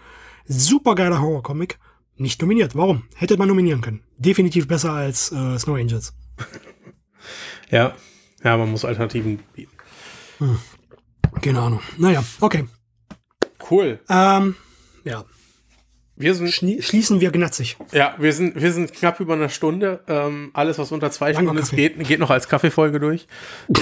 Super 0.47 0.95
geiler 0.95 1.21
Horror-Comic. 1.21 1.79
Nicht 2.17 2.41
nominiert. 2.41 2.77
Warum? 2.77 3.05
Hätte 3.17 3.37
man 3.37 3.49
nominieren 3.49 3.81
können. 3.81 4.03
Definitiv 4.17 4.69
besser 4.69 4.93
als 4.93 5.33
äh, 5.33 5.59
Snow 5.59 5.77
Angels. 5.77 6.15
Ja. 7.71 7.95
Ja, 8.43 8.57
man 8.57 8.71
muss 8.71 8.85
Alternativen 8.85 9.39
bieten. 9.55 9.71
Keine 11.41 11.61
Ahnung. 11.61 11.81
Naja, 11.99 12.25
okay. 12.41 12.67
Cool. 13.71 14.01
Ähm, 14.09 14.57
ja. 15.05 15.25
Wir 16.21 16.35
sind, 16.35 16.49
Schnie- 16.53 16.83
Schließen 16.83 17.21
wir 17.21 17.31
gnatzig. 17.31 17.77
ja, 17.93 18.15
wir 18.19 18.33
sind, 18.33 18.61
wir 18.61 18.73
sind 18.73 18.93
knapp 18.93 19.21
über 19.21 19.33
eine 19.35 19.49
Stunde. 19.49 20.01
Ähm, 20.07 20.51
alles, 20.53 20.79
was 20.79 20.93
unter 20.93 21.11
zwei 21.11 21.33
Langer 21.33 21.49
Stunden 21.49 21.63
ist, 21.63 21.71
geht, 21.75 21.99
geht 22.07 22.21
noch 22.21 22.31
als 22.31 22.47
Kaffeefolge 22.49 23.01
durch. 23.01 23.27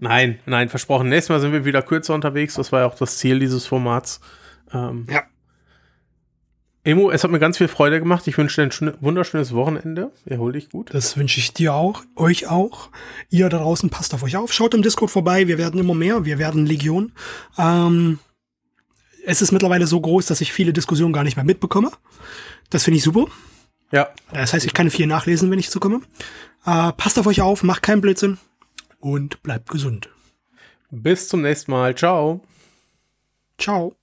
nein, 0.00 0.38
nein, 0.46 0.68
versprochen. 0.68 1.08
Nächstes 1.08 1.30
Mal 1.30 1.40
sind 1.40 1.52
wir 1.52 1.64
wieder 1.64 1.82
kürzer 1.82 2.14
unterwegs. 2.14 2.54
Das 2.54 2.72
war 2.72 2.80
ja 2.80 2.86
auch 2.86 2.94
das 2.94 3.18
Ziel 3.18 3.38
dieses 3.38 3.66
Formats. 3.66 4.20
Ähm, 4.72 5.06
Ja. 5.10 5.22
Emo, 6.84 7.12
es 7.12 7.22
hat 7.22 7.30
mir 7.30 7.38
ganz 7.38 7.58
viel 7.58 7.68
Freude 7.68 8.00
gemacht. 8.00 8.26
Ich 8.26 8.36
wünsche 8.36 8.60
dir 8.60 8.66
ein 8.66 8.72
schön- 8.72 8.94
wunderschönes 9.00 9.54
Wochenende. 9.54 10.10
Erhol 10.26 10.52
dich 10.52 10.68
gut. 10.68 10.92
Das 10.92 11.16
wünsche 11.16 11.38
ich 11.38 11.52
dir 11.52 11.74
auch, 11.74 12.02
euch 12.16 12.48
auch. 12.48 12.90
Ihr 13.30 13.48
da 13.48 13.58
draußen 13.58 13.88
passt 13.88 14.14
auf 14.14 14.24
euch 14.24 14.36
auf. 14.36 14.52
Schaut 14.52 14.74
im 14.74 14.82
Discord 14.82 15.12
vorbei. 15.12 15.46
Wir 15.46 15.58
werden 15.58 15.78
immer 15.78 15.94
mehr. 15.94 16.24
Wir 16.24 16.38
werden 16.40 16.66
Legion. 16.66 17.12
Ähm, 17.56 18.18
es 19.24 19.42
ist 19.42 19.52
mittlerweile 19.52 19.86
so 19.86 20.00
groß, 20.00 20.26
dass 20.26 20.40
ich 20.40 20.52
viele 20.52 20.72
Diskussionen 20.72 21.12
gar 21.12 21.24
nicht 21.24 21.36
mehr 21.36 21.44
mitbekomme. 21.44 21.90
Das 22.70 22.84
finde 22.84 22.98
ich 22.98 23.04
super. 23.04 23.26
Ja, 23.90 24.08
Das 24.32 24.52
heißt, 24.54 24.64
ich 24.64 24.72
kann 24.74 24.90
viel 24.90 25.06
nachlesen, 25.06 25.50
wenn 25.50 25.58
ich 25.58 25.70
zukomme. 25.70 26.00
Äh, 26.64 26.92
passt 26.92 27.18
auf 27.18 27.26
euch 27.26 27.40
auf, 27.42 27.62
macht 27.62 27.82
keinen 27.82 28.00
Blödsinn 28.00 28.38
und 29.00 29.42
bleibt 29.42 29.68
gesund. 29.68 30.08
bis 30.90 31.28
zum 31.28 31.42
nächsten 31.42 31.70
Mal. 31.72 31.94
Ciao. 31.94 32.40
Ciao. 33.58 33.94